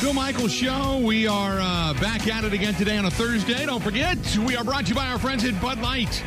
Bill 0.00 0.12
Michaels 0.12 0.52
Show. 0.52 0.98
We 0.98 1.28
are 1.28 1.60
uh, 1.60 1.94
back 2.00 2.26
at 2.26 2.42
it 2.42 2.52
again 2.52 2.74
today 2.74 2.98
on 2.98 3.04
a 3.04 3.10
Thursday. 3.10 3.64
Don't 3.64 3.80
forget, 3.80 4.18
we 4.38 4.56
are 4.56 4.64
brought 4.64 4.86
to 4.86 4.88
you 4.88 4.94
by 4.96 5.06
our 5.06 5.18
friends 5.18 5.44
at 5.44 5.60
Bud 5.62 5.80
Light, 5.80 6.24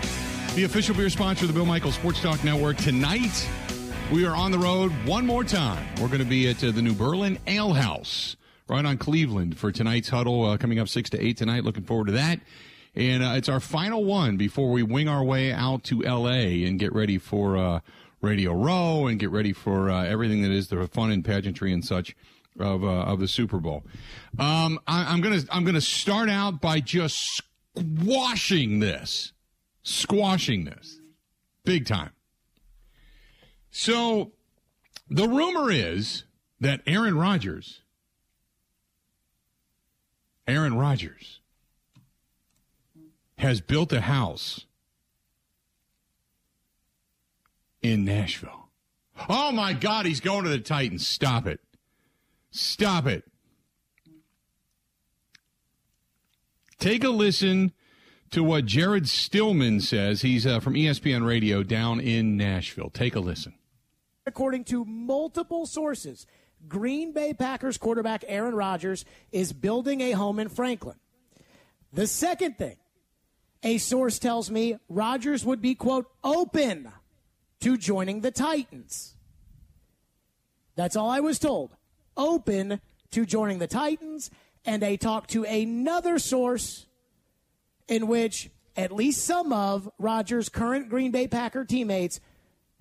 the 0.55 0.63
official 0.63 0.95
beer 0.95 1.09
sponsor 1.09 1.43
of 1.43 1.49
the 1.49 1.53
Bill 1.53 1.65
Michaels 1.65 1.95
Sports 1.95 2.21
Talk 2.21 2.41
Network. 2.41 2.77
Tonight, 2.77 3.49
we 4.13 4.25
are 4.25 4.33
on 4.33 4.51
the 4.51 4.59
road 4.59 4.93
one 5.05 5.25
more 5.25 5.43
time. 5.43 5.85
We're 5.99 6.07
going 6.07 6.19
to 6.19 6.25
be 6.25 6.47
at 6.47 6.63
uh, 6.63 6.71
the 6.71 6.81
New 6.81 6.93
Berlin 6.93 7.37
Ale 7.47 7.73
House 7.73 8.37
right 8.69 8.85
on 8.85 8.97
Cleveland 8.97 9.57
for 9.57 9.69
tonight's 9.73 10.07
huddle 10.07 10.45
uh, 10.45 10.57
coming 10.57 10.79
up 10.79 10.87
6 10.87 11.09
to 11.09 11.21
8 11.21 11.35
tonight. 11.35 11.65
Looking 11.65 11.83
forward 11.83 12.07
to 12.07 12.13
that. 12.13 12.39
And 12.95 13.23
uh, 13.23 13.33
it's 13.35 13.49
our 13.49 13.59
final 13.59 14.05
one 14.05 14.37
before 14.37 14.71
we 14.71 14.83
wing 14.83 15.09
our 15.09 15.23
way 15.23 15.51
out 15.51 15.83
to 15.85 16.05
L.A. 16.05 16.63
and 16.63 16.79
get 16.79 16.93
ready 16.93 17.17
for 17.17 17.57
uh, 17.57 17.79
Radio 18.23 18.53
Row 18.53 19.05
and 19.07 19.19
get 19.19 19.29
ready 19.29 19.51
for 19.51 19.89
uh, 19.89 20.05
everything 20.05 20.41
that 20.43 20.51
is 20.51 20.69
the 20.69 20.87
fun 20.87 21.11
and 21.11 21.23
pageantry 21.23 21.73
and 21.73 21.83
such 21.83 22.15
of 22.57 22.83
uh, 22.83 22.87
of 22.87 23.19
the 23.19 23.27
Super 23.27 23.59
Bowl. 23.59 23.83
Um, 24.39 24.79
I, 24.87 25.13
I'm 25.13 25.21
gonna 25.21 25.41
I'm 25.51 25.65
gonna 25.65 25.81
start 25.81 26.29
out 26.29 26.61
by 26.61 26.79
just 26.79 27.41
squashing 27.77 28.79
this, 28.79 29.33
squashing 29.83 30.63
this, 30.63 30.99
big 31.65 31.85
time. 31.85 32.11
So, 33.71 34.31
the 35.09 35.27
rumor 35.27 35.69
is 35.69 36.23
that 36.61 36.81
Aaron 36.87 37.17
Rodgers, 37.17 37.81
Aaron 40.47 40.77
Rodgers, 40.77 41.41
has 43.37 43.59
built 43.59 43.91
a 43.91 44.01
house 44.01 44.65
in 47.83 48.05
Nashville. 48.05 48.69
Oh 49.29 49.51
my 49.51 49.73
God, 49.73 50.05
he's 50.05 50.21
going 50.21 50.45
to 50.45 50.49
the 50.49 50.57
Titans. 50.57 51.05
Stop 51.05 51.45
it. 51.45 51.59
Stop 52.49 53.05
it. 53.05 53.23
Take 56.79 57.03
a 57.03 57.09
listen 57.09 57.71
to 58.31 58.43
what 58.43 58.65
Jared 58.65 59.07
Stillman 59.07 59.79
says. 59.79 60.21
He's 60.21 60.45
uh, 60.45 60.59
from 60.59 60.73
ESPN 60.73 61.25
Radio 61.25 61.61
down 61.61 61.99
in 61.99 62.35
Nashville. 62.35 62.89
Take 62.89 63.15
a 63.15 63.19
listen. 63.19 63.53
According 64.25 64.63
to 64.65 64.83
multiple 64.85 65.65
sources, 65.65 66.25
Green 66.67 67.11
Bay 67.11 67.33
Packers 67.33 67.77
quarterback 67.77 68.23
Aaron 68.27 68.55
Rodgers 68.55 69.05
is 69.31 69.53
building 69.53 70.01
a 70.01 70.11
home 70.11 70.39
in 70.39 70.49
Franklin. 70.49 70.95
The 71.91 72.07
second 72.07 72.57
thing, 72.57 72.77
a 73.61 73.77
source 73.77 74.17
tells 74.17 74.49
me 74.49 74.77
Rodgers 74.89 75.45
would 75.45 75.61
be, 75.61 75.75
quote, 75.75 76.09
open 76.23 76.91
to 77.63 77.77
joining 77.77 78.21
the 78.21 78.31
Titans. 78.31 79.15
That's 80.75 80.95
all 80.95 81.09
I 81.09 81.21
was 81.21 81.39
told 81.39 81.75
open 82.17 82.81
to 83.11 83.25
joining 83.25 83.59
the 83.59 83.67
Titans, 83.67 84.29
and 84.65 84.83
I 84.83 84.97
talked 84.97 85.29
to 85.31 85.45
another 85.45 86.19
source 86.19 86.85
in 87.87 88.07
which 88.07 88.49
at 88.75 88.91
least 88.91 89.23
some 89.23 89.53
of 89.53 89.89
Rodgers' 89.97 90.49
current 90.49 90.89
Green 90.89 91.11
Bay 91.11 91.27
Packer 91.27 91.63
teammates 91.63 92.19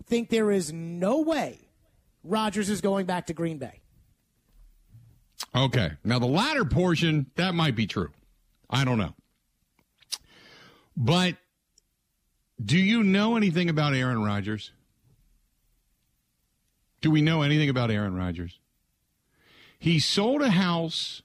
think 0.06 0.30
there 0.30 0.50
is 0.50 0.72
no 0.72 1.20
way 1.20 1.60
Rodgers 2.24 2.68
is 2.68 2.80
going 2.80 3.06
back 3.06 3.26
to 3.26 3.34
Green 3.34 3.58
Bay. 3.58 3.80
Okay. 5.54 5.92
Now, 6.02 6.18
the 6.18 6.26
latter 6.26 6.64
portion, 6.64 7.30
that 7.36 7.54
might 7.54 7.76
be 7.76 7.86
true. 7.86 8.10
I 8.68 8.84
don't 8.84 8.98
know. 8.98 9.14
But 10.96 11.36
do 12.62 12.78
you 12.78 13.02
know 13.02 13.36
anything 13.36 13.68
about 13.68 13.94
Aaron 13.94 14.22
Rodgers? 14.22 14.72
Do 17.00 17.10
we 17.10 17.22
know 17.22 17.42
anything 17.42 17.68
about 17.68 17.90
Aaron 17.90 18.14
Rodgers? 18.14 18.58
He 19.78 19.98
sold 19.98 20.42
a 20.42 20.50
house 20.50 21.22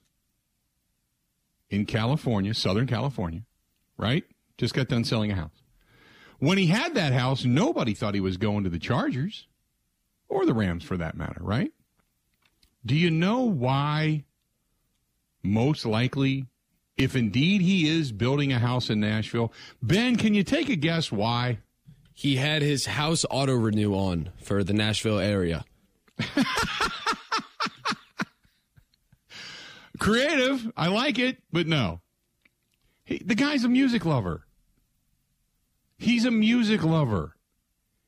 in 1.70 1.86
California, 1.86 2.54
Southern 2.54 2.86
California, 2.86 3.42
right? 3.96 4.24
Just 4.56 4.74
got 4.74 4.88
done 4.88 5.04
selling 5.04 5.30
a 5.30 5.36
house. 5.36 5.62
When 6.40 6.58
he 6.58 6.66
had 6.66 6.94
that 6.94 7.12
house, 7.12 7.44
nobody 7.44 7.94
thought 7.94 8.14
he 8.14 8.20
was 8.20 8.36
going 8.36 8.64
to 8.64 8.70
the 8.70 8.78
Chargers 8.78 9.46
or 10.28 10.46
the 10.46 10.54
Rams 10.54 10.84
for 10.84 10.96
that 10.96 11.16
matter, 11.16 11.40
right? 11.40 11.72
Do 12.84 12.96
you 12.96 13.10
know 13.10 13.42
why 13.42 14.24
most 15.42 15.84
likely, 15.84 16.46
if 16.98 17.16
indeed 17.16 17.62
he 17.62 17.88
is 17.88 18.12
building 18.12 18.52
a 18.52 18.58
house 18.58 18.90
in 18.90 19.00
Nashville? 19.00 19.52
Ben, 19.80 20.16
can 20.16 20.34
you 20.34 20.42
take 20.42 20.68
a 20.68 20.76
guess 20.76 21.10
why? 21.10 21.58
He 22.12 22.36
had 22.36 22.60
his 22.62 22.86
house 22.86 23.24
auto 23.30 23.54
renew 23.54 23.94
on 23.94 24.30
for 24.42 24.64
the 24.64 24.72
Nashville 24.72 25.20
area. 25.20 25.64
Creative. 30.00 30.72
I 30.76 30.88
like 30.88 31.18
it, 31.18 31.38
but 31.52 31.68
no. 31.68 32.00
He, 33.04 33.22
the 33.24 33.36
guy's 33.36 33.62
a 33.62 33.68
music 33.68 34.04
lover. 34.04 34.44
He's 35.96 36.24
a 36.24 36.30
music 36.30 36.82
lover. 36.82 37.36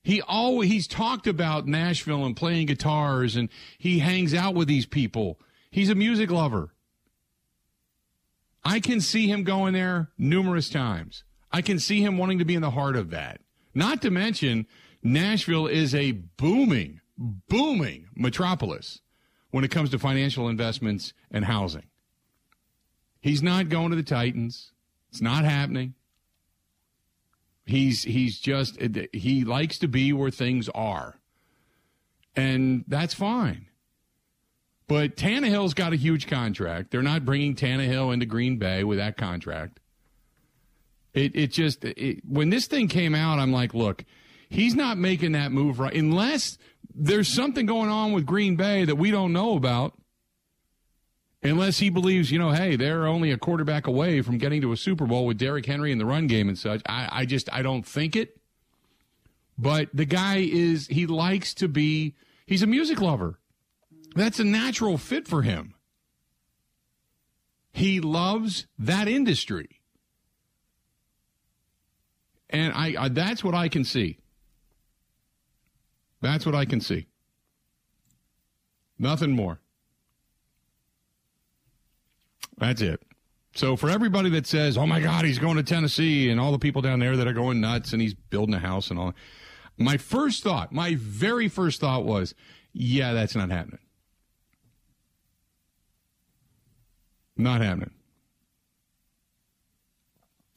He 0.02 0.20
always 0.22 0.70
he's 0.70 0.88
talked 0.88 1.26
about 1.26 1.66
Nashville 1.66 2.24
and 2.24 2.36
playing 2.36 2.66
guitars 2.66 3.36
and 3.36 3.48
he 3.78 4.00
hangs 4.00 4.34
out 4.34 4.54
with 4.54 4.66
these 4.66 4.86
people. 4.86 5.38
He's 5.70 5.90
a 5.90 5.94
music 5.94 6.30
lover. 6.30 6.72
I 8.64 8.80
can 8.80 9.00
see 9.00 9.26
him 9.26 9.42
going 9.44 9.74
there 9.74 10.10
numerous 10.18 10.68
times. 10.68 11.24
I 11.52 11.62
can 11.62 11.78
see 11.78 12.02
him 12.02 12.18
wanting 12.18 12.38
to 12.38 12.44
be 12.44 12.54
in 12.54 12.62
the 12.62 12.70
heart 12.70 12.96
of 12.96 13.10
that. 13.10 13.40
Not 13.74 14.02
to 14.02 14.10
mention 14.10 14.66
Nashville 15.02 15.66
is 15.66 15.94
a 15.94 16.12
booming, 16.12 17.00
booming 17.16 18.08
metropolis 18.14 19.00
when 19.50 19.64
it 19.64 19.70
comes 19.70 19.90
to 19.90 19.98
financial 19.98 20.48
investments 20.48 21.12
and 21.30 21.44
housing. 21.44 21.86
He's 23.20 23.42
not 23.42 23.68
going 23.68 23.90
to 23.90 23.96
the 23.96 24.02
Titans. 24.02 24.72
It's 25.10 25.20
not 25.20 25.44
happening. 25.44 25.94
He's 27.66 28.02
he's 28.04 28.40
just 28.40 28.78
he 29.12 29.44
likes 29.44 29.78
to 29.78 29.88
be 29.88 30.12
where 30.12 30.30
things 30.30 30.68
are. 30.70 31.20
And 32.34 32.84
that's 32.88 33.14
fine. 33.14 33.66
But 34.90 35.14
Tannehill's 35.14 35.72
got 35.72 35.92
a 35.92 35.96
huge 35.96 36.26
contract. 36.26 36.90
They're 36.90 37.00
not 37.00 37.24
bringing 37.24 37.54
Tannehill 37.54 38.12
into 38.12 38.26
Green 38.26 38.56
Bay 38.56 38.82
with 38.82 38.98
that 38.98 39.16
contract. 39.16 39.78
It 41.14 41.36
it 41.36 41.52
just 41.52 41.84
it, 41.84 42.22
when 42.26 42.50
this 42.50 42.66
thing 42.66 42.88
came 42.88 43.14
out, 43.14 43.38
I'm 43.38 43.52
like, 43.52 43.72
look, 43.72 44.04
he's 44.48 44.74
not 44.74 44.98
making 44.98 45.30
that 45.32 45.52
move 45.52 45.78
right 45.78 45.94
unless 45.94 46.58
there's 46.92 47.28
something 47.28 47.66
going 47.66 47.88
on 47.88 48.10
with 48.10 48.26
Green 48.26 48.56
Bay 48.56 48.84
that 48.84 48.96
we 48.96 49.12
don't 49.12 49.32
know 49.32 49.54
about. 49.56 49.94
Unless 51.40 51.78
he 51.78 51.88
believes, 51.88 52.32
you 52.32 52.40
know, 52.40 52.50
hey, 52.50 52.74
they're 52.74 53.06
only 53.06 53.30
a 53.30 53.38
quarterback 53.38 53.86
away 53.86 54.22
from 54.22 54.38
getting 54.38 54.60
to 54.62 54.72
a 54.72 54.76
Super 54.76 55.06
Bowl 55.06 55.24
with 55.24 55.38
Derrick 55.38 55.66
Henry 55.66 55.92
in 55.92 55.98
the 55.98 56.04
run 56.04 56.26
game 56.26 56.48
and 56.48 56.58
such. 56.58 56.82
I, 56.84 57.08
I 57.12 57.26
just 57.26 57.48
I 57.52 57.62
don't 57.62 57.86
think 57.86 58.16
it. 58.16 58.40
But 59.56 59.88
the 59.94 60.04
guy 60.04 60.38
is 60.38 60.88
he 60.88 61.06
likes 61.06 61.54
to 61.54 61.68
be 61.68 62.16
he's 62.44 62.64
a 62.64 62.66
music 62.66 63.00
lover. 63.00 63.39
That's 64.14 64.40
a 64.40 64.44
natural 64.44 64.98
fit 64.98 65.28
for 65.28 65.42
him. 65.42 65.74
He 67.72 68.00
loves 68.00 68.66
that 68.78 69.08
industry. 69.08 69.80
And 72.48 72.72
I, 72.74 72.94
I 72.98 73.08
that's 73.08 73.44
what 73.44 73.54
I 73.54 73.68
can 73.68 73.84
see. 73.84 74.18
That's 76.20 76.44
what 76.44 76.54
I 76.54 76.64
can 76.64 76.80
see. 76.80 77.06
Nothing 78.98 79.30
more. 79.30 79.60
That's 82.58 82.82
it. 82.82 83.00
So 83.54 83.76
for 83.76 83.88
everybody 83.88 84.30
that 84.30 84.46
says, 84.46 84.76
"Oh 84.76 84.86
my 84.86 85.00
God, 85.00 85.24
he's 85.24 85.38
going 85.38 85.56
to 85.56 85.62
Tennessee," 85.62 86.28
and 86.28 86.40
all 86.40 86.52
the 86.52 86.58
people 86.58 86.82
down 86.82 86.98
there 86.98 87.16
that 87.16 87.26
are 87.26 87.32
going 87.32 87.60
nuts, 87.60 87.92
and 87.92 88.02
he's 88.02 88.14
building 88.14 88.54
a 88.54 88.58
house 88.58 88.90
and 88.90 88.98
all, 88.98 89.14
my 89.78 89.96
first 89.96 90.42
thought, 90.42 90.72
my 90.72 90.96
very 90.96 91.48
first 91.48 91.80
thought 91.80 92.04
was, 92.04 92.34
"Yeah, 92.72 93.12
that's 93.12 93.34
not 93.34 93.50
happening. 93.50 93.80
Not 97.42 97.60
happening." 97.60 97.90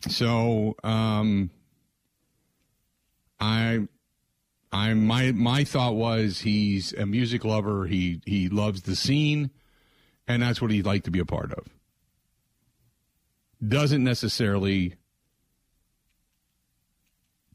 So, 0.08 0.76
um, 0.84 1.50
I 3.40 3.88
I 4.72 4.94
my 4.94 5.32
my 5.32 5.64
thought 5.64 5.96
was 5.96 6.40
he's 6.40 6.94
a 6.94 7.06
music 7.06 7.46
lover. 7.46 7.86
He 7.86 8.22
he 8.26 8.50
loves 8.50 8.84
the 8.84 8.96
scene, 8.96 9.52
and 10.28 10.42
that's 10.42 10.62
what 10.62 10.72
he'd 10.72 10.86
like 10.86 11.04
to 11.04 11.12
be 11.12 11.20
a 11.20 11.26
part 11.26 11.54
of. 11.54 11.68
Doesn't 13.66 14.04
necessarily 14.04 14.96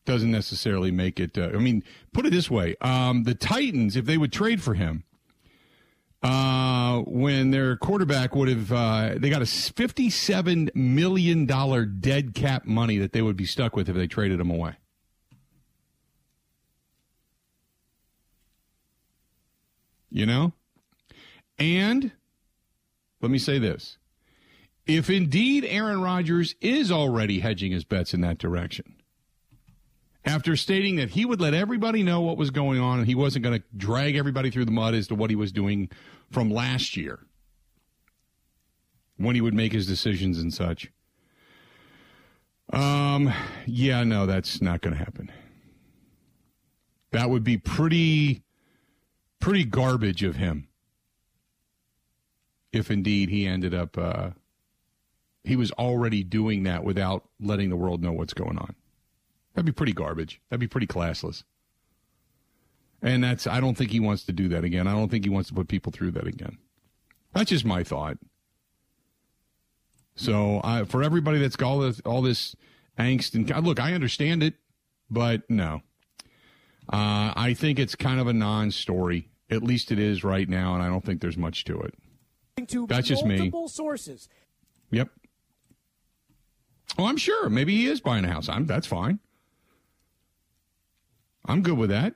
doesn't 0.05 0.31
necessarily 0.31 0.91
make 0.91 1.21
it. 1.21 1.37
Uh, 1.37 1.51
I 1.55 1.59
mean, 1.59 1.83
put 2.13 2.25
it 2.25 2.31
this 2.31 2.51
way: 2.51 2.77
um, 2.81 3.25
the 3.25 3.35
Titans, 3.35 3.97
if 3.97 4.07
they 4.07 4.17
would 4.17 4.33
trade 4.33 4.63
for 4.63 4.75
him, 4.75 5.05
uh, 6.23 6.99
when 7.07 7.51
their 7.51 7.77
quarterback 7.77 8.35
would 8.35 8.49
have, 8.49 8.73
uh, 8.73 9.15
they 9.17 9.31
got 9.31 9.43
a 9.43 9.47
fifty-seven 9.47 10.71
million 10.75 11.47
dollar 11.47 11.85
dead 11.85 12.35
cap 12.35 12.65
money 12.65 12.99
that 12.99 13.13
they 13.13 13.23
would 13.23 13.37
be 13.37 13.47
stuck 13.47 13.77
with 13.77 13.89
if 13.89 13.95
they 13.95 14.07
traded 14.07 14.41
him 14.41 14.51
away. 14.51 14.75
You 20.11 20.27
know? 20.27 20.53
And 21.59 22.13
let 23.21 23.31
me 23.31 23.39
say 23.39 23.59
this 23.59 23.99
if 24.87 25.11
indeed 25.11 25.65
Aaron 25.67 26.01
Rodgers 26.01 26.55
is 26.61 26.91
already 26.91 27.41
hedging 27.41 27.73
his 27.73 27.85
bets 27.85 28.15
in 28.15 28.23
that 28.23 28.39
direction, 28.39 28.98
after 30.29 30.57
stating 30.57 30.97
that 30.97 31.11
he 31.11 31.25
would 31.25 31.41
let 31.41 31.55
everybody 31.55 32.03
know 32.03 32.21
what 32.21 32.37
was 32.37 32.51
going 32.51 32.79
on 32.79 32.99
and 32.99 33.07
he 33.07 33.15
wasn't 33.15 33.43
going 33.43 33.59
to 33.59 33.65
drag 33.77 34.15
everybody 34.15 34.51
through 34.51 34.67
the 34.67 34.71
mud 34.71 34.95
as 34.95 35.09
to 35.09 35.15
what 35.15 35.31
he 35.31 35.37
was 35.37 35.51
doing 35.51 35.89
from 36.31 36.51
last 36.51 36.99
year 36.99 37.21
when 39.17 39.35
he 39.35 39.41
would 39.41 39.55
make 39.55 39.73
his 39.73 39.87
decisions 39.87 40.39
and 40.39 40.53
such. 40.53 40.93
Um, 42.71 43.33
yeah, 43.65 44.05
no, 44.05 44.27
that's 44.27 44.61
not 44.61 44.83
going 44.83 44.93
to 44.93 44.99
happen. 44.99 45.33
That 47.11 47.31
would 47.31 47.43
be 47.43 47.57
pretty, 47.57 48.43
pretty 49.41 49.65
garbage 49.65 50.23
of 50.23 50.37
him 50.37 50.69
if 52.71 52.91
indeed 52.91 53.31
he 53.31 53.47
ended 53.47 53.73
up, 53.73 53.97
uh, 53.97 54.31
he 55.43 55.57
was 55.57 55.73
already 55.73 56.23
doing 56.23 56.65
that 56.65 56.85
without 56.85 57.27
letting 57.41 57.71
the 57.71 57.77
world 57.77 58.03
know 58.03 58.13
what's 58.13 58.35
going 58.35 58.59
on. 58.59 58.75
That'd 59.59 59.67
be 59.67 59.73
pretty 59.73 59.93
garbage. 59.93 60.41
That'd 60.49 60.61
be 60.61 60.69
pretty 60.69 60.87
classless. 60.87 61.43
And 63.03 63.25
that's, 63.25 63.45
I 63.45 63.59
don't 63.59 63.77
think 63.77 63.91
he 63.91 63.99
wants 63.99 64.23
to 64.27 64.33
do 64.33 64.47
that 64.51 64.63
again. 64.63 64.87
I 64.87 64.93
don't 64.93 65.09
think 65.09 65.25
he 65.25 65.31
wants 65.31 65.49
to 65.49 65.55
put 65.57 65.67
people 65.67 65.91
through 65.91 66.13
that 66.13 66.29
again. 66.29 66.59
That's 67.35 67.51
just 67.51 67.65
my 67.65 67.83
thought. 67.83 68.19
So 70.15 70.61
I, 70.63 70.85
for 70.85 71.03
everybody 71.03 71.41
that's 71.41 71.57
got 71.57 71.71
all 71.71 71.81
this, 71.81 72.01
all 72.07 72.23
this 72.23 72.55
angst 73.01 73.35
and 73.35 73.67
look, 73.67 73.81
I 73.81 73.95
understand 73.95 74.45
it, 74.45 74.55
but 75.11 75.43
no. 75.51 75.83
Uh, 76.89 77.35
I 77.35 77.57
think 77.59 77.81
it's 77.81 77.97
kind 77.97 78.21
of 78.21 78.29
a 78.29 78.33
non-story. 78.33 79.29
At 79.51 79.65
least 79.65 79.91
it 79.91 79.99
is 79.99 80.23
right 80.23 80.49
now, 80.49 80.75
and 80.75 80.85
I 80.85 80.87
don't 80.87 81.05
think 81.05 81.21
there's 81.21 81.37
much 81.37 81.65
to 81.65 81.81
it. 81.81 81.95
That's 82.87 83.09
just 83.09 83.25
me. 83.25 83.39
multiple 83.39 83.67
sources. 83.67 84.29
Yep. 84.93 85.09
Oh, 86.97 87.07
I'm 87.07 87.17
sure. 87.17 87.51
Maybe 87.51 87.75
he 87.75 87.87
is 87.87 88.01
buying 88.01 88.25
a 88.25 88.29
house. 88.29 88.49
I'm. 88.49 88.65
That's 88.65 88.87
fine. 88.87 89.19
I'm 91.49 91.63
good 91.63 91.79
with 91.79 91.91
that. 91.91 92.15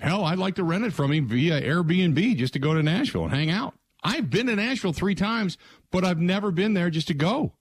Hell, 0.00 0.24
I'd 0.24 0.38
like 0.38 0.56
to 0.56 0.64
rent 0.64 0.84
it 0.84 0.92
from 0.92 1.12
him 1.12 1.28
via 1.28 1.60
Airbnb 1.62 2.36
just 2.36 2.54
to 2.54 2.58
go 2.58 2.74
to 2.74 2.82
Nashville 2.82 3.24
and 3.24 3.32
hang 3.32 3.50
out. 3.50 3.74
I've 4.02 4.28
been 4.28 4.46
to 4.46 4.56
Nashville 4.56 4.92
three 4.92 5.14
times, 5.14 5.56
but 5.90 6.04
I've 6.04 6.18
never 6.18 6.50
been 6.50 6.74
there 6.74 6.90
just 6.90 7.08
to 7.08 7.14
go. 7.14 7.52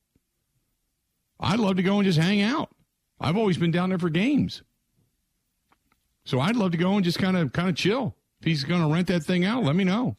I'd 1.40 1.60
love 1.60 1.76
to 1.76 1.84
go 1.84 1.98
and 1.98 2.06
just 2.06 2.20
hang 2.20 2.42
out. 2.42 2.70
I've 3.20 3.38
always 3.38 3.58
been 3.58 3.72
down 3.72 3.90
there 3.90 4.00
for 4.00 4.10
games. 4.10 4.64
So 6.26 6.40
I'd 6.40 6.56
love 6.56 6.72
to 6.72 6.78
go 6.78 6.94
and 6.96 7.04
just 7.04 7.20
kind 7.20 7.38
of 7.38 7.52
kind 7.54 7.70
of 7.70 7.76
chill. 7.76 8.16
If 8.40 8.46
he's 8.46 8.64
going 8.64 8.82
to 8.82 8.88
rent 8.88 9.08
that 9.08 9.24
thing 9.24 9.46
out, 9.46 9.64
let 9.64 9.76
me 9.76 9.84
know. 9.84 10.18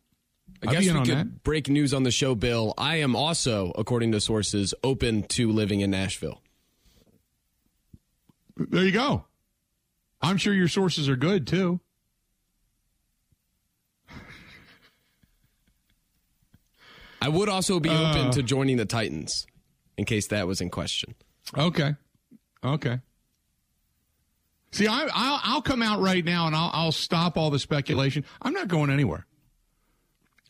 I 0.62 0.72
guess 0.72 0.84
we 0.84 0.92
could 1.00 1.08
that. 1.08 1.42
break 1.42 1.68
news 1.68 1.92
on 1.92 2.04
the 2.04 2.10
show, 2.10 2.34
Bill. 2.34 2.72
I 2.78 2.96
am 2.96 3.16
also, 3.16 3.72
according 3.76 4.12
to 4.12 4.20
sources, 4.20 4.72
open 4.82 5.24
to 5.24 5.50
living 5.50 5.80
in 5.80 5.90
Nashville. 5.90 6.40
There 8.56 8.84
you 8.84 8.92
go. 8.92 9.24
I'm 10.24 10.36
sure 10.38 10.54
your 10.54 10.68
sources 10.68 11.08
are 11.08 11.16
good 11.16 11.46
too. 11.46 11.80
I 17.20 17.28
would 17.28 17.48
also 17.48 17.80
be 17.80 17.88
Uh. 17.88 18.10
open 18.10 18.30
to 18.32 18.42
joining 18.42 18.76
the 18.76 18.84
Titans, 18.84 19.46
in 19.96 20.04
case 20.04 20.26
that 20.28 20.46
was 20.46 20.60
in 20.60 20.70
question. 20.70 21.14
Okay. 21.56 21.94
Okay. 22.62 23.00
See, 24.72 24.86
I, 24.88 25.06
I'll, 25.14 25.40
I'll 25.44 25.62
come 25.62 25.82
out 25.82 26.00
right 26.00 26.24
now 26.24 26.46
and 26.46 26.56
I'll, 26.56 26.70
I'll 26.72 26.92
stop 26.92 27.36
all 27.38 27.50
the 27.50 27.58
speculation. 27.58 28.24
I'm 28.42 28.52
not 28.52 28.66
going 28.68 28.90
anywhere. 28.90 29.26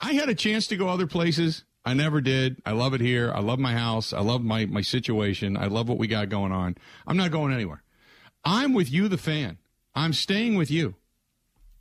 I 0.00 0.14
had 0.14 0.28
a 0.28 0.34
chance 0.34 0.66
to 0.68 0.76
go 0.76 0.88
other 0.88 1.06
places. 1.06 1.64
I 1.84 1.92
never 1.92 2.20
did. 2.22 2.56
I 2.64 2.72
love 2.72 2.94
it 2.94 3.02
here. 3.02 3.30
I 3.34 3.40
love 3.40 3.58
my 3.58 3.74
house. 3.74 4.12
I 4.14 4.20
love 4.20 4.42
my, 4.42 4.64
my 4.64 4.80
situation. 4.80 5.56
I 5.58 5.66
love 5.66 5.88
what 5.88 5.98
we 5.98 6.06
got 6.06 6.30
going 6.30 6.52
on. 6.52 6.76
I'm 7.06 7.18
not 7.18 7.30
going 7.32 7.52
anywhere. 7.52 7.82
I'm 8.44 8.72
with 8.72 8.90
you, 8.90 9.08
the 9.08 9.18
fan. 9.18 9.58
I'm 9.94 10.12
staying 10.12 10.56
with 10.56 10.70
you. 10.70 10.94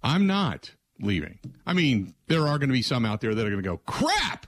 I'm 0.01 0.27
not 0.27 0.71
leaving. 0.99 1.39
I 1.65 1.73
mean, 1.73 2.13
there 2.27 2.47
are 2.47 2.57
going 2.57 2.69
to 2.69 2.73
be 2.73 2.81
some 2.81 3.05
out 3.05 3.21
there 3.21 3.33
that 3.33 3.45
are 3.45 3.49
going 3.49 3.63
to 3.63 3.69
go, 3.69 3.77
crap! 3.77 4.47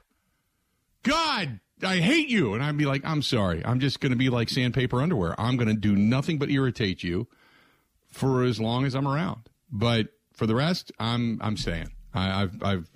God, 1.04 1.60
I 1.84 1.98
hate 1.98 2.30
you. 2.30 2.54
And 2.54 2.64
I'd 2.64 2.78
be 2.78 2.86
like, 2.86 3.04
I'm 3.06 3.22
sorry. 3.22 3.64
I'm 3.66 3.80
just 3.80 4.00
going 4.00 4.12
to 4.12 4.18
be 4.18 4.30
like 4.30 4.50
sandpaper 4.50 5.02
underwear. 5.02 5.40
I'm 5.40 5.58
going 5.58 5.68
to 5.68 5.76
do 5.76 5.96
nothing 5.96 6.38
but 6.38 6.50
irritate 6.50 7.04
you 7.04 7.28
for 8.08 8.44
as 8.44 8.60
long 8.60 8.86
as 8.86 8.96
I'm 8.96 9.08
around. 9.08 9.50
But 9.72 10.08
for 10.34 10.48
the 10.48 10.56
rest, 10.56 10.92
I'm 11.00 11.40
I'm 11.42 11.58
staying. 11.58 11.92
I, 12.14 12.44
I've 12.44 12.64
I've 12.64 12.90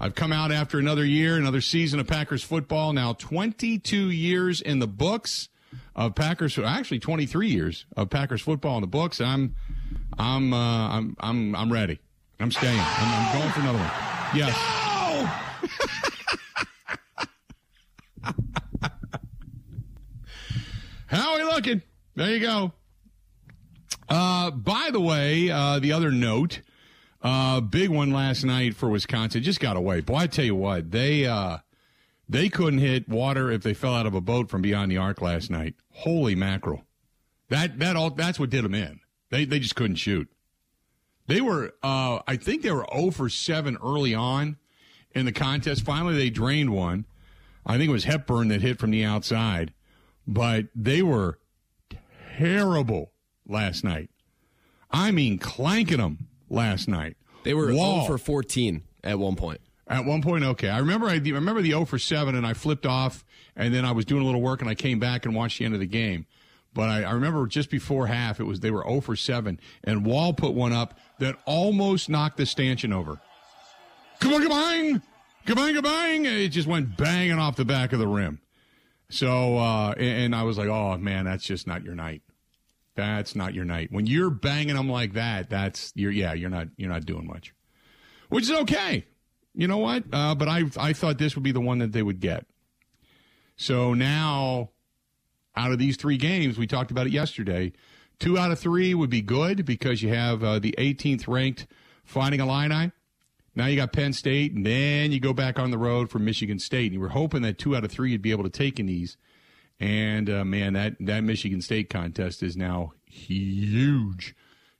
I've 0.00 0.14
come 0.14 0.32
out 0.32 0.52
after 0.52 0.78
another 0.78 1.04
year, 1.04 1.36
another 1.36 1.60
season 1.60 2.00
of 2.00 2.06
Packers 2.06 2.42
football. 2.42 2.92
Now 2.92 3.12
22 3.12 4.10
years 4.10 4.60
in 4.60 4.78
the 4.78 4.86
books 4.86 5.48
of 5.96 6.14
Packers. 6.14 6.56
Actually, 6.58 7.00
23 7.00 7.48
years 7.48 7.86
of 7.96 8.10
Packers 8.10 8.42
football 8.42 8.76
in 8.76 8.82
the 8.82 8.86
books. 8.86 9.20
I'm 9.20 9.56
I'm 10.18 10.52
uh, 10.52 10.88
I'm 10.90 11.16
I'm 11.18 11.56
I'm 11.56 11.72
ready. 11.72 11.98
I'm 12.38 12.52
staying. 12.52 12.78
I'm, 12.78 13.26
I'm 13.26 13.38
going 13.38 13.50
for 13.52 13.60
another 13.60 13.78
one. 13.78 13.90
Yes. 14.34 14.54
How 21.06 21.32
are 21.32 21.38
we 21.38 21.44
looking? 21.44 21.82
There 22.14 22.30
you 22.30 22.40
go. 22.40 22.72
Uh, 24.08 24.50
by 24.50 24.90
the 24.92 25.00
way, 25.00 25.50
uh, 25.50 25.78
the 25.78 25.92
other 25.92 26.10
note, 26.10 26.60
uh, 27.22 27.60
big 27.60 27.88
one 27.90 28.12
last 28.12 28.44
night 28.44 28.74
for 28.76 28.88
Wisconsin 28.88 29.42
just 29.42 29.60
got 29.60 29.76
away. 29.76 30.00
Boy, 30.00 30.16
I 30.16 30.26
tell 30.26 30.44
you 30.44 30.54
what, 30.54 30.90
they 30.90 31.26
uh, 31.26 31.58
they 32.28 32.48
couldn't 32.48 32.80
hit 32.80 33.08
water 33.08 33.50
if 33.50 33.62
they 33.62 33.74
fell 33.74 33.94
out 33.94 34.06
of 34.06 34.14
a 34.14 34.20
boat 34.20 34.48
from 34.48 34.62
beyond 34.62 34.90
the 34.90 34.96
arc 34.96 35.20
last 35.20 35.50
night. 35.50 35.74
Holy 35.92 36.34
mackerel! 36.34 36.84
That 37.48 37.78
that 37.78 37.96
all 37.96 38.10
that's 38.10 38.38
what 38.38 38.50
did 38.50 38.64
them 38.64 38.74
in. 38.74 39.00
They 39.30 39.44
they 39.44 39.58
just 39.58 39.76
couldn't 39.76 39.96
shoot. 39.96 40.28
They 41.26 41.40
were, 41.40 41.74
uh, 41.82 42.20
I 42.26 42.36
think 42.36 42.62
they 42.62 42.70
were 42.70 42.86
0 42.94 43.10
for 43.10 43.28
7 43.28 43.76
early 43.82 44.14
on 44.14 44.58
in 45.12 45.26
the 45.26 45.32
contest. 45.32 45.82
Finally, 45.82 46.16
they 46.16 46.30
drained 46.30 46.70
one. 46.70 47.04
I 47.64 47.76
think 47.76 47.88
it 47.88 47.92
was 47.92 48.04
Hepburn 48.04 48.48
that 48.48 48.62
hit 48.62 48.78
from 48.78 48.92
the 48.92 49.04
outside, 49.04 49.72
but 50.26 50.66
they 50.74 51.02
were 51.02 51.40
terrible 52.38 53.10
last 53.44 53.82
night. 53.82 54.10
I 54.90 55.10
mean, 55.10 55.38
clanking 55.38 55.98
them 55.98 56.28
last 56.48 56.86
night. 56.86 57.16
They 57.42 57.54
were 57.54 57.74
Wall. 57.74 58.06
0 58.06 58.06
for 58.06 58.18
14 58.18 58.82
at 59.02 59.18
one 59.18 59.34
point. 59.34 59.60
At 59.88 60.04
one 60.04 60.20
point, 60.20 60.42
okay. 60.42 60.68
I 60.68 60.78
remember 60.78 61.06
I, 61.06 61.14
I 61.14 61.18
remember 61.18 61.62
the 61.62 61.70
0 61.70 61.84
for 61.84 61.98
7, 61.98 62.34
and 62.34 62.46
I 62.46 62.54
flipped 62.54 62.86
off, 62.86 63.24
and 63.54 63.72
then 63.72 63.84
I 63.84 63.92
was 63.92 64.04
doing 64.04 64.22
a 64.22 64.24
little 64.24 64.42
work, 64.42 64.60
and 64.60 64.68
I 64.68 64.74
came 64.74 64.98
back 64.98 65.24
and 65.24 65.34
watched 65.34 65.58
the 65.58 65.64
end 65.64 65.74
of 65.74 65.80
the 65.80 65.86
game. 65.86 66.26
But 66.74 66.88
I, 66.88 67.04
I 67.04 67.12
remember 67.12 67.46
just 67.46 67.70
before 67.70 68.06
half, 68.08 68.40
it 68.40 68.44
was 68.44 68.60
they 68.60 68.70
were 68.70 68.82
0 68.82 69.00
for 69.00 69.16
7, 69.16 69.60
and 69.84 70.04
Wahl 70.04 70.32
put 70.32 70.54
one 70.54 70.72
up 70.72 70.98
that 71.20 71.36
almost 71.46 72.08
knocked 72.08 72.36
the 72.36 72.46
stanchion 72.46 72.92
over. 72.92 73.20
Come 74.20 74.34
on, 74.34 74.42
kabang! 74.42 75.02
Kabang, 75.46 75.78
kabang! 75.78 76.24
It 76.24 76.48
just 76.48 76.66
went 76.66 76.96
banging 76.96 77.38
off 77.38 77.56
the 77.56 77.64
back 77.64 77.92
of 77.92 77.98
the 77.98 78.08
rim. 78.08 78.40
So, 79.08 79.56
uh, 79.58 79.92
and 79.92 80.34
I 80.34 80.42
was 80.42 80.58
like, 80.58 80.68
oh 80.68 80.96
man, 80.98 81.26
that's 81.26 81.44
just 81.44 81.66
not 81.66 81.84
your 81.84 81.94
night. 81.94 82.22
That's 82.96 83.36
not 83.36 83.54
your 83.54 83.64
night. 83.64 83.92
When 83.92 84.06
you're 84.06 84.30
banging 84.30 84.74
them 84.74 84.88
like 84.88 85.12
that, 85.12 85.48
that's 85.48 85.92
you're 85.94 86.10
yeah, 86.10 86.32
you're 86.32 86.50
not 86.50 86.68
you're 86.76 86.90
not 86.90 87.04
doing 87.04 87.26
much, 87.26 87.54
which 88.30 88.44
is 88.44 88.50
okay. 88.50 89.04
You 89.56 89.66
know 89.66 89.78
what? 89.78 90.04
Uh, 90.12 90.34
but 90.34 90.48
I 90.48 90.64
I 90.76 90.92
thought 90.92 91.18
this 91.18 91.34
would 91.34 91.42
be 91.42 91.52
the 91.52 91.60
one 91.60 91.78
that 91.78 91.92
they 91.92 92.02
would 92.02 92.20
get. 92.20 92.46
So 93.56 93.94
now, 93.94 94.70
out 95.56 95.72
of 95.72 95.78
these 95.78 95.96
three 95.96 96.18
games, 96.18 96.58
we 96.58 96.66
talked 96.66 96.90
about 96.90 97.06
it 97.06 97.12
yesterday. 97.12 97.72
Two 98.18 98.38
out 98.38 98.52
of 98.52 98.58
three 98.58 98.94
would 98.94 99.10
be 99.10 99.22
good 99.22 99.64
because 99.64 100.02
you 100.02 100.10
have 100.10 100.44
uh, 100.44 100.58
the 100.58 100.74
18th 100.78 101.26
ranked 101.26 101.66
Fighting 102.04 102.40
Illini. 102.40 102.92
Now 103.54 103.66
you 103.66 103.76
got 103.76 103.92
Penn 103.92 104.12
State, 104.12 104.52
and 104.52 104.64
then 104.64 105.10
you 105.10 105.20
go 105.20 105.32
back 105.32 105.58
on 105.58 105.70
the 105.70 105.78
road 105.78 106.10
for 106.10 106.18
Michigan 106.18 106.58
State. 106.58 106.86
And 106.86 106.94
you 106.94 107.00
were 107.00 107.08
hoping 107.08 107.40
that 107.42 107.58
two 107.58 107.74
out 107.74 107.84
of 107.84 107.90
three 107.90 108.12
you'd 108.12 108.22
be 108.22 108.30
able 108.30 108.44
to 108.44 108.50
take 108.50 108.78
in 108.78 108.86
these. 108.86 109.16
And 109.80 110.28
uh, 110.28 110.44
man, 110.44 110.74
that 110.74 110.96
that 111.00 111.24
Michigan 111.24 111.62
State 111.62 111.88
contest 111.88 112.42
is 112.42 112.56
now 112.56 112.92
huge 113.06 114.34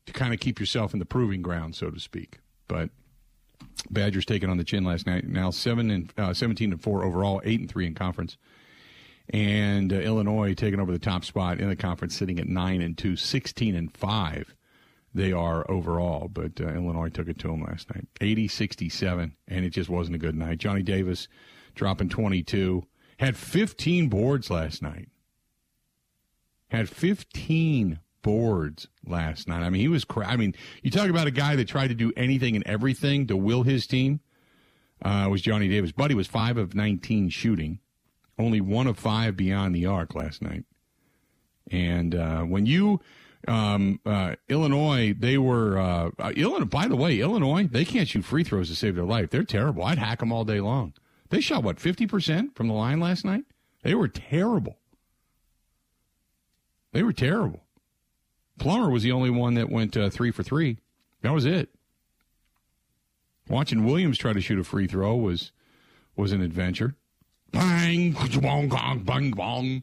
to 0.04 0.12
kind 0.12 0.35
of 0.35 0.40
keep 0.40 0.61
yourself 0.61 0.92
in 0.92 0.99
the 0.99 1.06
proving 1.06 1.40
ground, 1.40 1.75
so 1.75 1.90
to 1.90 1.99
speak. 1.99 2.40
But 2.68 2.90
Badgers 3.90 4.25
taking 4.25 4.50
on 4.50 4.57
the 4.57 4.64
chin 4.64 4.85
last 4.85 5.07
night. 5.07 5.26
Now 5.26 5.50
seven 5.50 5.90
and 5.90 6.12
uh, 6.16 6.35
seventeen 6.35 6.73
and 6.73 6.83
four 6.83 7.05
overall, 7.05 7.40
eight 7.45 7.61
and 7.61 7.69
three 7.69 7.87
in 7.87 7.95
conference. 7.95 8.37
And 9.31 9.93
uh, 9.93 9.97
Illinois 9.97 10.55
taking 10.55 10.78
over 10.78 10.93
the 10.93 10.99
top 10.99 11.25
spot 11.25 11.59
in 11.59 11.69
the 11.69 11.76
conference, 11.76 12.16
sitting 12.16 12.38
at 12.38 12.47
nine 12.47 12.81
and 12.81 12.97
two, 12.97 13.16
16 13.16 13.75
and 13.75 13.93
five. 13.97 14.55
They 15.12 15.33
are 15.33 15.69
overall, 15.71 16.28
but 16.28 16.61
uh, 16.61 16.69
Illinois 16.69 17.09
took 17.09 17.26
it 17.26 17.38
to 17.38 17.49
them 17.49 17.62
last 17.62 17.93
night, 17.95 18.07
80-67, 18.21 19.33
and 19.49 19.64
it 19.64 19.71
just 19.71 19.88
wasn't 19.88 20.16
a 20.16 20.19
good 20.19 20.35
night. 20.35 20.59
Johnny 20.59 20.83
Davis 20.83 21.26
dropping 21.75 22.11
22, 22.11 22.85
had 23.19 23.35
15 23.37 24.09
boards 24.09 24.50
last 24.50 24.83
night. 24.83 25.09
Had 26.69 26.90
15 26.90 28.00
boards 28.26 28.88
last 29.06 29.47
night. 29.47 29.62
I 29.62 29.71
mean, 29.71 29.80
he 29.80 29.87
was. 29.88 30.04
Cra- 30.04 30.26
I 30.26 30.37
mean, 30.37 30.54
you 30.83 30.90
talk 30.90 31.09
about 31.09 31.28
a 31.28 31.30
guy 31.30 31.54
that 31.54 31.68
tried 31.68 31.88
to 31.88 31.95
do 31.95 32.12
anything 32.16 32.56
and 32.56 32.66
everything 32.66 33.28
to 33.28 33.37
will 33.37 33.62
his 33.62 33.87
team. 33.87 34.18
uh, 35.00 35.28
was 35.30 35.40
Johnny 35.42 35.68
Davis. 35.68 35.92
Buddy 35.92 36.14
was 36.14 36.26
five 36.26 36.56
of 36.56 36.75
19 36.75 37.28
shooting, 37.28 37.78
only 38.37 38.61
one 38.61 38.88
of 38.88 38.99
five 38.99 39.37
beyond 39.37 39.75
the 39.76 39.87
arc 39.87 40.14
last 40.16 40.42
night. 40.42 40.64
And 41.71 42.14
uh, 42.14 42.42
when 42.42 42.66
you 42.66 43.00
um, 43.47 44.00
uh, 44.04 44.35
Illinois, 44.49 45.14
they 45.16 45.38
were 45.38 45.78
uh, 45.78 46.11
uh, 46.18 46.33
Illinois. 46.35 46.64
By 46.64 46.88
the 46.88 46.97
way, 46.97 47.21
Illinois, 47.21 47.68
they 47.71 47.85
can't 47.85 48.09
shoot 48.09 48.25
free 48.25 48.42
throws 48.42 48.71
to 48.71 48.75
save 48.75 48.97
their 48.97 49.04
life. 49.04 49.30
They're 49.30 49.45
terrible. 49.45 49.85
I'd 49.85 49.99
hack 49.99 50.18
them 50.18 50.33
all 50.33 50.45
day 50.45 50.61
long. 50.61 50.95
They 51.28 51.40
shot 51.40 51.62
what 51.62 51.78
fifty 51.78 52.06
percent 52.09 52.56
from 52.56 52.66
the 52.66 52.75
line 52.75 52.99
last 52.99 53.25
night. 53.25 53.45
They 53.83 53.95
were 53.95 54.09
terrible. 54.09 54.78
They 56.92 57.04
were 57.04 57.12
terrible. 57.12 57.65
Plummer 58.59 58.91
was 58.91 59.03
the 59.03 59.13
only 59.13 59.31
one 59.31 59.55
that 59.55 59.71
went 59.71 59.97
uh, 59.97 60.11
three 60.11 60.31
for 60.31 60.43
three. 60.43 60.79
That 61.23 61.33
was 61.33 61.45
it. 61.45 61.71
Watching 63.49 63.85
Williams 63.85 64.19
try 64.19 64.33
to 64.33 64.41
shoot 64.41 64.59
a 64.59 64.65
free 64.65 64.87
throw 64.87 65.15
was 65.17 65.53
was 66.17 66.33
an 66.33 66.41
adventure. 66.41 66.97
Bang, 67.53 68.13
bong, 68.41 68.69
bong, 68.69 69.01
bang, 69.01 69.31
bong. 69.31 69.83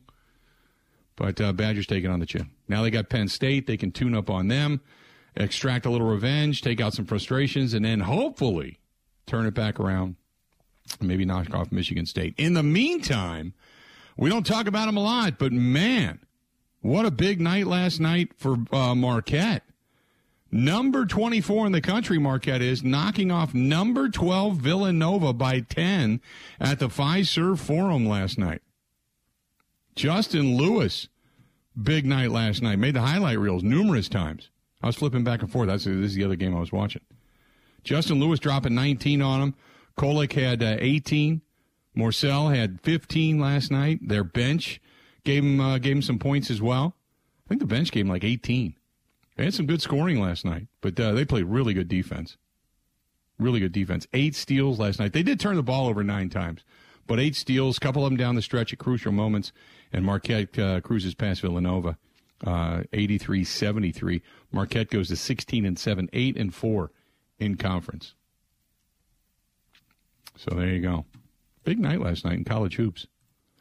But 1.16 1.40
uh, 1.40 1.54
Badgers 1.54 1.88
taking 1.88 2.10
on 2.10 2.20
the 2.20 2.26
chin. 2.26 2.50
Now 2.68 2.82
they 2.82 2.90
got 2.90 3.10
Penn 3.10 3.28
State. 3.28 3.68
They 3.68 3.78
can 3.78 3.92
tune 3.92 4.16
up 4.16 4.30
on 4.30 4.48
them, 4.48 4.82
extract 5.36 5.86
a 5.86 5.90
little 5.90 6.08
revenge, 6.08 6.62
take 6.62 6.82
out 6.82 6.94
some 6.94 7.06
frustrations, 7.06 7.74
and 7.74 7.86
then 7.86 8.02
hopefully 8.02 8.80
turn 9.28 9.46
it 9.46 9.54
back 9.54 9.80
around. 9.80 10.16
Maybe 11.00 11.24
knock 11.24 11.54
off 11.54 11.72
Michigan 11.72 12.06
State. 12.06 12.34
In 12.38 12.56
the 12.56 12.64
meantime, 12.64 13.54
we 14.18 14.30
don't 14.30 14.46
talk 14.46 14.68
about 14.68 14.88
them 14.88 14.98
a 14.98 15.04
lot, 15.04 15.38
but 15.38 15.54
man, 15.54 16.20
what 16.84 17.06
a 17.06 17.12
big 17.12 17.42
night 17.42 17.66
last 17.66 18.00
night 18.00 18.34
for 18.38 18.58
uh, 18.72 18.94
Marquette. 18.94 19.64
Number 20.52 21.08
24 21.08 21.66
in 21.66 21.72
the 21.72 21.82
country, 21.82 22.20
Marquette 22.20 22.62
is 22.62 22.84
knocking 22.84 23.32
off 23.32 23.56
number 23.56 24.08
12 24.08 24.58
Villanova 24.58 25.34
by 25.34 25.62
10 25.62 26.22
at 26.60 26.78
the 26.78 26.90
Fiserv 26.90 27.58
Forum 27.58 28.08
last 28.08 28.38
night. 28.38 28.62
Justin 29.96 30.58
Lewis, 30.58 31.08
big 31.82 32.06
night 32.06 32.30
last 32.30 32.62
night, 32.62 32.78
made 32.78 32.94
the 32.94 33.02
highlight 33.02 33.40
reels 33.40 33.64
numerous 33.64 34.08
times. 34.08 34.50
I 34.82 34.88
was 34.88 34.96
flipping 34.96 35.24
back 35.24 35.42
and 35.42 35.52
forth. 35.52 35.68
That's 35.70 35.86
this 35.86 35.96
is 35.96 36.16
the 36.16 36.26
other 36.26 36.36
game 36.36 36.56
I 36.56 36.60
was 36.60 36.72
watching. 36.72 37.02
Justin 37.84 38.20
Lewis 38.20 38.40
dropping 38.40 38.76
19 38.76 39.22
on 39.22 39.42
him. 39.42 39.56
Kolek 39.98 40.34
had 40.34 40.62
uh, 40.62 40.76
18. 40.80 41.42
Morsell 41.98 42.56
had 42.56 42.82
15 42.82 43.40
last 43.40 43.72
night. 43.72 44.08
Their 44.08 44.24
bench 44.24 44.82
gave 45.24 45.44
him 45.44 45.60
uh, 45.60 45.78
gave 45.78 45.96
him 45.96 46.02
some 46.02 46.20
points 46.20 46.50
as 46.50 46.62
well. 46.62 46.96
I 47.46 47.50
think 47.50 47.62
the 47.62 47.68
bench 47.68 47.92
gave 47.92 48.06
him 48.06 48.12
like 48.12 48.24
18. 48.24 48.76
They 49.36 49.46
had 49.46 49.54
some 49.54 49.66
good 49.66 49.82
scoring 49.82 50.22
last 50.22 50.46
night, 50.46 50.68
but 50.82 51.00
uh, 51.00 51.14
they 51.14 51.26
played 51.26 51.46
really 51.46 51.74
good 51.74 51.88
defense. 51.88 52.38
Really 53.40 53.60
good 53.60 53.72
defense. 53.72 54.08
Eight 54.14 54.36
steals 54.36 54.80
last 54.80 55.00
night. 55.00 55.14
They 55.14 55.24
did 55.24 55.40
turn 55.40 55.56
the 55.56 55.64
ball 55.64 55.88
over 55.88 56.04
nine 56.04 56.30
times, 56.30 56.64
but 57.08 57.20
eight 57.20 57.36
steals, 57.36 57.80
couple 57.80 58.06
of 58.06 58.12
them 58.12 58.18
down 58.18 58.36
the 58.36 58.42
stretch 58.42 58.72
at 58.72 58.80
crucial 58.80 59.12
moments, 59.12 59.52
and 59.92 60.06
Marquette 60.06 60.58
uh, 60.60 60.82
cruises 60.82 61.16
past 61.16 61.42
Villanova, 61.42 61.98
uh, 62.46 62.84
83-73. 62.94 64.22
Marquette 64.52 64.90
goes 64.90 65.08
to 65.08 65.16
16 65.16 65.66
and 65.66 65.80
7, 65.80 66.10
8 66.14 66.38
and 66.38 66.54
4 66.54 66.92
in 67.40 67.56
conference. 67.56 68.14
So 70.38 70.56
there 70.56 70.70
you 70.70 70.82
go. 70.82 71.06
Big 71.64 71.80
night 71.80 72.02
last 72.02 72.26
night 72.26 72.36
in 72.36 72.44
college 72.44 72.76
hoops. 72.76 73.08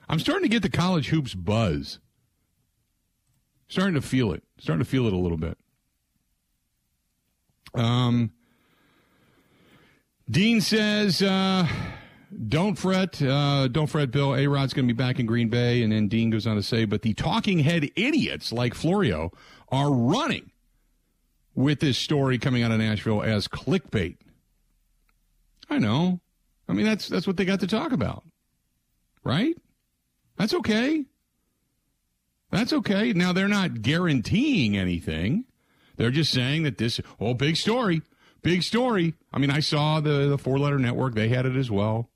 I'm 0.08 0.18
starting 0.18 0.42
to 0.44 0.48
get 0.48 0.62
the 0.62 0.70
college 0.70 1.08
hoops 1.08 1.34
buzz. 1.34 1.98
Starting 3.68 3.94
to 3.94 4.02
feel 4.02 4.32
it. 4.32 4.42
Starting 4.58 4.84
to 4.84 4.90
feel 4.90 5.06
it 5.06 5.12
a 5.12 5.16
little 5.16 5.38
bit. 5.38 5.56
Um, 7.74 8.32
Dean 10.30 10.60
says, 10.60 11.22
uh, 11.22 11.66
"Don't 12.48 12.76
fret, 12.76 13.20
uh, 13.22 13.68
don't 13.68 13.86
fret, 13.86 14.10
Bill. 14.10 14.36
A 14.36 14.46
Rod's 14.46 14.74
going 14.74 14.86
to 14.86 14.92
be 14.92 14.96
back 14.96 15.18
in 15.18 15.26
Green 15.26 15.48
Bay." 15.48 15.82
And 15.82 15.92
then 15.92 16.08
Dean 16.08 16.30
goes 16.30 16.46
on 16.46 16.56
to 16.56 16.62
say, 16.62 16.84
"But 16.84 17.02
the 17.02 17.14
talking 17.14 17.60
head 17.60 17.90
idiots 17.96 18.52
like 18.52 18.74
Florio 18.74 19.32
are 19.70 19.90
running 19.90 20.50
with 21.54 21.80
this 21.80 21.96
story 21.96 22.38
coming 22.38 22.62
out 22.62 22.72
of 22.72 22.78
Nashville 22.78 23.22
as 23.22 23.48
clickbait." 23.48 24.18
I 25.70 25.78
know. 25.78 26.20
I 26.68 26.74
mean, 26.74 26.84
that's 26.84 27.08
that's 27.08 27.26
what 27.26 27.36
they 27.36 27.44
got 27.44 27.60
to 27.60 27.66
talk 27.66 27.92
about, 27.92 28.24
right? 29.24 29.56
That's 30.42 30.54
okay. 30.54 31.04
That's 32.50 32.72
okay. 32.72 33.12
Now 33.12 33.32
they're 33.32 33.46
not 33.46 33.80
guaranteeing 33.80 34.76
anything. 34.76 35.44
They're 35.96 36.10
just 36.10 36.32
saying 36.32 36.64
that 36.64 36.78
this 36.78 37.00
oh 37.20 37.32
big 37.32 37.56
story, 37.56 38.02
big 38.42 38.64
story. 38.64 39.14
I 39.32 39.38
mean, 39.38 39.50
I 39.50 39.60
saw 39.60 40.00
the 40.00 40.26
the 40.26 40.36
four 40.36 40.58
letter 40.58 40.80
network. 40.80 41.14
They 41.14 41.28
had 41.28 41.46
it 41.46 41.54
as 41.54 41.70
well. 41.70 42.10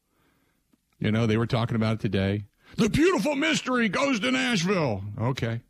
You 0.98 1.12
know, 1.12 1.28
they 1.28 1.36
were 1.36 1.46
talking 1.46 1.76
about 1.76 1.94
it 1.94 2.00
today. 2.00 2.46
The 2.76 2.88
beautiful 2.88 3.36
mystery 3.36 3.88
goes 3.88 4.18
to 4.18 4.32
Nashville. 4.32 5.04
Okay. 5.20 5.60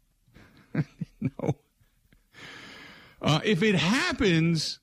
no. 1.20 1.56
Uh, 3.20 3.40
if 3.44 3.62
it 3.62 3.74
happens, 3.74 4.78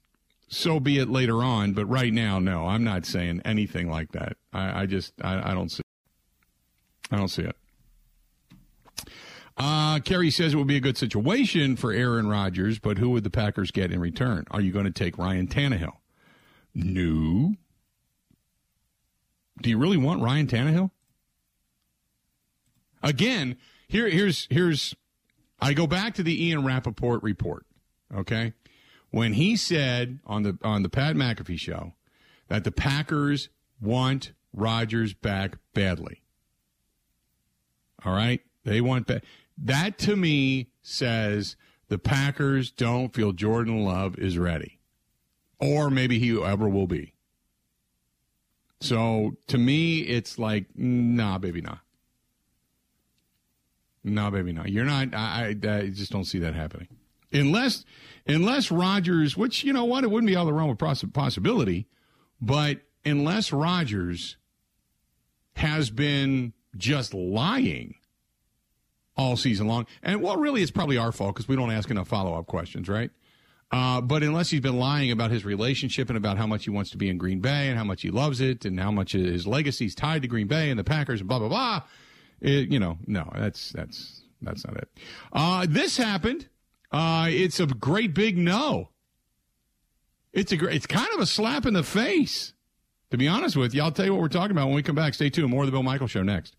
so 0.48 0.80
be 0.80 1.00
it 1.00 1.10
later 1.10 1.42
on. 1.44 1.74
But 1.74 1.88
right 1.88 2.14
now, 2.14 2.38
no, 2.38 2.68
I'm 2.68 2.84
not 2.84 3.08
saying 3.08 3.42
anything 3.44 3.90
like 3.90 4.12
that. 4.12 4.38
I, 4.54 4.84
I 4.84 4.86
just 4.86 5.14
I, 5.24 5.50
I 5.50 5.54
don't 5.56 5.72
see. 5.72 5.82
I 7.10 7.18
don't 7.18 7.30
see 7.30 7.42
it. 7.42 7.56
Uh, 9.56 10.00
Kerry 10.00 10.32
says 10.32 10.54
it 10.54 10.58
would 10.58 10.68
be 10.68 10.78
a 10.78 10.82
good 10.82 10.98
situation 10.98 11.76
for 11.76 11.92
Aaron 11.92 12.28
Rodgers, 12.28 12.80
but 12.80 12.98
who 12.98 13.12
would 13.12 13.24
the 13.24 13.30
Packers 13.30 13.70
get 13.70 13.92
in 13.92 14.00
return? 14.00 14.46
Are 14.50 14.62
you 14.62 14.72
going 14.72 14.86
to 14.86 14.92
take 14.92 15.18
Ryan 15.18 15.48
Tannehill? 15.48 15.98
No. 16.74 17.54
Do 19.62 19.70
you 19.70 19.78
really 19.78 19.98
want 19.98 20.22
Ryan 20.22 20.48
Tannehill? 20.48 20.90
Again, 23.04 23.58
here, 23.88 24.10
here's 24.10 24.48
here's 24.50 24.96
I 25.60 25.74
go 25.74 25.86
back 25.86 26.16
to 26.16 26.24
the 26.24 26.48
Ian 26.48 26.66
Rapoport 26.66 27.22
report. 27.22 27.66
Okay, 28.16 28.54
when 29.12 29.34
he 29.34 29.56
said 29.56 30.20
on 30.26 30.44
the 30.44 30.58
on 30.64 30.84
the 30.84 30.90
Pat 30.90 31.16
McAfee 31.16 31.60
show 31.60 31.94
that 32.48 32.64
the 32.64 32.72
Packers 32.72 33.50
want 33.80 34.32
Rodgers 34.54 35.14
back 35.14 35.58
badly. 35.74 36.24
All 38.06 38.14
right, 38.14 38.42
they 38.64 38.82
want 38.82 39.08
that. 39.08 39.24
That 39.58 39.98
to 40.00 40.16
me 40.16 40.70
says 40.82 41.56
the 41.90 42.00
Packers 42.00 42.72
don't 42.72 43.14
feel 43.14 43.32
Jordan 43.32 43.84
Love 43.84 44.18
is 44.18 44.38
ready, 44.38 44.80
or 45.60 45.90
maybe 45.90 46.20
he 46.20 46.42
ever 46.42 46.68
will 46.68 46.88
be. 46.88 47.14
So 48.82 49.38
to 49.48 49.58
me, 49.58 50.00
it's 50.00 50.38
like, 50.38 50.66
nah, 50.76 51.38
baby, 51.38 51.62
nah. 51.62 51.78
Nah, 54.04 54.30
baby, 54.30 54.52
nah. 54.52 54.66
You're 54.66 54.84
not. 54.84 55.14
I, 55.14 55.56
I, 55.64 55.70
I 55.70 55.90
just 55.90 56.12
don't 56.12 56.26
see 56.26 56.40
that 56.40 56.54
happening, 56.56 56.90
unless 57.32 57.86
unless 58.28 58.72
Rodgers, 58.72 59.38
which 59.38 59.64
you 59.64 59.72
know 59.72 59.86
what, 59.86 60.04
it 60.04 60.12
wouldn't 60.12 60.28
be 60.28 60.36
out 60.36 60.42
of 60.42 60.48
the 60.48 60.54
realm 60.54 60.70
of 60.70 61.14
possibility, 61.14 61.88
but 62.42 62.80
unless 63.06 63.54
Rodgers 63.54 64.38
has 65.56 65.90
been 65.90 66.54
just 66.76 67.14
lying 67.14 67.96
all 69.16 69.38
season 69.38 69.68
long. 69.68 69.86
And 70.02 70.22
well, 70.22 70.38
really, 70.38 70.62
it's 70.62 70.72
probably 70.72 70.98
our 70.98 71.12
fault 71.12 71.36
because 71.36 71.48
we 71.48 71.56
don't 71.56 71.72
ask 71.72 71.90
enough 71.90 72.08
follow 72.08 72.38
up 72.38 72.48
questions, 72.48 72.90
right? 72.90 73.12
Uh, 73.72 74.00
but 74.02 74.22
unless 74.22 74.52
he's 74.52 74.62
been 74.62 74.78
lying 74.78 75.10
about 75.12 75.32
his 75.32 75.44
relationship 75.44 76.08
and 76.08 76.18
about 76.18 76.38
how 76.38 76.46
much 76.46 76.64
he 76.64 76.70
wants 76.70 76.92
to 76.92 76.98
be 76.98 77.10
in 77.10 77.18
Green 77.18 77.40
Bay 77.40 77.70
and 77.70 77.78
how 77.78 77.84
much 77.84 78.04
he 78.04 78.12
loves 78.12 78.40
it 78.40 78.66
and 78.66 78.80
how 78.80 78.92
much 78.92 79.14
his 79.14 79.48
legacy 79.48 79.86
is 79.86 79.96
tied 79.96 80.22
to 80.22 80.28
Green 80.28 80.48
Bay 80.48 80.70
and 80.70 80.80
the 80.80 80.84
Packers 80.84 81.22
and 81.22 81.28
blah 81.28 81.40
blah 81.40 81.48
blah, 81.48 81.82
it, 82.40 82.70
you 82.70 82.78
know, 82.80 83.00
no, 83.08 83.32
that's 83.36 83.72
that's 83.72 84.22
that's 84.44 84.66
not 84.66 84.78
it. 84.78 84.90
Uh, 85.32 85.66
this 85.68 85.98
happened. 85.98 86.48
Uh, 86.92 87.28
it's 87.32 87.60
a 87.60 87.66
great 87.66 88.14
big 88.14 88.38
no. 88.38 88.90
It's 90.34 90.52
a 90.52 90.58
great, 90.58 90.76
it's 90.76 90.86
kind 90.86 91.10
of 91.14 91.20
a 91.20 91.26
slap 91.26 91.66
in 91.66 91.74
the 91.74 91.84
face. 91.84 92.54
To 93.10 93.18
be 93.18 93.28
honest 93.28 93.56
with 93.56 93.74
you, 93.74 93.82
I'll 93.82 93.92
tell 93.92 94.06
you 94.06 94.14
what 94.14 94.22
we're 94.22 94.28
talking 94.28 94.52
about 94.52 94.68
when 94.68 94.76
we 94.76 94.84
come 94.84 94.96
back. 94.96 95.14
Stay 95.14 95.30
tuned. 95.30 95.50
More 95.50 95.64
of 95.64 95.68
the 95.68 95.72
Bill 95.72 95.84
Michael 95.84 96.08
Show 96.08 96.24
next. 96.24 96.56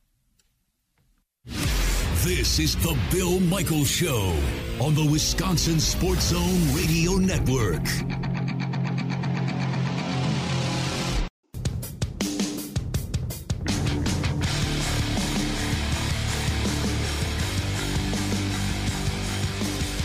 This 2.25 2.59
is 2.59 2.75
the 2.77 2.99
Bill 3.13 3.39
Michaels 3.39 3.91
Show 3.91 4.35
on 4.81 4.95
the 4.95 5.07
Wisconsin 5.13 5.79
Sports 5.79 6.29
Zone 6.29 6.75
Radio 6.75 7.17
Network. 7.19 7.85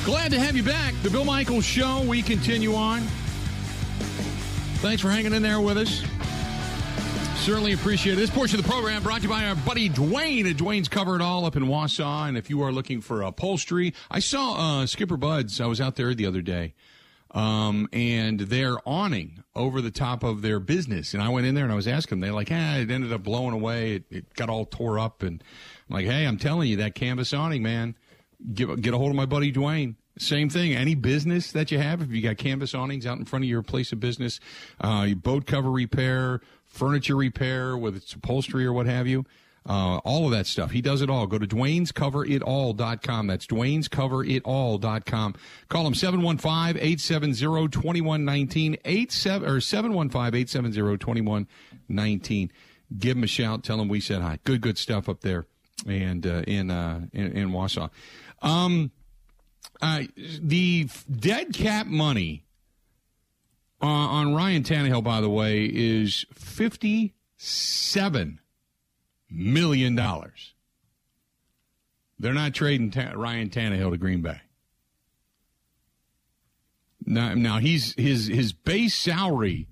Glad 0.04 0.32
to 0.32 0.40
have 0.40 0.58
you 0.58 0.64
back. 0.64 0.94
The 1.04 1.10
Bill 1.10 1.24
Michaels 1.24 1.64
Show. 1.64 2.02
We 2.02 2.22
continue 2.22 2.76
on. 2.76 3.00
Thanks 4.82 5.02
for 5.02 5.10
hanging 5.10 5.34
in 5.34 5.42
there 5.42 5.62
with 5.62 5.78
us. 5.78 6.04
Certainly 7.50 7.74
appreciate 7.74 8.14
it. 8.14 8.18
This 8.18 8.30
portion 8.30 8.60
of 8.60 8.64
the 8.64 8.72
program 8.72 9.02
brought 9.02 9.18
to 9.18 9.24
you 9.24 9.30
by 9.30 9.46
our 9.46 9.56
buddy 9.56 9.90
Dwayne. 9.90 10.46
Dwayne's 10.54 10.88
Cover 10.88 11.16
It 11.16 11.22
All 11.24 11.46
up 11.46 11.56
in 11.56 11.64
Wausau. 11.64 12.28
And 12.28 12.38
if 12.38 12.48
you 12.48 12.62
are 12.62 12.72
looking 12.72 13.02
for 13.02 13.24
upholstery, 13.24 13.96
I 14.12 14.20
saw 14.20 14.82
uh, 14.82 14.86
Skipper 14.86 15.18
Buds. 15.18 15.60
I 15.60 15.66
was 15.66 15.82
out 15.82 15.96
there 15.96 16.14
the 16.14 16.28
other 16.28 16.44
day. 16.44 16.76
um, 17.32 17.90
and 17.92 18.40
they're 18.40 18.78
awning 18.88 19.44
over 19.56 19.82
the 19.82 19.90
top 19.90 20.24
of 20.24 20.44
their 20.44 20.60
business. 20.60 21.16
And 21.16 21.24
I 21.24 21.30
went 21.30 21.48
in 21.48 21.56
there 21.56 21.64
and 21.64 21.74
I 21.74 21.76
was 21.76 21.88
asking 21.88 22.20
them. 22.20 22.28
They're 22.28 22.36
like, 22.36 22.50
"Ah, 22.52 22.76
it 22.78 22.92
ended 22.92 23.12
up 23.12 23.24
blowing 23.24 23.56
away. 23.56 23.96
It, 23.96 24.04
it 24.12 24.34
got 24.36 24.52
all 24.52 24.66
tore 24.66 25.00
up." 25.00 25.24
And 25.24 25.44
I'm 25.90 25.96
like, 25.96 26.06
"Hey, 26.06 26.26
I'm 26.26 26.38
telling 26.38 26.70
you, 26.70 26.78
that 26.78 26.94
canvas 26.94 27.34
awning, 27.34 27.64
man. 27.64 27.96
Get 28.54 28.80
get 28.80 28.94
a 28.94 28.98
hold 29.00 29.10
of 29.10 29.16
my 29.16 29.26
buddy 29.26 29.52
Dwayne." 29.52 29.96
Same 30.20 30.50
thing. 30.50 30.76
Any 30.76 30.96
business 30.96 31.54
that 31.54 31.72
you 31.72 31.80
have, 31.80 32.02
if 32.02 32.12
you 32.12 32.22
got 32.22 32.38
canvas 32.38 32.76
awnings 32.76 33.08
out 33.08 33.18
in 33.20 33.26
front 33.26 33.46
of 33.46 33.50
your 33.50 33.62
place 33.64 33.92
of 33.94 34.02
business, 34.02 34.40
uh, 34.82 35.08
boat 35.14 35.46
cover 35.46 35.72
repair, 35.72 36.42
furniture 36.70 37.16
repair, 37.16 37.78
whether 37.78 37.98
it's 37.98 38.14
upholstery 38.14 38.66
or 38.66 38.74
what 38.74 38.86
have 38.86 39.08
you, 39.08 39.26
uh, 39.68 39.98
all 39.98 40.24
of 40.26 40.32
that 40.32 40.48
stuff. 40.48 40.72
He 40.72 40.82
does 40.82 41.02
it 41.02 41.10
all. 41.10 41.28
Go 41.28 41.38
to 41.38 41.46
Dwayne'sCoverItAll.com. 41.46 43.28
That's 43.28 43.46
Dwayne'sCoverItAll.com. 43.46 45.36
Call 45.68 45.88
him 45.88 45.94
715-870-2119, 45.94 48.80
87, 48.86 49.50
or 49.50 49.58
715-870-2119. 49.58 52.50
Give 52.98 53.18
him 53.18 53.24
a 53.24 53.28
shout. 53.28 53.64
Tell 53.64 53.80
him 53.80 53.88
we 53.88 54.00
said 54.00 54.22
hi. 54.22 54.40
Good, 54.44 54.62
good 54.62 54.80
stuff 54.80 55.10
up 55.10 55.22
there 55.22 55.46
and 55.88 56.26
uh, 56.26 56.42
in, 56.48 56.72
uh, 56.72 57.02
in, 57.14 57.34
in 57.34 57.52
Wausau. 57.52 57.92
Um, 58.42 58.90
uh, 59.82 60.04
the 60.42 60.90
dead 61.10 61.54
cap 61.54 61.88
money 61.88 62.44
uh, 63.82 63.86
on 63.86 64.36
Ryan 64.36 64.64
Tannehill, 64.64 65.04
by 65.04 65.22
the 65.22 65.30
way, 65.30 65.66
is 65.66 66.26
fifty-seven 66.34 68.40
million 69.30 69.96
dollars. 69.96 70.54
They're 72.20 72.34
not 72.34 72.54
trading 72.54 72.92
Ta- 72.92 73.14
Ryan 73.16 73.50
Tannehill 73.50 73.92
to 73.92 73.98
Green 73.98 74.22
Bay. 74.22 74.42
Now, 77.06 77.34
now 77.34 77.60
he's 77.60 77.94
his 77.96 78.28
his 78.28 78.54
base 78.54 78.94
salary 78.94 79.68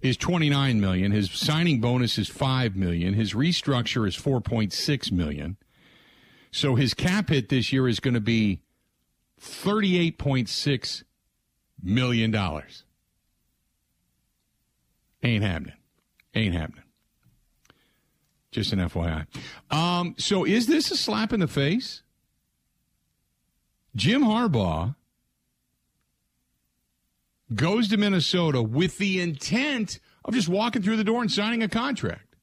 is 0.00 0.16
29 0.16 0.80
million. 0.80 1.12
His 1.12 1.30
signing 1.30 1.80
bonus 1.80 2.18
is 2.18 2.28
5 2.28 2.74
million. 2.74 3.14
His 3.14 3.34
restructure 3.34 4.06
is 4.06 4.16
4.6 4.16 5.12
million. 5.12 5.56
So 6.50 6.74
his 6.74 6.92
cap 6.92 7.28
hit 7.28 7.48
this 7.48 7.72
year 7.72 7.88
is 7.88 8.00
going 8.00 8.14
to 8.14 8.20
be 8.20 8.62
38.6 9.40 11.04
million 11.82 12.30
dollars. 12.30 12.84
Ain't 15.22 15.44
happening. 15.44 15.74
Ain't 16.34 16.54
happening. 16.54 16.84
Just 18.50 18.72
an 18.72 18.80
FYI. 18.80 19.26
Um, 19.70 20.14
so 20.18 20.44
is 20.44 20.66
this 20.66 20.90
a 20.90 20.96
slap 20.96 21.32
in 21.32 21.40
the 21.40 21.48
face? 21.48 22.02
Jim 23.94 24.22
Harbaugh 24.22 24.94
goes 27.54 27.88
to 27.88 27.96
Minnesota 27.96 28.62
with 28.62 28.98
the 28.98 29.20
intent 29.20 29.98
of 30.24 30.34
just 30.34 30.48
walking 30.48 30.82
through 30.82 30.96
the 30.96 31.04
door 31.04 31.20
and 31.20 31.30
signing 31.30 31.62
a 31.62 31.68
contract. 31.68 32.36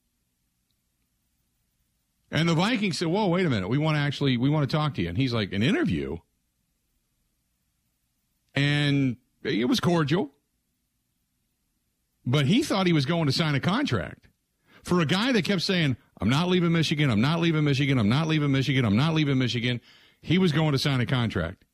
And 2.31 2.48
the 2.48 2.53
Vikings 2.53 2.98
said, 2.98 3.07
Whoa, 3.07 3.27
wait 3.27 3.45
a 3.45 3.50
minute. 3.50 3.69
We 3.69 3.77
want 3.77 3.95
to 3.95 4.00
actually 4.00 4.38
we 4.38 4.50
want 4.50 4.69
to 4.69 4.75
talk 4.75 4.95
to 4.95 5.01
you. 5.01 5.09
And 5.09 5.17
he's 5.17 5.33
like, 5.33 5.51
an 5.51 5.63
interview? 5.63 6.17
And 8.55 9.17
it 9.43 9.67
was 9.67 9.79
cordial. 9.79 10.31
But 12.29 12.45
he 12.45 12.62
thought 12.62 12.86
he 12.86 12.93
was 12.93 13.07
going 13.07 13.25
to 13.25 13.31
sign 13.31 13.55
a 13.55 13.59
contract. 13.59 14.27
For 14.83 15.00
a 15.00 15.05
guy 15.05 15.31
that 15.31 15.45
kept 15.45 15.63
saying, 15.63 15.98
I'm 16.21 16.29
not 16.29 16.48
leaving 16.48 16.71
Michigan, 16.71 17.09
I'm 17.09 17.21
not 17.21 17.39
leaving 17.39 17.63
Michigan, 17.63 17.98
I'm 17.98 18.07
not 18.07 18.27
leaving 18.27 18.51
Michigan, 18.51 18.86
I'm 18.86 18.95
not 18.95 19.15
leaving 19.15 19.39
Michigan, 19.39 19.81
he 20.21 20.38
was 20.38 20.51
going 20.51 20.74
to 20.74 20.77
sign 20.77 21.01
a 21.01 21.07
contract. 21.07 21.65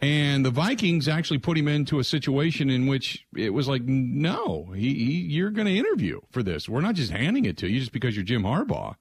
And 0.00 0.46
the 0.46 0.52
Vikings 0.52 1.08
actually 1.08 1.38
put 1.38 1.58
him 1.58 1.66
into 1.66 1.98
a 1.98 2.04
situation 2.04 2.70
in 2.70 2.86
which 2.86 3.26
it 3.36 3.52
was 3.52 3.66
like, 3.66 3.82
no, 3.82 4.70
he, 4.76 4.94
he, 4.94 5.12
you're 5.22 5.50
going 5.50 5.66
to 5.66 5.76
interview 5.76 6.20
for 6.30 6.44
this. 6.44 6.68
We're 6.68 6.80
not 6.80 6.94
just 6.94 7.10
handing 7.10 7.44
it 7.44 7.56
to 7.58 7.68
you 7.68 7.80
just 7.80 7.90
because 7.90 8.14
you're 8.14 8.24
Jim 8.24 8.44
Harbaugh. 8.44 8.94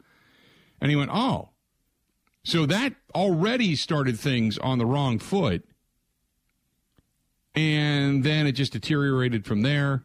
And 0.82 0.90
he 0.90 0.96
went, 0.96 1.12
oh. 1.14 1.50
So 2.44 2.66
that 2.66 2.96
already 3.14 3.76
started 3.76 4.20
things 4.20 4.58
on 4.58 4.80
the 4.80 4.88
wrong 4.88 5.20
foot. 5.20 5.66
And 7.54 8.24
then 8.24 8.48
it 8.48 8.54
just 8.54 8.74
deteriorated 8.74 9.46
from 9.46 9.62
there. 9.62 10.04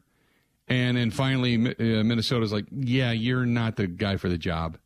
And 0.73 0.97
then 0.97 1.11
finally, 1.11 1.55
uh, 1.57 2.03
Minnesota's 2.03 2.51
like, 2.51 2.65
yeah, 2.71 3.13
you're 3.13 3.45
not 3.45 3.77
the 3.77 3.87
guy 3.87 4.17
for 4.17 4.31
the 4.31 4.39
job. 4.39 4.79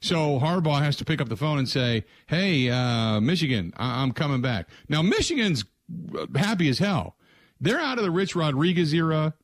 So 0.00 0.40
Harbaugh 0.40 0.80
has 0.82 0.96
to 0.96 1.04
pick 1.04 1.20
up 1.20 1.28
the 1.28 1.36
phone 1.36 1.58
and 1.58 1.68
say, 1.68 2.04
"Hey, 2.26 2.68
uh, 2.68 3.20
Michigan, 3.20 3.72
I- 3.76 4.02
am 4.02 4.10
coming 4.10 4.42
back." 4.42 4.68
Now 4.88 5.00
Michigan's 5.00 5.64
happy 6.34 6.68
as 6.68 6.78
hell. 6.80 7.16
They're 7.60 7.78
out 7.80 7.98
of 7.98 8.04
the 8.04 8.10
Rich 8.10 8.34
Rodriguez 8.34 8.92
era. 8.92 9.34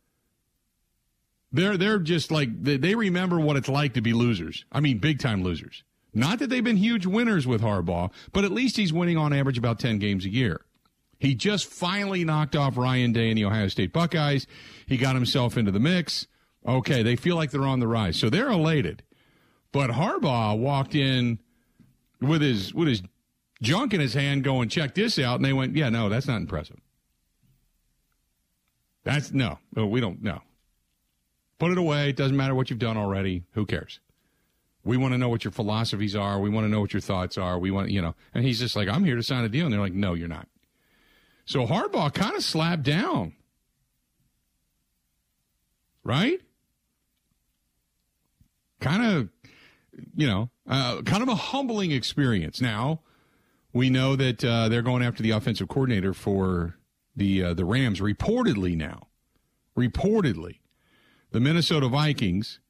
They're 1.52 1.76
they're 1.78 2.00
just 2.00 2.30
like 2.32 2.62
they, 2.62 2.76
they 2.76 2.94
remember 2.96 3.38
what 3.38 3.56
it's 3.56 3.68
like 3.68 3.94
to 3.94 4.00
be 4.00 4.12
losers. 4.12 4.64
I 4.72 4.80
mean, 4.80 4.98
big 4.98 5.20
time 5.20 5.42
losers. 5.44 5.84
Not 6.12 6.40
that 6.40 6.50
they've 6.50 6.62
been 6.64 6.76
huge 6.76 7.06
winners 7.06 7.46
with 7.46 7.62
Harbaugh, 7.62 8.10
but 8.32 8.44
at 8.44 8.50
least 8.50 8.76
he's 8.76 8.92
winning 8.92 9.16
on 9.16 9.32
average 9.32 9.56
about 9.58 9.78
ten 9.78 9.98
games 10.00 10.24
a 10.26 10.30
year. 10.30 10.62
He 11.20 11.35
just 11.35 11.66
finally 11.66 12.24
knocked 12.24 12.56
off 12.56 12.78
Ryan 12.78 13.12
Day 13.12 13.28
and 13.28 13.37
the 13.37 13.44
Ohio 13.44 13.68
State 13.68 13.92
Buckeyes. 13.92 14.46
He 14.87 14.96
got 14.96 15.14
himself 15.14 15.59
into 15.59 15.70
the 15.70 15.78
mix. 15.78 16.26
Okay, 16.66 17.02
they 17.02 17.14
feel 17.14 17.37
like 17.37 17.50
they're 17.50 17.66
on 17.66 17.78
the 17.78 17.87
rise, 17.87 18.16
so 18.16 18.30
they're 18.30 18.50
elated. 18.50 19.02
But 19.70 19.90
Harbaugh 19.90 20.59
walked 20.59 20.94
in 20.94 21.38
with 22.20 22.40
his 22.40 22.74
with 22.74 22.88
his 22.88 23.02
junk 23.62 23.92
in 23.92 24.00
his 24.00 24.14
hand, 24.14 24.44
going, 24.44 24.70
"Check 24.70 24.94
this 24.94 25.18
out," 25.18 25.37
and 25.37 25.44
they 25.44 25.52
went, 25.52 25.76
"Yeah, 25.76 25.90
no, 25.90 26.09
that's 26.09 26.26
not 26.26 26.40
impressive. 26.40 26.80
That's 29.04 29.30
no, 29.30 29.59
we 29.74 30.00
don't 30.00 30.22
know. 30.22 30.40
Put 31.59 31.70
it 31.70 31.78
away. 31.78 32.09
It 32.09 32.16
doesn't 32.16 32.37
matter 32.37 32.54
what 32.54 32.70
you've 32.70 32.78
done 32.78 32.96
already. 32.96 33.44
Who 33.52 33.66
cares? 33.66 34.00
We 34.85 34.96
want 34.96 35.12
to 35.12 35.18
know 35.18 35.28
what 35.28 35.44
your 35.44 35.52
philosophies 35.52 36.16
are. 36.16 36.40
We 36.40 36.48
want 36.48 36.64
to 36.64 36.70
know 36.70 36.80
what 36.80 36.94
your 36.94 37.02
thoughts 37.02 37.37
are. 37.37 37.59
We 37.59 37.70
want, 37.70 37.90
you 37.90 38.00
know." 38.00 38.14
And 38.33 38.44
he's 38.44 38.59
just 38.59 38.74
like, 38.74 38.88
"I'm 38.88 39.04
here 39.04 39.16
to 39.16 39.22
sign 39.22 39.44
a 39.44 39.50
deal," 39.50 39.66
and 39.66 39.72
they're 39.72 39.80
like, 39.80 39.92
"No, 39.92 40.14
you're 40.14 40.26
not." 40.26 40.48
So 41.50 41.66
Harbaugh 41.66 42.14
kind 42.14 42.36
of 42.36 42.44
slapped 42.44 42.84
down, 42.84 43.32
right? 46.04 46.40
Kind 48.78 49.04
of 49.04 49.28
you 50.14 50.28
know, 50.28 50.50
uh, 50.68 51.02
kind 51.02 51.24
of 51.24 51.28
a 51.28 51.34
humbling 51.34 51.90
experience. 51.90 52.60
Now, 52.60 53.00
we 53.72 53.90
know 53.90 54.14
that 54.14 54.44
uh, 54.44 54.68
they're 54.68 54.80
going 54.80 55.02
after 55.02 55.24
the 55.24 55.32
offensive 55.32 55.66
coordinator 55.66 56.14
for 56.14 56.76
the 57.16 57.42
uh, 57.42 57.54
the 57.54 57.64
Rams. 57.64 57.98
Reportedly, 58.00 58.76
now, 58.76 59.08
reportedly, 59.76 60.60
the 61.32 61.40
Minnesota 61.40 61.88
Vikings 61.88 62.60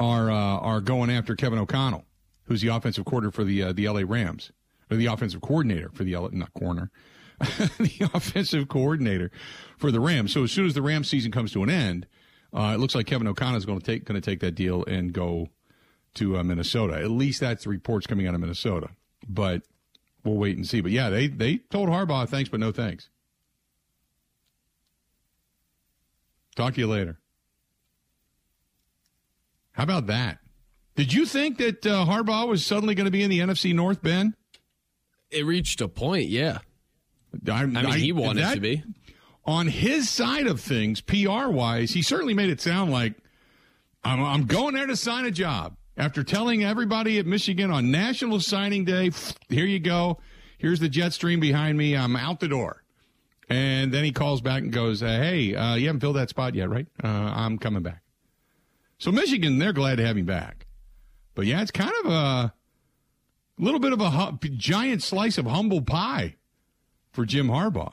are 0.00 0.32
uh, 0.32 0.34
are 0.34 0.80
going 0.80 1.10
after 1.10 1.36
Kevin 1.36 1.60
O'Connell, 1.60 2.04
who's 2.46 2.60
the 2.60 2.74
offensive 2.74 3.04
coordinator 3.04 3.30
for 3.30 3.44
the 3.44 3.62
uh, 3.62 3.72
the 3.72 3.88
LA 3.88 4.02
Rams, 4.04 4.50
or 4.90 4.96
the 4.96 5.06
offensive 5.06 5.42
coordinator 5.42 5.90
for 5.94 6.02
the 6.02 6.14
L- 6.14 6.30
not 6.32 6.52
corner, 6.54 6.90
the 7.78 8.10
offensive 8.14 8.68
coordinator 8.68 9.30
for 9.76 9.90
the 9.90 10.00
Rams. 10.00 10.32
So 10.32 10.44
as 10.44 10.52
soon 10.52 10.66
as 10.66 10.74
the 10.74 10.82
Rams 10.82 11.08
season 11.08 11.32
comes 11.32 11.52
to 11.52 11.62
an 11.62 11.70
end, 11.70 12.06
uh, 12.52 12.72
it 12.74 12.80
looks 12.80 12.94
like 12.94 13.06
Kevin 13.06 13.26
O'Connell 13.26 13.58
is 13.58 13.66
going 13.66 13.80
to 13.80 13.84
take 13.84 14.04
going 14.04 14.20
to 14.20 14.24
take 14.24 14.40
that 14.40 14.54
deal 14.54 14.84
and 14.84 15.12
go 15.12 15.48
to 16.14 16.38
uh, 16.38 16.42
Minnesota. 16.42 16.94
At 16.94 17.10
least 17.10 17.40
that's 17.40 17.64
the 17.64 17.70
reports 17.70 18.06
coming 18.06 18.26
out 18.26 18.34
of 18.34 18.40
Minnesota. 18.40 18.88
But 19.28 19.62
we'll 20.24 20.36
wait 20.36 20.56
and 20.56 20.66
see. 20.66 20.80
But 20.80 20.92
yeah, 20.92 21.10
they 21.10 21.28
they 21.28 21.58
told 21.58 21.88
Harbaugh 21.88 22.28
thanks, 22.28 22.48
but 22.48 22.60
no 22.60 22.72
thanks. 22.72 23.10
Talk 26.54 26.74
to 26.74 26.80
you 26.80 26.86
later. 26.86 27.18
How 29.72 29.82
about 29.82 30.06
that? 30.06 30.38
Did 30.94 31.12
you 31.12 31.26
think 31.26 31.58
that 31.58 31.86
uh, 31.86 32.06
Harbaugh 32.06 32.48
was 32.48 32.64
suddenly 32.64 32.94
going 32.94 33.04
to 33.04 33.10
be 33.10 33.22
in 33.22 33.28
the 33.28 33.40
NFC 33.40 33.74
North, 33.74 34.02
Ben? 34.02 34.34
It 35.30 35.44
reached 35.44 35.82
a 35.82 35.88
point, 35.88 36.30
yeah. 36.30 36.60
I, 37.48 37.62
I 37.62 37.66
mean, 37.66 37.76
I, 37.76 37.98
he 37.98 38.12
wanted 38.12 38.42
that, 38.42 38.54
to 38.54 38.60
be. 38.60 38.82
On 39.44 39.68
his 39.68 40.08
side 40.10 40.46
of 40.46 40.60
things, 40.60 41.00
PR 41.00 41.48
wise, 41.48 41.92
he 41.92 42.02
certainly 42.02 42.34
made 42.34 42.50
it 42.50 42.60
sound 42.60 42.90
like 42.90 43.14
I'm, 44.04 44.22
I'm 44.22 44.46
going 44.46 44.74
there 44.74 44.86
to 44.86 44.96
sign 44.96 45.24
a 45.24 45.30
job. 45.30 45.76
After 45.96 46.22
telling 46.22 46.62
everybody 46.62 47.18
at 47.18 47.26
Michigan 47.26 47.70
on 47.70 47.90
National 47.90 48.38
Signing 48.38 48.84
Day, 48.84 49.10
here 49.48 49.64
you 49.64 49.78
go. 49.78 50.18
Here's 50.58 50.78
the 50.78 50.88
jet 50.88 51.12
stream 51.12 51.40
behind 51.40 51.78
me. 51.78 51.96
I'm 51.96 52.16
out 52.16 52.40
the 52.40 52.48
door. 52.48 52.82
And 53.48 53.92
then 53.92 54.04
he 54.04 54.12
calls 54.12 54.40
back 54.40 54.62
and 54.62 54.72
goes, 54.72 55.02
uh, 55.02 55.06
Hey, 55.06 55.54
uh, 55.54 55.74
you 55.76 55.86
haven't 55.86 56.00
filled 56.00 56.16
that 56.16 56.28
spot 56.28 56.54
yet, 56.54 56.68
right? 56.68 56.86
Uh, 57.02 57.06
I'm 57.06 57.58
coming 57.58 57.82
back. 57.82 58.02
So 58.98 59.12
Michigan, 59.12 59.58
they're 59.58 59.72
glad 59.72 59.96
to 59.96 60.06
have 60.06 60.16
him 60.16 60.26
back. 60.26 60.66
But 61.34 61.46
yeah, 61.46 61.62
it's 61.62 61.70
kind 61.70 61.92
of 62.04 62.10
a 62.10 62.54
little 63.58 63.80
bit 63.80 63.92
of 63.92 64.00
a 64.00 64.10
hu- 64.10 64.48
giant 64.56 65.02
slice 65.02 65.38
of 65.38 65.46
humble 65.46 65.82
pie 65.82 66.36
for 67.16 67.26
Jim 67.26 67.48
Harbaugh. 67.48 67.92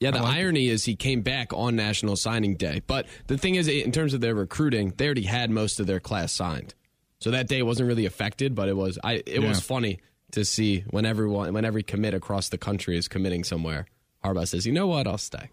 Yeah, 0.00 0.10
the 0.10 0.22
like 0.22 0.36
irony 0.36 0.68
it. 0.68 0.72
is 0.72 0.84
he 0.84 0.96
came 0.96 1.22
back 1.22 1.52
on 1.52 1.76
National 1.76 2.16
Signing 2.16 2.56
Day. 2.56 2.82
But 2.86 3.06
the 3.28 3.38
thing 3.38 3.54
is, 3.54 3.68
in 3.68 3.92
terms 3.92 4.14
of 4.14 4.20
their 4.20 4.34
recruiting, 4.34 4.92
they 4.96 5.06
already 5.06 5.22
had 5.22 5.50
most 5.50 5.78
of 5.78 5.86
their 5.86 6.00
class 6.00 6.32
signed, 6.32 6.74
so 7.18 7.30
that 7.30 7.48
day 7.48 7.62
wasn't 7.62 7.88
really 7.88 8.04
affected. 8.04 8.54
But 8.54 8.68
it 8.68 8.76
was, 8.76 8.98
I, 9.04 9.22
it 9.24 9.40
yeah. 9.40 9.48
was 9.48 9.60
funny 9.60 10.00
to 10.32 10.44
see 10.44 10.80
when 10.90 11.06
everyone, 11.06 11.52
when 11.54 11.64
every 11.64 11.82
commit 11.82 12.12
across 12.12 12.48
the 12.48 12.58
country 12.58 12.98
is 12.98 13.08
committing 13.08 13.44
somewhere. 13.44 13.86
Harbaugh 14.24 14.48
says, 14.48 14.66
"You 14.66 14.72
know 14.72 14.86
what? 14.86 15.06
I'll 15.06 15.18
stay." 15.18 15.50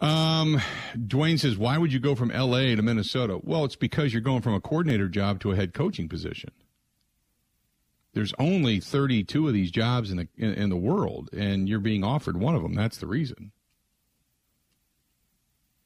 Um, 0.00 0.62
Dwayne 0.96 1.38
says, 1.38 1.58
"Why 1.58 1.76
would 1.76 1.92
you 1.92 1.98
go 1.98 2.14
from 2.14 2.30
L.A. 2.30 2.74
to 2.74 2.82
Minnesota?" 2.82 3.38
Well, 3.42 3.64
it's 3.64 3.76
because 3.76 4.14
you're 4.14 4.22
going 4.22 4.42
from 4.42 4.54
a 4.54 4.60
coordinator 4.60 5.08
job 5.08 5.40
to 5.40 5.52
a 5.52 5.56
head 5.56 5.74
coaching 5.74 6.08
position. 6.08 6.50
There's 8.14 8.32
only 8.38 8.80
32 8.80 9.46
of 9.46 9.54
these 9.54 9.70
jobs 9.70 10.10
in 10.10 10.16
the 10.16 10.28
in, 10.36 10.54
in 10.54 10.70
the 10.70 10.76
world, 10.76 11.30
and 11.32 11.68
you're 11.68 11.78
being 11.78 12.02
offered 12.02 12.36
one 12.36 12.54
of 12.54 12.62
them. 12.62 12.74
That's 12.74 12.98
the 12.98 13.06
reason. 13.06 13.52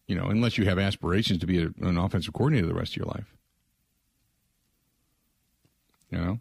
You 0.07 0.17
know, 0.17 0.27
unless 0.27 0.59
you 0.59 0.65
have 0.65 0.79
aspirations 0.79 1.41
to 1.41 1.47
be 1.47 1.63
a, 1.63 1.71
an 1.81 1.97
offensive 1.99 2.35
coordinator 2.35 2.67
the 2.67 2.75
rest 2.75 2.93
of 2.93 2.97
your 2.99 3.07
life. 3.07 3.35
You 6.11 6.19
know. 6.19 6.41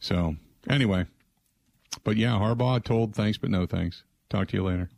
So 0.00 0.36
anyway, 0.68 1.06
but 2.04 2.16
yeah, 2.16 2.30
Harbaugh 2.30 2.82
told 2.82 3.14
thanks 3.14 3.38
but 3.38 3.50
no 3.50 3.66
thanks. 3.66 4.02
Talk 4.28 4.48
to 4.48 4.56
you 4.56 4.64
later. 4.64 4.90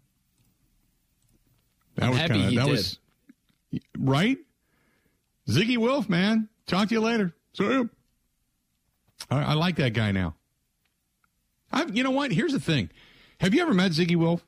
That 1.96 2.04
I'm 2.04 2.10
was 2.10 2.18
kind 2.18 2.32
of 2.32 2.54
that 2.54 2.64
did. 2.64 2.70
was 2.70 2.98
right. 3.98 4.38
Zygi 5.48 5.76
Wilf, 5.76 6.08
man. 6.08 6.48
Talk 6.66 6.88
to 6.88 6.94
you 6.94 7.00
later. 7.00 7.34
See 7.54 7.64
you. 7.64 7.90
I, 9.30 9.42
I 9.42 9.52
like 9.54 9.76
that 9.76 9.94
guy 9.94 10.12
now. 10.12 10.34
i 11.70 11.84
you 11.84 12.02
know 12.02 12.10
what? 12.10 12.32
Here's 12.32 12.52
the 12.52 12.60
thing. 12.60 12.90
Have 13.40 13.54
you 13.54 13.62
ever 13.62 13.74
met 13.74 13.92
Zygi 13.92 14.16
Wilf? 14.16 14.46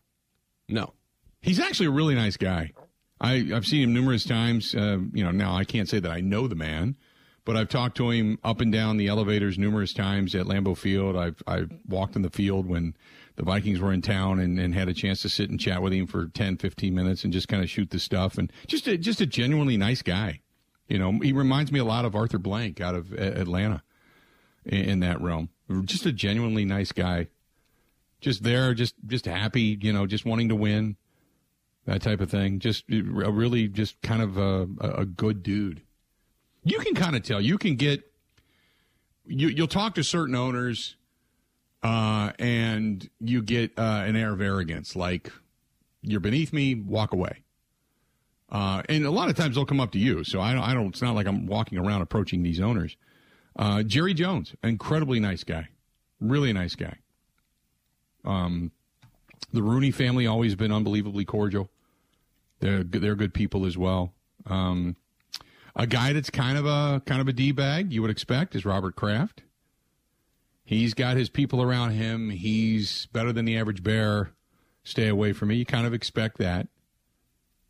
No. 0.68 0.94
He's 1.40 1.60
actually 1.60 1.87
a 1.87 1.92
really 1.92 2.14
nice 2.14 2.37
guy. 2.37 2.72
I, 3.20 3.50
I've 3.54 3.66
seen 3.66 3.82
him 3.82 3.92
numerous 3.92 4.24
times. 4.24 4.74
Uh, 4.74 4.98
you 5.12 5.24
know, 5.24 5.30
now 5.30 5.56
I 5.56 5.64
can't 5.64 5.88
say 5.88 5.98
that 5.98 6.10
I 6.10 6.20
know 6.20 6.46
the 6.48 6.54
man, 6.54 6.96
but 7.44 7.56
I've 7.56 7.68
talked 7.68 7.96
to 7.98 8.10
him 8.10 8.38
up 8.42 8.60
and 8.60 8.72
down 8.72 8.96
the 8.96 9.08
elevators 9.08 9.58
numerous 9.58 9.92
times 9.92 10.34
at 10.34 10.46
Lambeau 10.46 10.76
Field. 10.76 11.16
I've 11.16 11.42
I've 11.46 11.70
walked 11.87 12.16
in 12.16 12.22
the 12.22 12.30
field 12.30 12.66
when 12.66 12.94
the 13.37 13.42
Vikings 13.42 13.80
were 13.80 13.92
in 13.92 14.02
town 14.02 14.38
and, 14.38 14.58
and 14.58 14.74
had 14.74 14.88
a 14.88 14.94
chance 14.94 15.22
to 15.22 15.28
sit 15.28 15.50
and 15.50 15.58
chat 15.58 15.82
with 15.82 15.92
him 15.92 16.06
for 16.06 16.26
10, 16.26 16.56
15 16.58 16.94
minutes 16.94 17.24
and 17.24 17.32
just 17.32 17.48
kind 17.48 17.62
of 17.62 17.70
shoot 17.70 17.90
the 17.90 17.98
stuff. 17.98 18.38
And 18.38 18.52
just 18.66 18.87
a, 18.87 18.96
just 18.96 19.20
a 19.20 19.26
genuinely 19.26 19.76
nice 19.76 20.02
guy. 20.02 20.40
You 20.88 20.98
know, 20.98 21.18
he 21.20 21.32
reminds 21.32 21.72
me 21.72 21.80
a 21.80 21.84
lot 21.84 22.04
of 22.04 22.14
Arthur 22.14 22.38
Blank 22.38 22.80
out 22.80 22.94
of 22.94 23.12
Atlanta 23.12 23.82
in, 24.64 25.00
that 25.00 25.20
realm. 25.20 25.48
Just 25.85 26.07
a 26.07 26.12
genuinely 26.12 26.64
nice 26.64 26.92
guy. 26.92 27.29
Just 28.20 28.42
there, 28.42 28.74
just 28.74 28.94
just 29.07 29.27
happy, 29.27 29.79
you 29.81 29.92
know, 29.92 30.07
just 30.07 30.24
wanting 30.24 30.48
to 30.48 30.57
win, 30.57 30.96
that 31.87 32.00
type 32.03 32.20
of 32.20 32.31
thing. 32.31 32.59
Just 32.59 32.85
a 32.90 33.03
really, 33.03 33.68
just 33.68 34.00
kind 34.03 34.22
of 34.22 34.37
a, 34.38 34.66
a 34.81 35.05
good 35.05 35.42
dude. 35.42 35.83
You 36.62 36.79
can 36.79 36.94
kind 36.94 37.16
of 37.16 37.22
tell. 37.22 37.40
You 37.40 37.59
can 37.59 37.77
get. 37.77 38.11
You, 39.27 39.48
you'll 39.48 39.68
talk 39.68 39.94
to 39.94 40.05
certain 40.05 40.35
owners 40.35 40.96
uh, 41.85 42.33
and 42.38 43.09
you 43.20 43.42
get 43.42 43.79
uh, 43.79 44.03
an 44.07 44.16
air 44.16 44.33
of 44.33 44.40
arrogance, 44.40 44.96
like 44.96 45.31
you're 46.03 46.20
beneath 46.20 46.53
me, 46.53 46.74
walk 46.74 47.12
away. 47.12 47.42
Uh, 48.50 48.83
and 48.88 49.05
a 49.05 49.11
lot 49.11 49.29
of 49.29 49.37
times 49.37 49.55
they'll 49.55 49.66
come 49.66 49.81
up 49.81 49.92
to 49.92 49.98
you. 49.98 50.24
So 50.24 50.40
I 50.40 50.53
don't, 50.53 50.62
I 50.62 50.74
don't. 50.74 50.88
It's 50.88 51.03
not 51.03 51.14
like 51.14 51.27
I'm 51.27 51.46
walking 51.46 51.79
around 51.79 52.03
approaching 52.03 52.42
these 52.42 52.61
owners. 52.61 52.96
Uh, 53.56 53.82
Jerry 53.82 54.14
Jones, 54.14 54.54
incredibly 54.62 55.20
nice 55.20 55.44
guy, 55.44 55.68
really 56.20 56.52
nice 56.52 56.74
guy. 56.74 56.96
Um, 58.24 58.72
the 59.52 59.62
Rooney 59.62 59.90
family 59.90 60.26
always 60.26 60.54
been 60.54 60.72
unbelievably 60.72 61.24
cordial. 61.24 61.70
They're 62.60 62.82
they're 62.82 63.14
good 63.14 63.34
people 63.34 63.66
as 63.66 63.76
well. 63.76 64.12
Um, 64.46 64.96
a 65.76 65.86
guy 65.86 66.12
that's 66.12 66.30
kind 66.30 66.56
of 66.58 66.66
a 66.66 67.02
kind 67.06 67.20
of 67.20 67.28
a 67.28 67.32
d 67.32 67.52
bag 67.52 67.92
you 67.92 68.02
would 68.02 68.10
expect 68.10 68.54
is 68.54 68.64
Robert 68.64 68.96
Kraft. 68.96 69.42
He's 70.64 70.94
got 70.94 71.16
his 71.16 71.28
people 71.28 71.60
around 71.60 71.90
him. 71.90 72.30
He's 72.30 73.06
better 73.06 73.32
than 73.32 73.44
the 73.44 73.58
average 73.58 73.82
bear. 73.82 74.32
Stay 74.82 75.08
away 75.08 75.32
from 75.32 75.48
me. 75.48 75.56
You 75.56 75.66
kind 75.66 75.86
of 75.86 75.92
expect 75.92 76.38
that. 76.38 76.68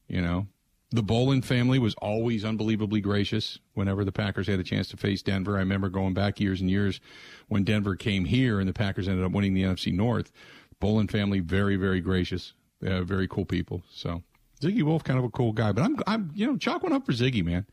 You 0.07 0.21
know, 0.23 0.47
the 0.95 1.03
Bowlen 1.03 1.43
family 1.43 1.79
was 1.79 1.95
always 1.97 2.45
unbelievably 2.45 3.01
gracious 3.01 3.59
whenever 3.75 4.05
the 4.05 4.13
Packers 4.13 4.47
had 4.47 4.61
a 4.61 4.65
chance 4.65 4.89
to 4.89 4.97
face 4.97 5.23
Denver. 5.23 5.57
I 5.57 5.61
remember 5.61 5.89
going 5.89 6.15
back 6.15 6.41
years 6.41 6.61
and 6.61 6.71
years 6.71 7.01
when 7.49 7.65
Denver 7.65 7.97
came 7.97 8.25
here 8.25 8.61
and 8.61 8.69
the 8.69 8.73
Packers 8.73 9.09
ended 9.09 9.25
up 9.25 9.33
winning 9.33 9.55
the 9.55 9.63
NFC 9.63 9.93
North. 9.93 10.33
Bowlen 10.81 11.09
family 11.09 11.41
very 11.41 11.77
very 11.77 12.01
gracious. 12.01 12.53
Uh, 12.85 13.03
very 13.03 13.27
cool 13.27 13.45
people. 13.45 13.83
So 13.91 14.23
Zygi 14.61 14.83
Wilf, 14.83 15.05
kind 15.05 15.19
of 15.19 15.25
a 15.25 15.31
cool 15.31 15.53
guy, 15.53 15.73
but 15.73 15.83
I'm 15.83 15.99
I'm 16.07 16.31
you 16.35 16.47
know 16.47 16.57
chalk 16.57 16.83
one 16.83 16.93
up 16.93 17.07
for 17.07 17.13
Zygi, 17.13 17.45
man 17.45 17.67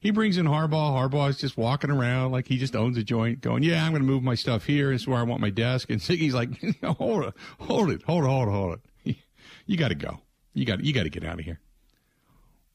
he 0.00 0.10
brings 0.10 0.36
in 0.36 0.46
Harbaugh. 0.46 0.92
Harbaugh 0.92 1.28
is 1.30 1.38
just 1.38 1.56
walking 1.56 1.90
around 1.90 2.30
like 2.30 2.46
he 2.46 2.58
just 2.58 2.76
owns 2.76 2.96
a 2.96 3.02
joint, 3.02 3.40
going, 3.40 3.62
"Yeah, 3.62 3.84
I'm 3.84 3.90
going 3.90 4.02
to 4.02 4.06
move 4.06 4.22
my 4.22 4.34
stuff 4.34 4.64
here. 4.64 4.92
This 4.92 5.02
is 5.02 5.08
where 5.08 5.18
I 5.18 5.22
want 5.22 5.40
my 5.40 5.50
desk." 5.50 5.90
And 5.90 6.00
Zygi's 6.00 6.34
like, 6.34 6.50
"Hold 6.82 7.24
it, 7.24 7.34
hold 7.60 7.90
it, 7.90 8.02
hold 8.02 8.24
it, 8.24 8.28
hold 8.28 8.48
it, 8.48 8.52
hold 8.52 8.78
it. 9.04 9.16
You 9.68 9.76
got 9.76 9.88
to 9.88 9.96
go. 9.96 10.20
You 10.54 10.64
got 10.64 10.84
you 10.84 10.92
got 10.92 11.02
to 11.02 11.10
get 11.10 11.24
out 11.24 11.40
of 11.40 11.44
here." 11.44 11.58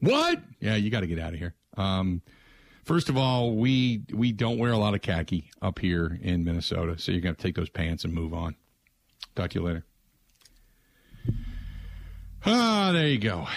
What? 0.02 0.42
Yeah, 0.60 0.76
you 0.76 0.90
got 0.90 1.02
to 1.02 1.08
get 1.08 1.20
out 1.20 1.34
of 1.34 1.40
here. 1.40 1.54
Um, 1.78 2.22
first 2.84 3.10
of 3.10 3.18
all, 3.18 3.56
we 3.56 4.04
we 4.14 4.32
don't 4.32 4.58
wear 4.58 4.72
a 4.72 4.78
lot 4.78 4.94
of 4.94 5.02
khaki 5.02 5.50
up 5.62 5.80
here 5.80 6.20
in 6.22 6.44
Minnesota, 6.44 6.98
so 6.98 7.12
you're 7.12 7.22
to 7.36 7.42
take 7.42 7.56
those 7.56 7.70
pants 7.70 8.04
and 8.04 8.14
move 8.14 8.34
on. 8.34 8.56
Talk 9.36 9.52
to 9.52 9.60
you 9.60 9.66
later. 9.66 9.86
Ah, 12.46 12.92
there 12.92 13.08
you 13.08 13.20
go. 13.20 13.48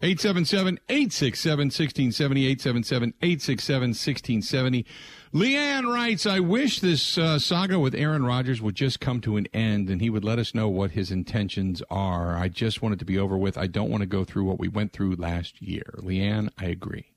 877 0.00 0.78
867 0.88 1.66
1670. 1.66 2.46
877 2.46 3.14
867 3.20 3.88
1670. 3.88 4.86
Leanne 5.34 5.92
writes, 5.92 6.24
I 6.24 6.38
wish 6.40 6.80
this 6.80 7.18
uh, 7.18 7.38
saga 7.38 7.80
with 7.80 7.94
Aaron 7.94 8.24
Rodgers 8.24 8.62
would 8.62 8.76
just 8.76 9.00
come 9.00 9.20
to 9.22 9.36
an 9.36 9.48
end 9.52 9.90
and 9.90 10.00
he 10.00 10.08
would 10.08 10.24
let 10.24 10.38
us 10.38 10.54
know 10.54 10.68
what 10.68 10.92
his 10.92 11.10
intentions 11.10 11.82
are. 11.90 12.36
I 12.36 12.48
just 12.48 12.80
want 12.80 12.94
it 12.94 12.98
to 13.00 13.04
be 13.04 13.18
over 13.18 13.36
with. 13.36 13.58
I 13.58 13.66
don't 13.66 13.90
want 13.90 14.02
to 14.02 14.06
go 14.06 14.24
through 14.24 14.44
what 14.44 14.60
we 14.60 14.68
went 14.68 14.92
through 14.92 15.16
last 15.16 15.60
year. 15.60 15.94
Leanne, 15.98 16.50
I 16.56 16.66
agree. 16.66 17.10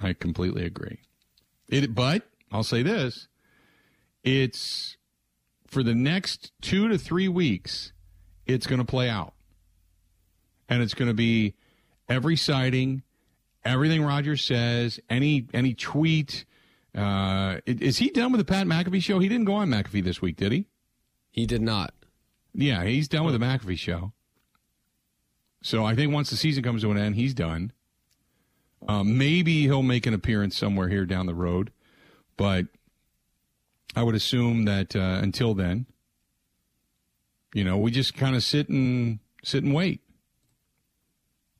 I 0.00 0.12
completely 0.12 0.66
agree. 0.66 0.98
It, 1.68 1.94
but 1.94 2.28
I'll 2.50 2.64
say 2.64 2.82
this 2.82 3.28
it's 4.24 4.96
for 5.68 5.82
the 5.82 5.94
next 5.94 6.50
two 6.60 6.88
to 6.88 6.98
three 6.98 7.28
weeks, 7.28 7.92
it's 8.44 8.66
going 8.66 8.80
to 8.80 8.84
play 8.84 9.08
out 9.08 9.34
and 10.68 10.82
it's 10.82 10.94
going 10.94 11.08
to 11.08 11.14
be 11.14 11.54
every 12.08 12.36
sighting, 12.36 13.02
everything 13.64 14.02
Rodgers 14.02 14.42
says, 14.42 15.00
any 15.08 15.46
any 15.52 15.74
tweet. 15.74 16.44
Uh, 16.94 17.58
is 17.66 17.98
he 17.98 18.08
done 18.10 18.30
with 18.30 18.38
the 18.38 18.44
Pat 18.44 18.66
McAfee 18.66 19.02
show? 19.02 19.18
He 19.18 19.28
didn't 19.28 19.46
go 19.46 19.54
on 19.54 19.68
McAfee 19.68 20.04
this 20.04 20.22
week, 20.22 20.36
did 20.36 20.52
he? 20.52 20.66
He 21.30 21.46
did 21.46 21.62
not. 21.62 21.92
Yeah, 22.54 22.84
he's 22.84 23.08
done 23.08 23.24
with 23.24 23.34
the 23.38 23.44
McAfee 23.44 23.78
show. 23.78 24.12
So 25.60 25.84
I 25.84 25.96
think 25.96 26.12
once 26.12 26.30
the 26.30 26.36
season 26.36 26.62
comes 26.62 26.82
to 26.82 26.90
an 26.90 26.98
end, 26.98 27.16
he's 27.16 27.34
done. 27.34 27.72
Um, 28.86 29.16
maybe 29.16 29.62
he'll 29.62 29.82
make 29.82 30.06
an 30.06 30.14
appearance 30.14 30.56
somewhere 30.56 30.88
here 30.88 31.06
down 31.06 31.26
the 31.26 31.34
road, 31.34 31.72
but 32.36 32.66
I 33.96 34.02
would 34.02 34.14
assume 34.14 34.66
that 34.66 34.94
uh, 34.94 35.18
until 35.22 35.54
then, 35.54 35.86
you 37.54 37.64
know, 37.64 37.78
we 37.78 37.90
just 37.90 38.14
kind 38.14 38.36
of 38.36 38.42
sit 38.42 38.68
and 38.68 39.20
sit 39.42 39.64
and 39.64 39.72
wait. 39.72 40.02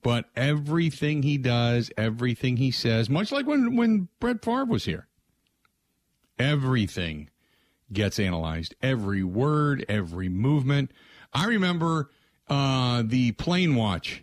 But 0.04 0.26
everything 0.36 1.22
he 1.22 1.38
does, 1.38 1.90
everything 1.96 2.58
he 2.58 2.70
says, 2.70 3.08
much 3.08 3.32
like 3.32 3.46
when, 3.46 3.74
when 3.74 4.08
Brett 4.20 4.44
Favre 4.44 4.66
was 4.66 4.84
here, 4.84 5.08
everything 6.38 7.30
gets 7.90 8.18
analyzed. 8.18 8.74
Every 8.82 9.24
word, 9.24 9.82
every 9.88 10.28
movement. 10.28 10.90
I 11.32 11.46
remember 11.46 12.10
uh, 12.48 13.02
the 13.06 13.32
plane 13.32 13.76
watch 13.76 14.22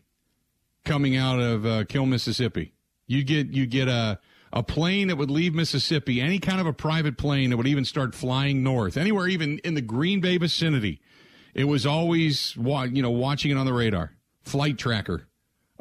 coming 0.86 1.16
out 1.16 1.40
of 1.40 1.66
uh, 1.66 1.84
Kiln, 1.86 2.12
Mississippi. 2.12 2.76
You 3.08 3.24
get 3.24 3.48
you 3.48 3.66
get 3.66 3.88
a 3.88 4.20
a 4.54 4.62
plane 4.62 5.08
that 5.08 5.16
would 5.16 5.32
leave 5.32 5.56
Mississippi, 5.56 6.22
any 6.22 6.38
kind 6.38 6.62
of 6.62 6.68
a 6.68 6.74
private 6.74 7.18
plane 7.18 7.50
that 7.50 7.58
would 7.58 7.66
even 7.66 7.86
start 7.86 8.14
flying 8.14 8.62
north, 8.62 8.98
anywhere 8.98 9.28
even 9.28 9.58
in 9.60 9.74
the 9.74 9.82
Green 9.82 10.22
Bay 10.22 10.38
vicinity. 10.38 11.02
It 11.56 11.64
was 11.64 11.88
always 11.88 12.56
you 12.56 13.02
know 13.02 13.10
watching 13.10 13.50
it 13.50 13.58
on 13.58 13.66
the 13.66 13.74
radar, 13.74 14.12
flight 14.44 14.78
tracker. 14.78 15.28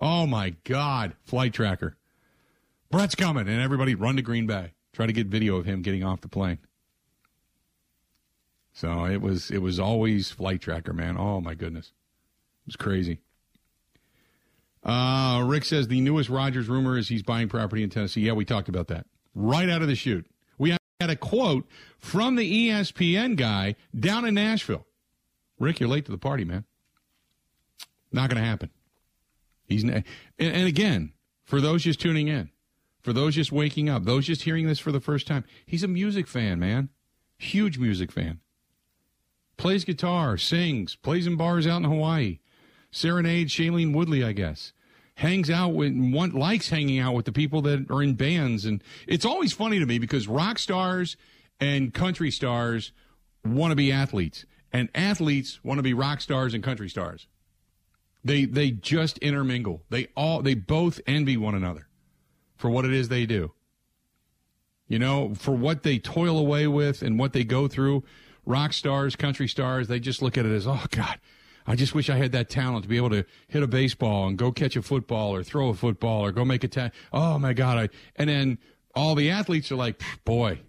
Oh 0.00 0.26
my 0.26 0.50
God, 0.64 1.14
flight 1.24 1.52
tracker. 1.52 1.96
Brett's 2.90 3.14
coming, 3.14 3.46
and 3.46 3.60
everybody 3.60 3.94
run 3.94 4.16
to 4.16 4.22
Green 4.22 4.46
Bay. 4.46 4.72
Try 4.92 5.06
to 5.06 5.12
get 5.12 5.26
video 5.28 5.56
of 5.56 5.66
him 5.66 5.82
getting 5.82 6.02
off 6.02 6.22
the 6.22 6.28
plane. 6.28 6.58
So 8.72 9.04
it 9.04 9.20
was 9.20 9.50
it 9.50 9.58
was 9.58 9.78
always 9.78 10.30
flight 10.30 10.60
tracker, 10.60 10.92
man. 10.92 11.16
Oh 11.18 11.40
my 11.40 11.54
goodness, 11.54 11.86
it 11.86 12.66
was 12.66 12.76
crazy. 12.76 13.20
Uh, 14.82 15.42
Rick 15.46 15.66
says 15.66 15.88
the 15.88 16.00
newest 16.00 16.30
Rodgers 16.30 16.68
rumor 16.68 16.96
is 16.96 17.08
he's 17.08 17.22
buying 17.22 17.48
property 17.48 17.82
in 17.82 17.90
Tennessee. 17.90 18.22
Yeah, 18.22 18.32
we 18.32 18.44
talked 18.44 18.68
about 18.68 18.88
that 18.88 19.06
right 19.34 19.68
out 19.68 19.82
of 19.82 19.88
the 19.88 19.94
chute. 19.94 20.26
We 20.56 20.70
had 20.70 21.10
a 21.10 21.16
quote 21.16 21.66
from 21.98 22.36
the 22.36 22.68
ESPN 22.68 23.36
guy 23.36 23.76
down 23.98 24.24
in 24.24 24.34
Nashville. 24.34 24.86
Rick, 25.58 25.80
you're 25.80 25.88
late 25.88 26.06
to 26.06 26.12
the 26.12 26.18
party, 26.18 26.44
man. 26.44 26.64
Not 28.10 28.30
going 28.30 28.42
to 28.42 28.48
happen. 28.48 28.70
He's 29.70 29.84
and, 29.84 30.04
and 30.38 30.66
again, 30.66 31.12
for 31.44 31.60
those 31.60 31.84
just 31.84 32.00
tuning 32.00 32.28
in, 32.28 32.50
for 33.02 33.14
those 33.14 33.36
just 33.36 33.52
waking 33.52 33.88
up, 33.88 34.04
those 34.04 34.26
just 34.26 34.42
hearing 34.42 34.66
this 34.66 34.80
for 34.80 34.92
the 34.92 35.00
first 35.00 35.26
time, 35.26 35.44
he's 35.64 35.84
a 35.84 35.88
music 35.88 36.26
fan, 36.26 36.58
man. 36.58 36.90
Huge 37.38 37.78
music 37.78 38.12
fan. 38.12 38.40
plays 39.56 39.84
guitar, 39.84 40.36
sings, 40.36 40.96
plays 40.96 41.26
in 41.26 41.36
bars 41.36 41.66
out 41.66 41.78
in 41.78 41.84
Hawaii, 41.84 42.40
serenades 42.90 43.52
Shailene 43.52 43.94
Woodley, 43.94 44.24
I 44.24 44.32
guess. 44.32 44.72
Hangs 45.14 45.50
out 45.50 45.74
with 45.74 45.94
one 45.96 46.32
likes 46.32 46.70
hanging 46.70 46.98
out 46.98 47.14
with 47.14 47.26
the 47.26 47.32
people 47.32 47.62
that 47.62 47.90
are 47.90 48.02
in 48.02 48.14
bands, 48.14 48.64
and 48.64 48.82
it's 49.06 49.24
always 49.24 49.52
funny 49.52 49.78
to 49.78 49.86
me 49.86 49.98
because 49.98 50.26
rock 50.26 50.58
stars 50.58 51.16
and 51.60 51.94
country 51.94 52.30
stars 52.30 52.92
want 53.44 53.70
to 53.70 53.76
be 53.76 53.92
athletes, 53.92 54.46
and 54.72 54.88
athletes 54.94 55.62
want 55.62 55.78
to 55.78 55.82
be 55.82 55.94
rock 55.94 56.20
stars 56.20 56.54
and 56.54 56.64
country 56.64 56.88
stars. 56.88 57.26
They 58.24 58.44
they 58.44 58.70
just 58.70 59.18
intermingle. 59.18 59.82
They 59.90 60.08
all 60.16 60.42
they 60.42 60.54
both 60.54 61.00
envy 61.06 61.36
one 61.36 61.54
another 61.54 61.88
for 62.56 62.70
what 62.70 62.84
it 62.84 62.92
is 62.92 63.08
they 63.08 63.26
do. 63.26 63.52
You 64.88 64.98
know, 64.98 65.34
for 65.34 65.52
what 65.52 65.82
they 65.82 65.98
toil 65.98 66.36
away 66.36 66.66
with 66.66 67.02
and 67.02 67.18
what 67.18 67.32
they 67.32 67.44
go 67.44 67.68
through. 67.68 68.04
Rock 68.44 68.72
stars, 68.72 69.14
country 69.16 69.46
stars, 69.46 69.86
they 69.86 70.00
just 70.00 70.22
look 70.22 70.36
at 70.36 70.44
it 70.44 70.52
as, 70.52 70.66
oh 70.66 70.84
God, 70.90 71.20
I 71.66 71.76
just 71.76 71.94
wish 71.94 72.10
I 72.10 72.16
had 72.16 72.32
that 72.32 72.48
talent 72.48 72.82
to 72.82 72.88
be 72.88 72.96
able 72.96 73.10
to 73.10 73.24
hit 73.46 73.62
a 73.62 73.68
baseball 73.68 74.26
and 74.26 74.36
go 74.36 74.50
catch 74.50 74.76
a 74.76 74.82
football 74.82 75.34
or 75.34 75.44
throw 75.44 75.68
a 75.68 75.74
football 75.74 76.24
or 76.24 76.32
go 76.32 76.44
make 76.44 76.64
a 76.64 76.68
ta- 76.68 76.90
Oh 77.12 77.38
my 77.38 77.52
God. 77.52 77.78
I, 77.78 77.88
and 78.16 78.28
then 78.28 78.58
all 78.94 79.14
the 79.14 79.30
athletes 79.30 79.70
are 79.70 79.76
like, 79.76 80.02
boy, 80.24 80.60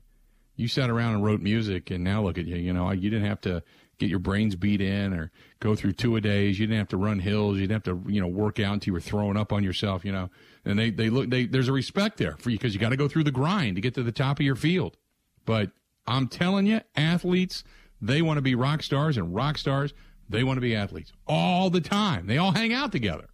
you 0.55 0.67
sat 0.67 0.89
around 0.89 1.15
and 1.15 1.23
wrote 1.23 1.41
music 1.41 1.89
and 1.89 2.03
now 2.03 2.21
look 2.21 2.37
at 2.37 2.45
you. 2.45 2.57
You 2.57 2.73
know, 2.73 2.91
you 2.91 3.09
didn't 3.09 3.27
have 3.27 3.41
to 3.41 3.63
get 4.01 4.09
your 4.09 4.19
brains 4.19 4.55
beat 4.55 4.81
in 4.81 5.13
or 5.13 5.31
go 5.59 5.75
through 5.75 5.93
two 5.93 6.15
a 6.15 6.21
days. 6.21 6.59
You 6.59 6.67
didn't 6.67 6.79
have 6.79 6.89
to 6.89 6.97
run 6.97 7.19
hills. 7.19 7.55
You 7.55 7.67
didn't 7.67 7.85
have 7.85 8.05
to, 8.05 8.11
you 8.11 8.19
know, 8.19 8.27
work 8.27 8.59
out 8.59 8.73
until 8.73 8.89
you 8.91 8.93
were 8.93 8.99
throwing 8.99 9.37
up 9.37 9.53
on 9.53 9.63
yourself, 9.63 10.03
you 10.03 10.11
know. 10.11 10.29
And 10.65 10.77
they, 10.77 10.89
they 10.89 11.09
look, 11.09 11.29
they, 11.29 11.45
there's 11.45 11.67
a 11.67 11.73
respect 11.73 12.17
there 12.17 12.35
for 12.37 12.49
you 12.49 12.57
because 12.57 12.73
you 12.73 12.79
got 12.79 12.89
to 12.89 12.97
go 12.97 13.07
through 13.07 13.23
the 13.23 13.31
grind 13.31 13.75
to 13.75 13.81
get 13.81 13.93
to 13.95 14.03
the 14.03 14.11
top 14.11 14.39
of 14.39 14.45
your 14.45 14.55
field. 14.55 14.97
But 15.45 15.71
I'm 16.05 16.27
telling 16.27 16.65
you, 16.65 16.81
athletes, 16.95 17.63
they 18.01 18.21
want 18.21 18.37
to 18.37 18.41
be 18.41 18.55
rock 18.55 18.83
stars 18.83 19.17
and 19.17 19.33
rock 19.33 19.57
stars, 19.57 19.93
they 20.27 20.43
want 20.43 20.57
to 20.57 20.61
be 20.61 20.75
athletes 20.75 21.13
all 21.27 21.69
the 21.69 21.81
time. 21.81 22.27
They 22.27 22.37
all 22.37 22.51
hang 22.51 22.73
out 22.73 22.91
together. 22.91 23.29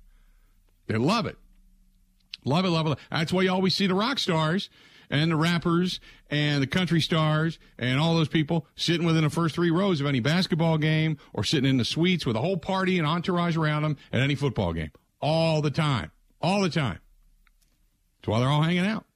They 0.87 0.97
love 0.97 1.25
it. 1.25 1.37
Love 2.43 2.65
it, 2.65 2.69
love 2.69 2.87
it. 2.87 2.97
That's 3.11 3.33
why 3.33 3.43
you 3.43 3.51
always 3.51 3.75
see 3.75 3.87
the 3.87 3.93
rock 3.93 4.19
stars 4.19 4.69
and 5.09 5.31
the 5.31 5.35
rappers 5.35 5.99
and 6.29 6.61
the 6.61 6.67
country 6.67 7.01
stars 7.01 7.59
and 7.79 7.99
all 7.99 8.15
those 8.15 8.27
people 8.27 8.67
sitting 8.75 9.05
within 9.05 9.23
the 9.23 9.29
first 9.29 9.55
three 9.55 9.71
rows 9.71 10.01
of 10.01 10.07
any 10.07 10.19
basketball 10.19 10.77
game 10.77 11.17
or 11.33 11.43
sitting 11.43 11.69
in 11.69 11.77
the 11.77 11.85
suites 11.85 12.25
with 12.25 12.35
a 12.35 12.41
whole 12.41 12.57
party 12.57 12.97
and 12.97 13.07
entourage 13.07 13.57
around 13.57 13.83
them 13.83 13.97
at 14.11 14.21
any 14.21 14.35
football 14.35 14.73
game. 14.73 14.91
All 15.21 15.61
the 15.61 15.71
time. 15.71 16.11
All 16.41 16.61
the 16.61 16.69
time. 16.69 16.99
That's 18.19 18.27
why 18.27 18.39
they're 18.39 18.49
all 18.49 18.61
hanging 18.61 18.85
out. 18.85 19.06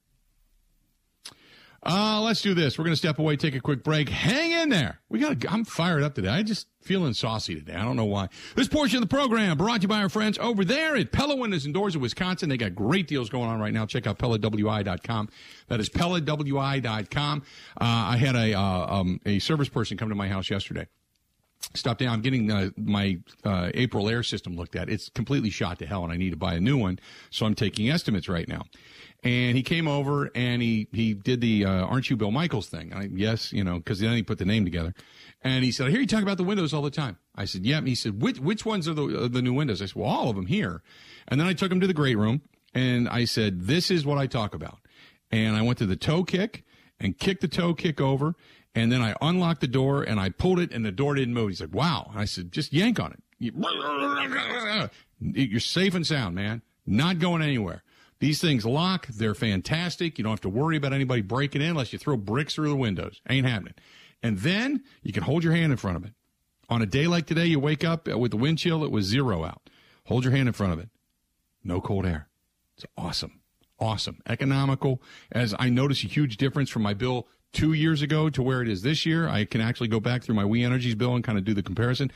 Uh, 1.83 2.21
let's 2.21 2.41
do 2.41 2.53
this. 2.53 2.77
We're 2.77 2.83
going 2.83 2.93
to 2.93 2.97
step 2.97 3.17
away, 3.17 3.35
take 3.37 3.55
a 3.55 3.59
quick 3.59 3.83
break. 3.83 4.07
Hang 4.07 4.51
in 4.51 4.69
there. 4.69 4.99
We 5.09 5.19
got. 5.19 5.37
I'm 5.51 5.65
fired 5.65 6.03
up 6.03 6.13
today. 6.13 6.29
I 6.29 6.43
just 6.43 6.67
feeling 6.81 7.13
saucy 7.13 7.55
today. 7.55 7.73
I 7.73 7.83
don't 7.83 7.95
know 7.95 8.05
why. 8.05 8.29
This 8.55 8.67
portion 8.67 8.97
of 8.97 9.09
the 9.09 9.15
program 9.15 9.57
brought 9.57 9.77
to 9.77 9.81
you 9.83 9.87
by 9.87 10.01
our 10.01 10.09
friends 10.09 10.37
over 10.37 10.63
there 10.63 10.95
at 10.95 11.11
Pella 11.11 11.35
Windows 11.35 11.65
and 11.65 11.73
Doors 11.73 11.95
of 11.95 12.01
Wisconsin. 12.01 12.49
They 12.49 12.57
got 12.57 12.75
great 12.75 13.07
deals 13.07 13.29
going 13.29 13.49
on 13.49 13.59
right 13.59 13.73
now. 13.73 13.87
Check 13.87 14.05
out 14.05 14.19
PellaWI.com. 14.19 15.29
That 15.69 15.79
is 15.79 15.89
PellaWI.com. 15.89 17.41
Uh, 17.41 17.83
I 17.83 18.17
had 18.17 18.35
a 18.35 18.53
uh, 18.53 18.95
um, 18.99 19.19
a 19.25 19.39
service 19.39 19.69
person 19.69 19.97
come 19.97 20.09
to 20.09 20.15
my 20.15 20.27
house 20.27 20.51
yesterday 20.51 20.87
stopped 21.73 21.99
down. 21.99 22.13
I'm 22.13 22.21
getting 22.21 22.51
uh, 22.51 22.69
my 22.77 23.19
uh, 23.43 23.71
Aprilaire 23.73 24.25
system 24.25 24.55
looked 24.55 24.75
at. 24.75 24.89
It's 24.89 25.09
completely 25.09 25.49
shot 25.49 25.79
to 25.79 25.85
hell, 25.85 26.03
and 26.03 26.11
I 26.11 26.17
need 26.17 26.31
to 26.31 26.37
buy 26.37 26.53
a 26.55 26.59
new 26.59 26.77
one. 26.77 26.99
So 27.29 27.45
I'm 27.45 27.55
taking 27.55 27.89
estimates 27.89 28.27
right 28.27 28.47
now. 28.47 28.63
And 29.23 29.55
he 29.55 29.61
came 29.61 29.87
over 29.87 30.31
and 30.33 30.63
he 30.63 30.87
he 30.91 31.13
did 31.13 31.41
the 31.41 31.65
uh, 31.65 31.85
"Aren't 31.85 32.09
you 32.09 32.17
Bill 32.17 32.31
Michaels" 32.31 32.67
thing. 32.67 32.91
I, 32.93 33.07
yes, 33.13 33.53
you 33.53 33.63
know, 33.63 33.77
because 33.77 33.99
then 33.99 34.15
he 34.15 34.23
put 34.23 34.39
the 34.39 34.45
name 34.45 34.65
together. 34.65 34.95
And 35.43 35.63
he 35.63 35.71
said, 35.71 35.87
"I 35.87 35.91
hear 35.91 36.01
you 36.01 36.07
talk 36.07 36.23
about 36.23 36.37
the 36.37 36.43
windows 36.43 36.73
all 36.73 36.81
the 36.81 36.89
time." 36.89 37.17
I 37.35 37.45
said, 37.45 37.63
"Yeah." 37.63 37.81
He 37.81 37.93
said, 37.93 38.21
"Which 38.21 38.39
which 38.39 38.65
ones 38.65 38.87
are 38.87 38.93
the 38.93 39.29
the 39.31 39.41
new 39.41 39.53
windows?" 39.53 39.81
I 39.81 39.85
said, 39.85 39.95
"Well, 39.95 40.09
all 40.09 40.29
of 40.29 40.35
them 40.35 40.47
here." 40.47 40.81
And 41.27 41.39
then 41.39 41.47
I 41.47 41.53
took 41.53 41.71
him 41.71 41.79
to 41.81 41.87
the 41.87 41.93
great 41.93 42.17
room 42.17 42.41
and 42.73 43.07
I 43.07 43.25
said, 43.25 43.67
"This 43.67 43.91
is 43.91 44.05
what 44.05 44.17
I 44.17 44.25
talk 44.25 44.55
about." 44.55 44.79
And 45.29 45.55
I 45.55 45.61
went 45.61 45.77
to 45.79 45.85
the 45.85 45.95
toe 45.95 46.23
kick 46.23 46.65
and 46.99 47.17
kicked 47.17 47.41
the 47.41 47.47
toe 47.47 47.73
kick 47.73 48.01
over 48.01 48.35
and 48.73 48.91
then 48.91 49.01
I 49.01 49.15
unlocked 49.21 49.61
the 49.61 49.67
door 49.67 50.03
and 50.03 50.19
I 50.19 50.29
pulled 50.29 50.59
it 50.59 50.71
and 50.71 50.85
the 50.85 50.91
door 50.91 51.15
didn't 51.15 51.33
move. 51.33 51.49
He's 51.49 51.61
like, 51.61 51.73
wow. 51.73 52.09
And 52.11 52.19
I 52.19 52.25
said, 52.25 52.51
just 52.51 52.71
yank 52.71 52.99
on 52.99 53.11
it. 53.11 53.23
You're 55.19 55.59
safe 55.59 55.93
and 55.93 56.05
sound, 56.05 56.35
man. 56.35 56.61
Not 56.85 57.19
going 57.19 57.41
anywhere. 57.41 57.83
These 58.19 58.39
things 58.39 58.65
lock. 58.65 59.07
They're 59.07 59.35
fantastic. 59.35 60.17
You 60.17 60.23
don't 60.23 60.31
have 60.31 60.41
to 60.41 60.49
worry 60.49 60.77
about 60.77 60.93
anybody 60.93 61.21
breaking 61.21 61.61
in 61.61 61.69
unless 61.69 61.91
you 61.91 61.99
throw 61.99 62.17
bricks 62.17 62.55
through 62.55 62.69
the 62.69 62.75
windows. 62.75 63.19
Ain't 63.29 63.47
happening. 63.47 63.73
And 64.21 64.37
then 64.39 64.83
you 65.01 65.11
can 65.11 65.23
hold 65.23 65.43
your 65.43 65.53
hand 65.53 65.71
in 65.71 65.77
front 65.77 65.97
of 65.97 66.05
it. 66.05 66.13
On 66.69 66.81
a 66.81 66.85
day 66.85 67.07
like 67.07 67.25
today, 67.25 67.47
you 67.47 67.59
wake 67.59 67.83
up 67.83 68.07
with 68.07 68.31
the 68.31 68.37
wind 68.37 68.59
chill, 68.59 68.83
it 68.83 68.91
was 68.91 69.05
zero 69.05 69.43
out. 69.43 69.69
Hold 70.05 70.23
your 70.23 70.33
hand 70.33 70.47
in 70.47 70.53
front 70.53 70.73
of 70.73 70.79
it. 70.79 70.89
No 71.63 71.81
cold 71.81 72.05
air. 72.05 72.29
It's 72.77 72.85
awesome. 72.97 73.41
Awesome. 73.79 74.21
Economical. 74.27 75.01
As 75.31 75.55
I 75.57 75.69
notice 75.69 76.03
a 76.03 76.07
huge 76.07 76.37
difference 76.37 76.69
from 76.69 76.83
my 76.83 76.93
bill 76.93 77.27
two 77.53 77.73
years 77.73 78.01
ago 78.01 78.29
to 78.29 78.41
where 78.41 78.61
it 78.61 78.67
is 78.67 78.81
this 78.81 79.05
year. 79.05 79.27
I 79.27 79.45
can 79.45 79.61
actually 79.61 79.87
go 79.87 79.99
back 79.99 80.23
through 80.23 80.35
my 80.35 80.45
We 80.45 80.63
Energies 80.63 80.95
bill 80.95 81.15
and 81.15 81.23
kind 81.23 81.37
of 81.37 81.43
do 81.43 81.53
the 81.53 81.63
comparison. 81.63 82.11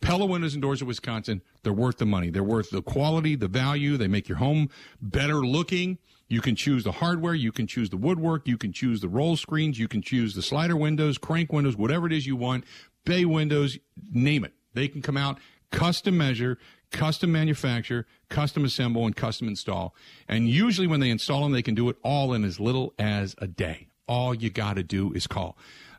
Pella 0.00 0.24
Windows 0.24 0.54
and 0.54 0.62
Doors 0.62 0.80
of 0.80 0.88
Wisconsin, 0.88 1.42
they're 1.62 1.72
worth 1.72 1.98
the 1.98 2.06
money. 2.06 2.30
They're 2.30 2.42
worth 2.42 2.70
the 2.70 2.82
quality, 2.82 3.36
the 3.36 3.48
value. 3.48 3.96
They 3.96 4.08
make 4.08 4.28
your 4.28 4.38
home 4.38 4.70
better 5.00 5.44
looking. 5.44 5.98
You 6.28 6.40
can 6.40 6.56
choose 6.56 6.84
the 6.84 6.92
hardware. 6.92 7.34
You 7.34 7.52
can 7.52 7.66
choose 7.66 7.90
the 7.90 7.98
woodwork. 7.98 8.48
You 8.48 8.56
can 8.56 8.72
choose 8.72 9.00
the 9.00 9.08
roll 9.08 9.36
screens. 9.36 9.78
You 9.78 9.88
can 9.88 10.00
choose 10.00 10.34
the 10.34 10.42
slider 10.42 10.76
windows, 10.76 11.18
crank 11.18 11.52
windows, 11.52 11.76
whatever 11.76 12.06
it 12.06 12.12
is 12.12 12.26
you 12.26 12.36
want. 12.36 12.64
Bay 13.04 13.24
windows, 13.24 13.78
name 14.10 14.44
it. 14.44 14.54
They 14.72 14.88
can 14.88 15.02
come 15.02 15.16
out, 15.16 15.38
custom 15.70 16.16
measure, 16.16 16.58
custom 16.92 17.32
manufacture, 17.32 18.06
custom 18.28 18.64
assemble, 18.64 19.04
and 19.04 19.14
custom 19.14 19.48
install. 19.48 19.94
And 20.28 20.48
usually 20.48 20.86
when 20.86 21.00
they 21.00 21.10
install 21.10 21.42
them, 21.42 21.52
they 21.52 21.62
can 21.62 21.74
do 21.74 21.88
it 21.90 21.96
all 22.02 22.32
in 22.32 22.44
as 22.44 22.58
little 22.58 22.94
as 22.98 23.34
a 23.38 23.46
day 23.46 23.89
all 24.06 24.34
you 24.34 24.50
got 24.50 24.74
to 24.74 24.82
do 24.82 25.12
is 25.12 25.26
call. 25.26 25.56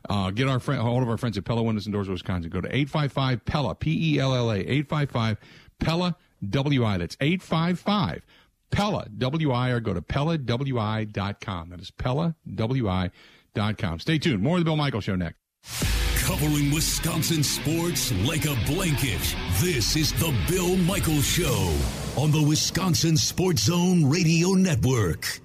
Uh, 0.08 0.30
get 0.30 0.48
our 0.48 0.58
friend, 0.58 0.82
hold 0.82 1.02
of 1.02 1.08
our 1.08 1.16
friends 1.16 1.38
at 1.38 1.44
Pella 1.44 1.62
Windows 1.62 1.86
and 1.86 1.92
Doors 1.92 2.08
Wisconsin. 2.08 2.50
Go 2.50 2.60
to 2.60 2.68
855 2.68 3.44
Pella, 3.44 3.74
P 3.74 4.14
E 4.14 4.18
L 4.18 4.34
L 4.34 4.50
A, 4.50 4.56
855 4.56 5.38
Pella 5.78 6.16
WI. 6.48 6.98
That's 6.98 7.16
855 7.20 8.22
Pella 8.70 9.06
WI 9.16 9.70
or 9.70 9.80
go 9.80 9.94
to 9.94 10.02
PellaWI.com. 10.02 11.70
That 11.70 11.80
is 11.80 11.90
PellaWI.com. 11.92 14.00
Stay 14.00 14.18
tuned. 14.18 14.42
More 14.42 14.56
of 14.56 14.60
the 14.60 14.64
Bill 14.64 14.76
Michael 14.76 15.00
Show 15.00 15.14
next. 15.14 15.36
Covering 16.16 16.72
Wisconsin 16.72 17.42
sports 17.42 18.12
like 18.24 18.46
a 18.46 18.56
blanket. 18.66 19.36
This 19.60 19.96
is 19.96 20.12
the 20.12 20.34
Bill 20.48 20.76
Michael 20.76 21.20
Show 21.20 21.76
on 22.16 22.30
the 22.30 22.42
Wisconsin 22.42 23.16
Sports 23.16 23.64
Zone 23.64 24.08
Radio 24.08 24.50
Network. 24.50 25.40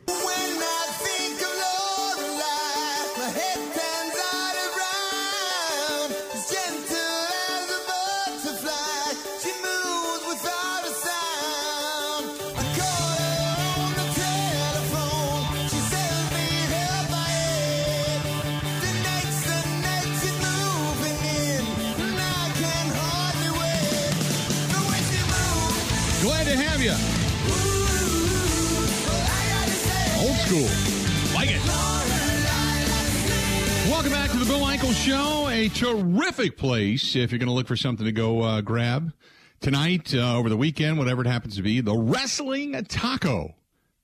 Show. 35.07 35.47
A 35.47 35.69
terrific 35.69 36.57
place 36.57 37.15
if 37.15 37.31
you're 37.31 37.39
going 37.39 37.47
to 37.47 37.53
look 37.53 37.65
for 37.65 37.77
something 37.77 38.05
to 38.05 38.11
go 38.11 38.41
uh, 38.41 38.59
grab 38.59 39.13
tonight, 39.61 40.13
uh, 40.13 40.37
over 40.37 40.49
the 40.49 40.57
weekend, 40.57 40.97
whatever 40.97 41.21
it 41.21 41.27
happens 41.27 41.55
to 41.55 41.61
be. 41.61 41.79
The 41.79 41.95
Wrestling 41.95 42.73
Taco. 42.89 43.55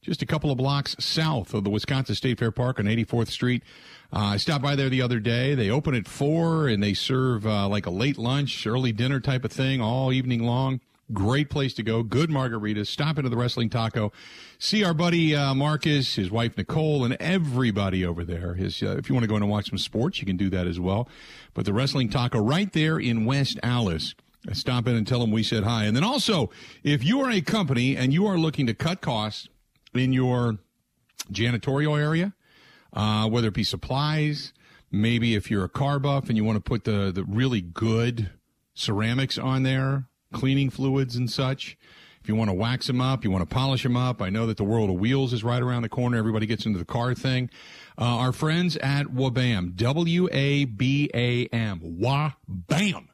Just 0.02 0.22
a 0.22 0.26
couple 0.26 0.50
of 0.50 0.58
blocks 0.58 0.96
south 1.00 1.54
of 1.54 1.66
the 1.66 1.70
Wisconsin 1.70 2.16
State 2.16 2.40
Fair 2.40 2.52
Park 2.52 2.80
on 2.80 2.86
84th 2.86 3.28
Street. 3.28 3.64
Uh, 4.14 4.20
I 4.20 4.38
stopped 4.38 4.64
by 4.64 4.78
there 4.78 4.88
the 4.88 5.02
other 5.02 5.20
day. 5.20 5.56
They 5.56 5.70
open 5.70 5.94
at 5.94 6.08
4 6.08 6.70
and 6.70 6.82
they 6.82 6.94
serve 6.94 7.46
uh, 7.46 7.68
like 7.68 7.86
a 7.86 7.92
late 7.92 8.18
lunch, 8.18 8.66
early 8.66 8.94
dinner 8.94 9.20
type 9.20 9.44
of 9.44 9.52
thing 9.52 9.82
all 9.82 10.14
evening 10.14 10.44
long. 10.44 10.80
Great 11.12 11.50
place 11.50 11.74
to 11.74 11.84
go. 11.84 12.02
Good 12.02 12.30
margaritas. 12.30 12.88
Stop 12.88 13.18
into 13.18 13.30
the 13.30 13.36
Wrestling 13.36 13.70
Taco. 13.70 14.14
See 14.58 14.84
our 14.86 14.94
buddy 14.94 15.36
uh, 15.36 15.54
Marcus, 15.54 16.16
his 16.16 16.32
wife 16.32 16.58
Nicole, 16.58 17.04
and 17.04 17.18
everybody 17.20 18.06
over 18.06 18.24
there. 18.24 18.54
His, 18.54 18.82
uh, 18.82 18.96
if 18.98 19.10
you 19.10 19.16
want 19.16 19.24
to 19.24 19.28
go 19.28 19.36
in 19.36 19.44
and 19.44 19.52
watch 19.52 19.70
some 19.70 19.78
sports, 19.78 20.20
you 20.20 20.26
can 20.26 20.38
do 20.38 20.50
that 20.52 20.66
as 20.66 20.80
well. 20.80 21.10
But 21.54 21.66
the 21.66 21.74
Wrestling 21.74 22.10
Taco 22.10 22.40
right 22.40 22.72
there 22.72 22.98
in 22.98 23.26
West 23.26 23.60
Allis. 23.62 24.16
Stop 24.54 24.88
in 24.88 24.96
and 24.96 25.08
tell 25.08 25.20
them 25.20 25.32
we 25.32 25.44
said 25.44 25.64
hi. 25.64 25.86
And 25.86 25.96
then 25.96 26.04
also, 26.04 26.50
if 26.84 27.04
you 27.04 27.22
are 27.22 27.32
a 27.32 27.42
company 27.42 27.96
and 27.96 28.14
you 28.14 28.26
are 28.26 28.38
looking 28.38 28.68
to 28.68 28.74
cut 28.74 29.02
costs 29.02 29.48
in 29.94 30.14
your 30.14 30.58
janitorial 31.32 32.00
area, 32.00 32.34
uh, 32.92 33.28
whether 33.30 33.48
it 33.48 33.54
be 33.54 33.64
supplies, 33.64 34.54
maybe 34.92 35.36
if 35.36 35.50
you're 35.50 35.64
a 35.64 35.70
car 35.70 36.00
buff 36.00 36.28
and 36.28 36.38
you 36.38 36.44
want 36.44 36.58
to 36.58 36.62
put 36.62 36.84
the, 36.84 37.12
the 37.14 37.24
really 37.24 37.62
good 37.62 38.32
ceramics 38.74 39.38
on 39.38 39.64
there, 39.64 40.08
cleaning 40.34 40.70
fluids 40.70 41.16
and 41.16 41.30
such. 41.30 41.78
If 42.22 42.30
you 42.30 42.36
want 42.36 42.50
to 42.50 42.54
wax 42.54 42.88
them 42.88 43.02
up, 43.02 43.26
you 43.26 43.32
want 43.32 43.48
to 43.48 43.54
polish 43.54 43.84
them 43.84 43.98
up. 43.98 44.22
I 44.22 44.30
know 44.30 44.48
that 44.48 44.56
the 44.56 44.64
world 44.64 44.90
of 44.90 44.96
wheels 44.96 45.34
is 45.34 45.44
right 45.44 45.62
around 45.62 45.82
the 45.82 45.90
corner. 45.90 46.18
Everybody 46.18 46.46
gets 46.46 46.66
into 46.66 46.80
the 46.80 46.86
car 46.86 47.14
thing. 47.14 47.50
Uh, 47.98 48.06
our 48.06 48.32
friends 48.32 48.78
at 48.78 49.08
Wabam, 49.08 49.76
W 49.76 50.30
A 50.32 50.64
B 50.64 51.10
A 51.14 51.48
M, 51.48 51.82
Wabam. 51.82 53.08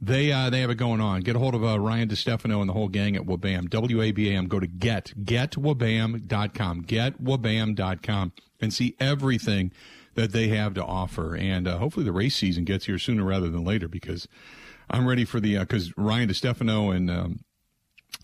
They 0.00 0.30
uh, 0.30 0.50
they 0.50 0.60
have 0.60 0.70
it 0.70 0.76
going 0.76 1.00
on. 1.00 1.22
Get 1.22 1.34
a 1.34 1.38
hold 1.40 1.56
of 1.56 1.64
uh, 1.64 1.80
Ryan 1.80 2.08
DeStefano 2.08 2.60
and 2.60 2.68
the 2.68 2.72
whole 2.72 2.88
gang 2.88 3.16
at 3.16 3.22
Wabam, 3.22 3.68
W 3.68 4.00
A 4.00 4.12
B 4.12 4.30
A 4.30 4.36
M. 4.36 4.46
Go 4.46 4.60
to 4.60 4.66
get 4.68 5.12
getwabam.com, 5.20 6.84
getwabam.com, 6.84 8.32
and 8.60 8.74
see 8.74 8.94
everything 9.00 9.72
that 10.14 10.32
they 10.32 10.48
have 10.48 10.74
to 10.74 10.84
offer. 10.84 11.34
And 11.34 11.66
uh, 11.66 11.78
hopefully 11.78 12.04
the 12.04 12.12
race 12.12 12.36
season 12.36 12.64
gets 12.64 12.86
here 12.86 12.98
sooner 12.98 13.24
rather 13.24 13.48
than 13.48 13.64
later 13.64 13.88
because 13.88 14.28
I'm 14.88 15.06
ready 15.06 15.24
for 15.24 15.40
the 15.40 15.58
because 15.58 15.88
uh, 15.90 15.92
Ryan 15.96 16.28
DeStefano 16.28 16.94
and 16.94 17.10
um, 17.10 17.40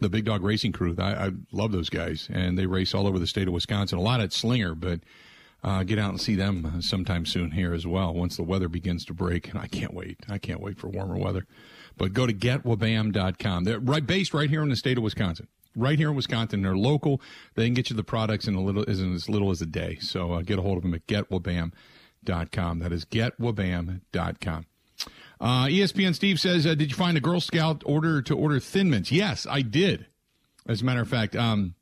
the 0.01 0.09
Big 0.09 0.25
Dog 0.25 0.43
Racing 0.43 0.73
Crew. 0.73 0.95
I, 0.99 1.27
I, 1.27 1.31
love 1.53 1.73
those 1.73 1.91
guys, 1.91 2.29
and 2.33 2.59
they 2.59 2.67
race 2.67 2.95
all 2.95 3.07
over 3.07 3.19
the 3.19 3.27
state 3.27 3.49
of 3.49 3.55
Wisconsin. 3.55 3.99
A 3.99 4.03
lot 4.03 4.21
at 4.21 4.33
Slinger, 4.33 4.75
but 4.75 5.01
uh, 5.65 5.83
get 5.85 5.99
out 5.99 6.11
and 6.11 6.21
see 6.21 6.35
them 6.35 6.81
sometime 6.81 7.27
soon 7.27 7.53
here 7.53 7.73
as 7.73 7.87
well. 7.87 8.13
Once 8.13 8.37
the 8.37 8.43
weather 8.43 8.69
begins 8.69 9.05
to 9.07 9.15
break, 9.15 9.49
and 9.49 9.59
I 9.59 9.67
can't 9.67 9.95
wait. 9.95 10.21
I 10.29 10.39
can't 10.39 10.61
wait 10.61 10.79
for 10.79 10.89
warmer 10.89 11.17
weather. 11.17 11.47
But 11.97 12.13
go 12.13 12.27
to 12.27 12.33
getwabam.com. 12.33 13.65
They're 13.65 13.81
right 13.81 14.07
based 14.07 14.35
right 14.35 14.51
here 14.51 14.63
in 14.63 14.71
the 14.71 14.77
state 14.77 14.99
of 14.99 15.05
Wisconsin. 15.05 15.49
Right 15.75 15.99
here 15.99 16.11
in 16.11 16.17
Wisconsin, 16.17 16.63
they're 16.63 16.77
local. 16.77 17.21
They 17.55 17.65
can 17.65 17.75
get 17.75 17.91
you 17.91 17.97
the 17.97 18.05
products 18.05 18.47
in 18.47 18.55
a 18.55 18.61
little, 18.61 18.83
in 18.83 19.15
as 19.15 19.29
little 19.29 19.51
as 19.51 19.63
a 19.63 19.67
day. 19.67 19.99
So 20.01 20.33
uh, 20.33 20.43
get 20.43 20.59
a 20.59 20.63
hold 20.63 20.77
of 20.77 20.83
them 20.83 20.95
at 20.95 21.07
getwabam.com. 21.07 22.79
That 22.81 22.93
is 22.93 23.05
getwabam.com. 23.07 24.67
Uh, 25.43 25.67
ESPN 25.67 26.15
Steve 26.15 26.39
says, 26.39 26.65
uh, 26.67 26.75
"Did 26.75 26.91
you 26.91 26.97
find 26.97 27.17
a 27.17 27.21
Girl 27.21 27.41
Scout 27.41 27.83
order 27.85 28.23
to 28.23 28.37
order 28.37 28.61
Thin 28.61 28.89
Mints?" 28.89 29.11
Yes, 29.11 29.45
I 29.51 29.61
did. 29.63 30.07
As 30.67 30.83
a 30.83 30.85
matter 30.85 31.03
of 31.03 31.09
fact, 31.09 31.35
um, 31.35 31.75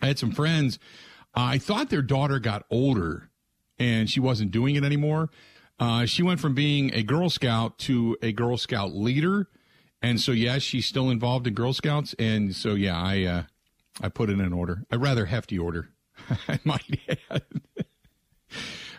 I 0.00 0.06
had 0.06 0.20
some 0.20 0.30
friends. 0.30 0.78
Uh, 1.34 1.40
I 1.40 1.58
thought 1.58 1.90
their 1.90 2.02
daughter 2.02 2.38
got 2.38 2.64
older 2.70 3.28
and 3.78 4.08
she 4.08 4.20
wasn't 4.20 4.52
doing 4.52 4.76
it 4.76 4.84
anymore. 4.84 5.30
Uh, 5.80 6.06
she 6.06 6.22
went 6.22 6.38
from 6.38 6.54
being 6.54 6.94
a 6.94 7.02
Girl 7.02 7.28
Scout 7.28 7.76
to 7.80 8.16
a 8.22 8.30
Girl 8.30 8.56
Scout 8.56 8.94
leader, 8.94 9.48
and 10.00 10.20
so 10.20 10.30
yes, 10.30 10.62
she's 10.62 10.86
still 10.86 11.10
involved 11.10 11.48
in 11.48 11.54
Girl 11.54 11.72
Scouts. 11.72 12.14
And 12.20 12.54
so 12.54 12.74
yeah, 12.74 12.96
I 12.96 13.24
uh, 13.24 13.42
I 14.00 14.08
put 14.10 14.30
in 14.30 14.40
an 14.40 14.52
order, 14.52 14.84
a 14.92 14.98
rather 14.98 15.26
hefty 15.26 15.58
order, 15.58 15.88
I 16.48 16.60
might 16.62 17.00
add. 17.30 17.42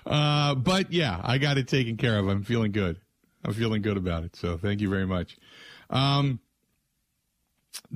Uh, 0.06 0.56
but 0.56 0.92
yeah, 0.92 1.22
I 1.24 1.38
got 1.38 1.58
it 1.58 1.70
taken 1.70 1.96
care 1.96 2.20
of. 2.20 2.28
I'm 2.28 2.44
feeling 2.44 2.74
good. 2.74 3.00
I'm 3.44 3.54
feeling 3.54 3.82
good 3.82 3.98
about 3.98 4.24
it. 4.24 4.36
So 4.36 4.58
thank 4.58 4.82
you 4.82 4.90
very 4.90 5.06
much. 5.06 5.38
Um, 5.90 6.40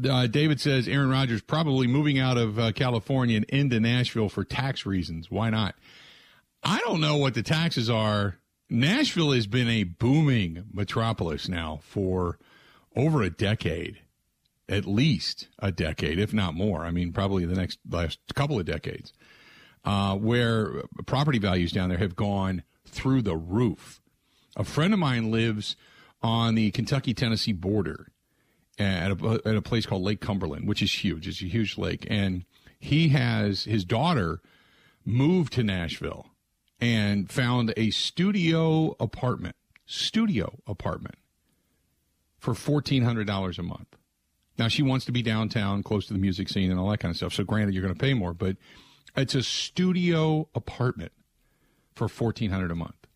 uh, 0.07 0.27
David 0.27 0.59
says 0.59 0.87
Aaron 0.87 1.09
Rodgers 1.09 1.41
probably 1.41 1.87
moving 1.87 2.19
out 2.19 2.37
of 2.37 2.59
uh, 2.59 2.71
California 2.71 3.37
and 3.37 3.45
into 3.45 3.79
Nashville 3.79 4.29
for 4.29 4.43
tax 4.43 4.85
reasons. 4.85 5.31
Why 5.31 5.49
not? 5.49 5.75
I 6.63 6.79
don't 6.79 7.01
know 7.01 7.17
what 7.17 7.33
the 7.33 7.43
taxes 7.43 7.89
are. 7.89 8.37
Nashville 8.69 9.31
has 9.31 9.47
been 9.47 9.69
a 9.69 9.83
booming 9.83 10.65
metropolis 10.73 11.47
now 11.47 11.79
for 11.83 12.37
over 12.95 13.21
a 13.21 13.29
decade, 13.29 13.99
at 14.67 14.85
least 14.85 15.47
a 15.59 15.71
decade, 15.71 16.19
if 16.19 16.33
not 16.33 16.53
more. 16.53 16.83
I 16.83 16.91
mean, 16.91 17.13
probably 17.13 17.45
the 17.45 17.55
next 17.55 17.79
last 17.89 18.19
couple 18.33 18.59
of 18.59 18.65
decades, 18.65 19.13
uh, 19.85 20.15
where 20.17 20.83
property 21.05 21.39
values 21.39 21.71
down 21.71 21.89
there 21.89 21.97
have 21.99 22.15
gone 22.15 22.63
through 22.85 23.21
the 23.21 23.37
roof. 23.37 24.01
A 24.57 24.63
friend 24.63 24.91
of 24.91 24.99
mine 24.99 25.31
lives 25.31 25.75
on 26.21 26.55
the 26.55 26.71
Kentucky 26.71 27.13
Tennessee 27.13 27.53
border 27.53 28.07
at 28.79 29.11
a, 29.11 29.41
at 29.45 29.55
a 29.55 29.61
place 29.61 29.85
called 29.85 30.01
Lake 30.01 30.19
Cumberland, 30.19 30.67
which 30.67 30.81
is 30.81 31.03
huge. 31.03 31.27
It's 31.27 31.41
a 31.41 31.45
huge 31.45 31.77
lake. 31.77 32.05
And 32.09 32.43
he 32.79 33.09
has 33.09 33.63
his 33.63 33.85
daughter 33.85 34.41
moved 35.05 35.53
to 35.53 35.63
Nashville 35.63 36.31
and 36.81 37.31
found 37.31 37.73
a 37.77 37.91
studio 37.91 38.95
apartment, 38.99 39.55
studio 39.85 40.59
apartment 40.67 41.15
for 42.39 42.53
$1,400 42.53 43.57
a 43.57 43.63
month. 43.63 43.95
Now, 44.57 44.67
she 44.67 44.81
wants 44.81 45.05
to 45.05 45.11
be 45.11 45.21
downtown, 45.21 45.83
close 45.83 46.07
to 46.07 46.13
the 46.13 46.19
music 46.19 46.49
scene 46.49 46.71
and 46.71 46.79
all 46.79 46.89
that 46.89 46.97
kind 46.97 47.11
of 47.11 47.17
stuff. 47.17 47.33
So, 47.33 47.43
granted, 47.43 47.73
you're 47.73 47.83
going 47.83 47.93
to 47.93 47.99
pay 47.99 48.15
more, 48.15 48.33
but 48.33 48.57
it's 49.15 49.35
a 49.35 49.43
studio 49.43 50.49
apartment 50.55 51.11
for 51.93 52.07
$1,400 52.07 52.71
a 52.71 52.75
month. 52.75 53.06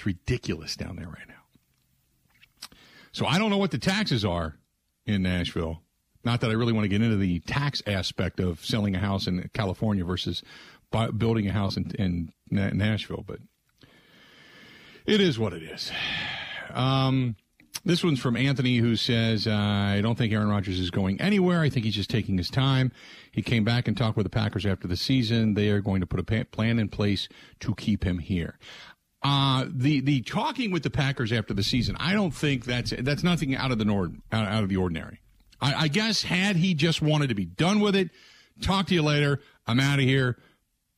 It's 0.00 0.06
ridiculous 0.06 0.76
down 0.76 0.96
there 0.96 1.08
right 1.08 1.28
now. 1.28 2.70
So 3.12 3.26
I 3.26 3.36
don't 3.36 3.50
know 3.50 3.58
what 3.58 3.70
the 3.70 3.76
taxes 3.76 4.24
are 4.24 4.56
in 5.04 5.22
Nashville. 5.22 5.82
Not 6.24 6.40
that 6.40 6.48
I 6.48 6.54
really 6.54 6.72
want 6.72 6.84
to 6.84 6.88
get 6.88 7.02
into 7.02 7.18
the 7.18 7.40
tax 7.40 7.82
aspect 7.86 8.40
of 8.40 8.64
selling 8.64 8.94
a 8.94 8.98
house 8.98 9.26
in 9.26 9.50
California 9.52 10.02
versus 10.02 10.42
building 10.90 11.48
a 11.48 11.52
house 11.52 11.76
in, 11.76 11.90
in 11.98 12.32
Nashville, 12.50 13.24
but 13.26 13.40
it 15.04 15.20
is 15.20 15.38
what 15.38 15.52
it 15.52 15.62
is. 15.62 15.92
Um, 16.72 17.36
this 17.84 18.04
one's 18.04 18.20
from 18.20 18.36
Anthony, 18.36 18.76
who 18.76 18.94
says, 18.94 19.46
uh, 19.46 19.52
I 19.52 20.00
don't 20.02 20.16
think 20.16 20.32
Aaron 20.32 20.48
Rodgers 20.48 20.78
is 20.78 20.90
going 20.90 21.20
anywhere. 21.20 21.60
I 21.60 21.70
think 21.70 21.86
he's 21.86 21.94
just 21.94 22.10
taking 22.10 22.36
his 22.36 22.50
time. 22.50 22.92
He 23.32 23.40
came 23.40 23.64
back 23.64 23.88
and 23.88 23.96
talked 23.96 24.18
with 24.18 24.24
the 24.24 24.30
Packers 24.30 24.66
after 24.66 24.86
the 24.86 24.96
season. 24.96 25.54
They 25.54 25.70
are 25.70 25.80
going 25.80 26.00
to 26.00 26.06
put 26.06 26.20
a 26.20 26.44
plan 26.44 26.78
in 26.78 26.88
place 26.88 27.28
to 27.60 27.74
keep 27.74 28.04
him 28.04 28.18
here. 28.18 28.58
Uh, 29.22 29.66
the 29.68 30.00
the 30.00 30.22
talking 30.22 30.70
with 30.70 30.82
the 30.82 30.90
Packers 30.90 31.30
after 31.32 31.52
the 31.52 31.62
season, 31.62 31.96
I 32.00 32.14
don't 32.14 32.30
think 32.30 32.64
that's 32.64 32.92
that's 33.00 33.22
nothing 33.22 33.54
out 33.54 33.70
of 33.70 33.78
the 33.78 33.84
nord 33.84 34.16
out, 34.32 34.46
out 34.46 34.62
of 34.62 34.68
the 34.68 34.76
ordinary. 34.76 35.20
I, 35.60 35.74
I 35.74 35.88
guess 35.88 36.22
had 36.22 36.56
he 36.56 36.74
just 36.74 37.02
wanted 37.02 37.28
to 37.28 37.34
be 37.34 37.44
done 37.44 37.80
with 37.80 37.94
it, 37.94 38.10
talk 38.62 38.86
to 38.86 38.94
you 38.94 39.02
later. 39.02 39.40
I'm 39.66 39.78
out 39.78 39.98
of 39.98 40.04
here. 40.06 40.38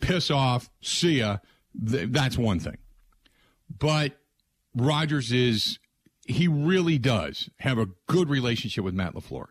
Piss 0.01 0.31
off. 0.31 0.71
See 0.81 1.19
ya. 1.19 1.39
Th- 1.89 2.09
that's 2.11 2.39
one 2.39 2.61
thing. 2.61 2.79
But 3.77 4.13
Rodgers 4.75 5.33
is 5.33 5.79
he 6.27 6.47
really 6.47 6.99
does 6.99 7.51
have 7.59 7.79
a 7.79 7.89
good 8.07 8.29
relationship 8.29 8.85
with 8.85 8.95
Matt 8.95 9.15
LaFleur. 9.15 9.47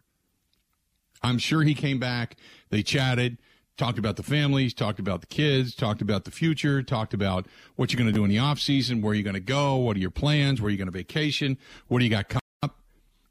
I'm 1.21 1.37
sure 1.37 1.63
he 1.63 1.73
came 1.73 1.99
back. 1.99 2.35
They 2.69 2.83
chatted 2.83 3.37
talked 3.77 3.97
about 3.97 4.15
the 4.15 4.23
families, 4.23 4.73
talked 4.73 4.99
about 4.99 5.21
the 5.21 5.27
kids, 5.27 5.75
talked 5.75 6.01
about 6.01 6.25
the 6.25 6.31
future, 6.31 6.83
talked 6.83 7.13
about 7.13 7.47
what 7.75 7.91
you're 7.91 7.97
going 7.97 8.11
to 8.11 8.13
do 8.13 8.23
in 8.23 8.29
the 8.29 8.39
off 8.39 8.59
season, 8.59 9.01
where 9.01 9.13
you're 9.13 9.23
going 9.23 9.33
to 9.33 9.39
go, 9.39 9.75
what 9.75 9.95
are 9.95 9.99
your 9.99 10.11
plans, 10.11 10.61
where 10.61 10.69
you're 10.69 10.77
going 10.77 10.87
to 10.87 10.91
vacation, 10.91 11.57
what 11.87 11.99
do 11.99 12.05
you 12.05 12.11
got 12.11 12.29
coming 12.29 12.41
up, 12.63 12.79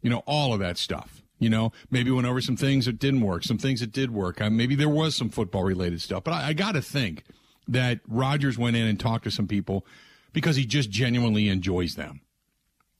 you 0.02 0.10
know, 0.10 0.22
all 0.26 0.52
of 0.52 0.60
that 0.60 0.78
stuff. 0.78 1.22
You 1.38 1.48
know, 1.48 1.72
maybe 1.90 2.10
went 2.10 2.26
over 2.26 2.42
some 2.42 2.56
things 2.56 2.84
that 2.84 2.98
didn't 2.98 3.22
work, 3.22 3.44
some 3.44 3.56
things 3.56 3.80
that 3.80 3.92
did 3.92 4.10
work. 4.10 4.42
Uh, 4.42 4.50
maybe 4.50 4.74
there 4.74 4.90
was 4.90 5.16
some 5.16 5.30
football 5.30 5.64
related 5.64 6.02
stuff, 6.02 6.22
but 6.22 6.34
I, 6.34 6.48
I 6.48 6.52
got 6.52 6.72
to 6.72 6.82
think 6.82 7.24
that 7.66 8.00
Rodgers 8.06 8.58
went 8.58 8.76
in 8.76 8.86
and 8.86 9.00
talked 9.00 9.24
to 9.24 9.30
some 9.30 9.46
people 9.46 9.86
because 10.34 10.56
he 10.56 10.66
just 10.66 10.90
genuinely 10.90 11.48
enjoys 11.48 11.94
them. 11.94 12.20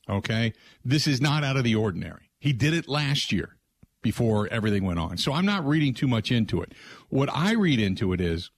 Okay, 0.09 0.55
this 0.85 1.07
is 1.07 1.20
not 1.20 1.44
out 1.44 1.57
of 1.57 1.64
the 1.64 1.74
ordinary. 1.74 2.31
He 2.38 2.55
did 2.55 2.72
it 2.72 2.88
last 2.88 3.31
year 3.31 3.57
before 4.02 4.48
everything 4.50 4.84
went 4.84 4.98
on. 4.98 5.16
So 5.18 5.32
I'm 5.32 5.46
not 5.46 5.66
reading 5.66 5.94
too 5.94 6.08
much 6.08 6.30
into 6.32 6.62
it. 6.62 6.72
What 7.08 7.28
I 7.32 7.52
read 7.52 7.80
into 7.80 8.12
it 8.12 8.20
is 8.20 8.50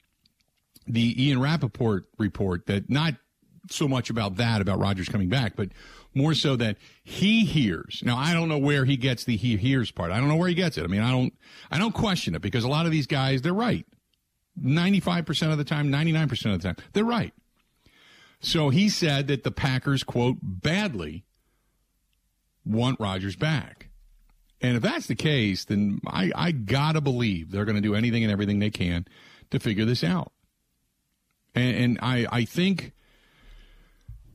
the 0.86 1.26
Ian 1.26 1.40
Rapoport 1.40 2.06
report 2.18 2.66
that 2.66 2.88
not 2.90 3.14
so 3.70 3.86
much 3.86 4.10
about 4.10 4.36
that, 4.36 4.60
about 4.60 4.78
Rodgers 4.78 5.08
coming 5.08 5.28
back, 5.28 5.56
but 5.56 5.68
more 6.14 6.34
so 6.34 6.56
that 6.56 6.76
he 7.04 7.44
hears. 7.44 8.02
Now, 8.04 8.16
I 8.16 8.34
don't 8.34 8.48
know 8.48 8.58
where 8.58 8.84
he 8.84 8.96
gets 8.96 9.24
the 9.24 9.36
he 9.36 9.56
hears 9.56 9.90
part. 9.90 10.10
I 10.10 10.18
don't 10.18 10.28
know 10.28 10.36
where 10.36 10.48
he 10.48 10.54
gets 10.54 10.76
it. 10.76 10.84
I 10.84 10.88
mean, 10.88 11.00
I 11.00 11.10
don't, 11.10 11.32
I 11.70 11.78
don't 11.78 11.94
question 11.94 12.34
it 12.34 12.42
because 12.42 12.64
a 12.64 12.68
lot 12.68 12.86
of 12.86 12.92
these 12.92 13.06
guys, 13.06 13.42
they're 13.42 13.54
right. 13.54 13.86
95% 14.60 15.52
of 15.52 15.58
the 15.58 15.64
time, 15.64 15.90
99% 15.90 16.54
of 16.54 16.60
the 16.60 16.68
time, 16.68 16.76
they're 16.92 17.04
right. 17.04 17.32
So 18.40 18.68
he 18.68 18.88
said 18.88 19.28
that 19.28 19.44
the 19.44 19.52
Packers, 19.52 20.02
quote, 20.02 20.36
badly 20.42 21.24
want 22.64 23.00
Rodgers 23.00 23.36
back. 23.36 23.88
And 24.62 24.76
if 24.76 24.82
that's 24.82 25.08
the 25.08 25.16
case, 25.16 25.64
then 25.64 26.00
I, 26.06 26.30
I 26.34 26.52
gotta 26.52 27.00
believe 27.00 27.50
they're 27.50 27.64
going 27.64 27.76
to 27.76 27.82
do 27.82 27.96
anything 27.96 28.22
and 28.22 28.32
everything 28.32 28.60
they 28.60 28.70
can 28.70 29.06
to 29.50 29.58
figure 29.58 29.84
this 29.84 30.04
out. 30.04 30.32
And, 31.54 31.76
and 31.76 31.98
I, 32.00 32.26
I 32.30 32.44
think, 32.44 32.92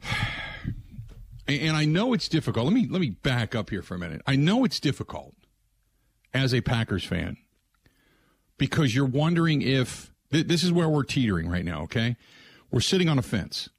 and 1.48 1.78
I 1.78 1.86
know 1.86 2.14
it's 2.14 2.28
difficult. 2.28 2.66
Let 2.66 2.74
me 2.74 2.88
let 2.90 3.00
me 3.00 3.12
back 3.12 3.56
up 3.56 3.70
here 3.70 3.82
for 3.82 3.96
a 3.96 4.00
minute. 4.00 4.22
I 4.28 4.36
know 4.36 4.66
it's 4.66 4.82
difficult 4.82 5.34
as 6.34 6.54
a 6.54 6.60
Packers 6.60 7.06
fan 7.06 7.38
because 8.58 8.94
you're 8.94 9.06
wondering 9.06 9.62
if 9.62 10.12
th- 10.32 10.48
this 10.48 10.62
is 10.62 10.74
where 10.74 10.90
we're 10.90 11.04
teetering 11.04 11.50
right 11.50 11.66
now. 11.66 11.84
Okay, 11.84 12.18
we're 12.70 12.82
sitting 12.82 13.08
on 13.08 13.18
a 13.18 13.22
fence, 13.22 13.70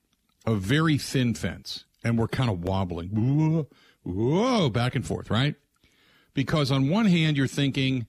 a 0.47 0.55
very 0.55 0.97
thin 0.97 1.35
fence, 1.35 1.85
and 2.03 2.19
we're 2.19 2.27
kind 2.27 2.49
of 2.49 2.65
wobbling, 2.65 3.09
whoa, 3.11 3.69
whoa, 4.03 4.71
back 4.71 4.95
and 4.95 5.07
forth, 5.07 5.31
right? 5.31 5.55
Because 6.39 6.71
on 6.71 6.89
one 6.89 7.07
hand 7.07 7.37
you're 7.37 7.49
thinking 7.49 8.07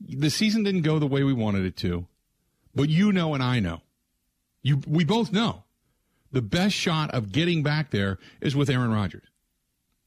the 0.00 0.30
season 0.30 0.64
didn't 0.64 0.82
go 0.82 0.98
the 0.98 1.06
way 1.06 1.22
we 1.22 1.32
wanted 1.32 1.64
it 1.64 1.76
to, 1.76 2.08
but 2.74 2.88
you 2.88 3.12
know 3.12 3.34
and 3.34 3.42
I 3.42 3.60
know. 3.60 3.82
You 4.64 4.80
we 4.84 5.04
both 5.04 5.32
know 5.32 5.62
the 6.32 6.42
best 6.42 6.74
shot 6.74 7.12
of 7.12 7.30
getting 7.30 7.62
back 7.62 7.92
there 7.92 8.18
is 8.40 8.56
with 8.56 8.68
Aaron 8.68 8.92
Rodgers. 8.92 9.28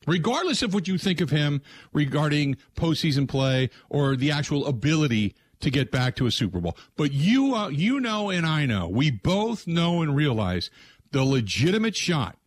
Regardless 0.06 0.62
of 0.62 0.74
what 0.74 0.90
you 0.90 0.98
think 0.98 1.22
of 1.22 1.30
him 1.30 1.62
regarding 1.94 2.58
postseason 2.76 3.26
play 3.26 3.70
or 3.88 4.18
the 4.18 4.32
actual 4.32 4.68
ability 4.68 5.34
to 5.62 5.72
get 5.72 5.92
back 5.92 6.18
to 6.18 6.26
a 6.26 6.32
Super 6.32 6.60
Bowl. 6.60 6.78
But 6.98 7.14
you, 7.14 7.56
uh, 7.56 7.70
you 7.70 8.02
know, 8.02 8.30
and 8.30 8.46
I 8.46 8.66
know, 8.66 8.90
we 8.90 9.12
both 9.12 9.66
know 9.66 10.02
and 10.02 10.14
realize 10.14 10.70
the 11.14 11.24
legitimate 11.24 11.96
shot 11.96 12.38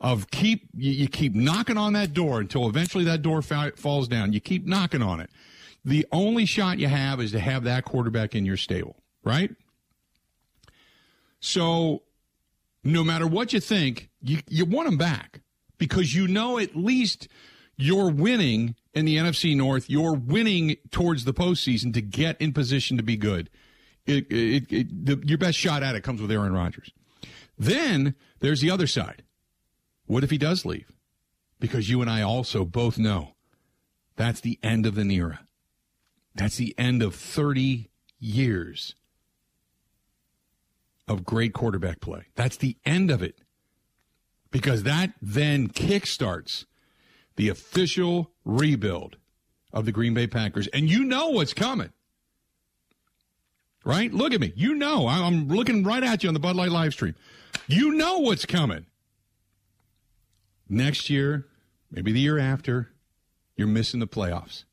of 0.00 0.30
keep 0.30 0.68
you, 0.74 0.92
you 0.92 1.08
keep 1.08 1.34
knocking 1.34 1.76
on 1.76 1.92
that 1.92 2.12
door 2.12 2.40
until 2.40 2.68
eventually 2.68 3.04
that 3.04 3.22
door 3.22 3.42
fa- 3.42 3.72
falls 3.76 4.08
down. 4.08 4.32
You 4.32 4.40
keep 4.40 4.66
knocking 4.66 5.02
on 5.02 5.20
it. 5.20 5.30
The 5.84 6.06
only 6.12 6.46
shot 6.46 6.78
you 6.78 6.88
have 6.88 7.20
is 7.20 7.32
to 7.32 7.40
have 7.40 7.64
that 7.64 7.84
quarterback 7.84 8.34
in 8.34 8.44
your 8.44 8.56
stable, 8.56 8.96
right? 9.24 9.50
So, 11.40 12.02
no 12.84 13.02
matter 13.02 13.26
what 13.26 13.52
you 13.52 13.60
think, 13.60 14.10
you 14.22 14.40
you 14.48 14.64
want 14.64 14.88
him 14.88 14.96
back 14.96 15.40
because 15.78 16.14
you 16.14 16.28
know 16.28 16.58
at 16.58 16.76
least 16.76 17.28
you're 17.76 18.10
winning 18.10 18.74
in 18.94 19.04
the 19.04 19.16
NFC 19.16 19.56
North. 19.56 19.88
You're 19.88 20.14
winning 20.14 20.76
towards 20.90 21.24
the 21.24 21.32
postseason 21.32 21.94
to 21.94 22.02
get 22.02 22.40
in 22.40 22.52
position 22.52 22.96
to 22.96 23.02
be 23.02 23.16
good. 23.16 23.48
It, 24.06 24.26
it, 24.30 24.72
it, 24.72 25.06
the, 25.06 25.22
your 25.24 25.38
best 25.38 25.58
shot 25.58 25.82
at 25.82 25.94
it 25.94 26.02
comes 26.02 26.20
with 26.20 26.30
Aaron 26.30 26.52
Rodgers. 26.52 26.90
Then 27.58 28.14
there's 28.40 28.60
the 28.60 28.70
other 28.70 28.86
side. 28.86 29.22
What 30.10 30.24
if 30.24 30.30
he 30.32 30.38
does 30.38 30.66
leave? 30.66 30.90
Because 31.60 31.88
you 31.88 32.00
and 32.00 32.10
I 32.10 32.22
also 32.22 32.64
both 32.64 32.98
know 32.98 33.34
that's 34.16 34.40
the 34.40 34.58
end 34.60 34.84
of 34.84 34.98
an 34.98 35.08
era. 35.08 35.46
That's 36.34 36.56
the 36.56 36.74
end 36.76 37.00
of 37.00 37.14
30 37.14 37.88
years 38.18 38.96
of 41.06 41.24
great 41.24 41.52
quarterback 41.52 42.00
play. 42.00 42.24
That's 42.34 42.56
the 42.56 42.76
end 42.84 43.12
of 43.12 43.22
it. 43.22 43.38
Because 44.50 44.82
that 44.82 45.12
then 45.22 45.68
kickstarts 45.68 46.64
the 47.36 47.48
official 47.48 48.32
rebuild 48.44 49.16
of 49.72 49.84
the 49.84 49.92
Green 49.92 50.12
Bay 50.12 50.26
Packers. 50.26 50.66
And 50.68 50.90
you 50.90 51.04
know 51.04 51.28
what's 51.28 51.54
coming. 51.54 51.90
Right? 53.84 54.12
Look 54.12 54.34
at 54.34 54.40
me. 54.40 54.54
You 54.56 54.74
know. 54.74 55.06
I'm 55.06 55.46
looking 55.46 55.84
right 55.84 56.02
at 56.02 56.24
you 56.24 56.28
on 56.28 56.34
the 56.34 56.40
Bud 56.40 56.56
Light 56.56 56.72
live 56.72 56.94
stream. 56.94 57.14
You 57.68 57.92
know 57.92 58.18
what's 58.18 58.44
coming. 58.44 58.86
Next 60.72 61.10
year, 61.10 61.48
maybe 61.90 62.12
the 62.12 62.20
year 62.20 62.38
after, 62.38 62.92
you're 63.56 63.66
missing 63.66 63.98
the 63.98 64.06
playoffs. 64.06 64.64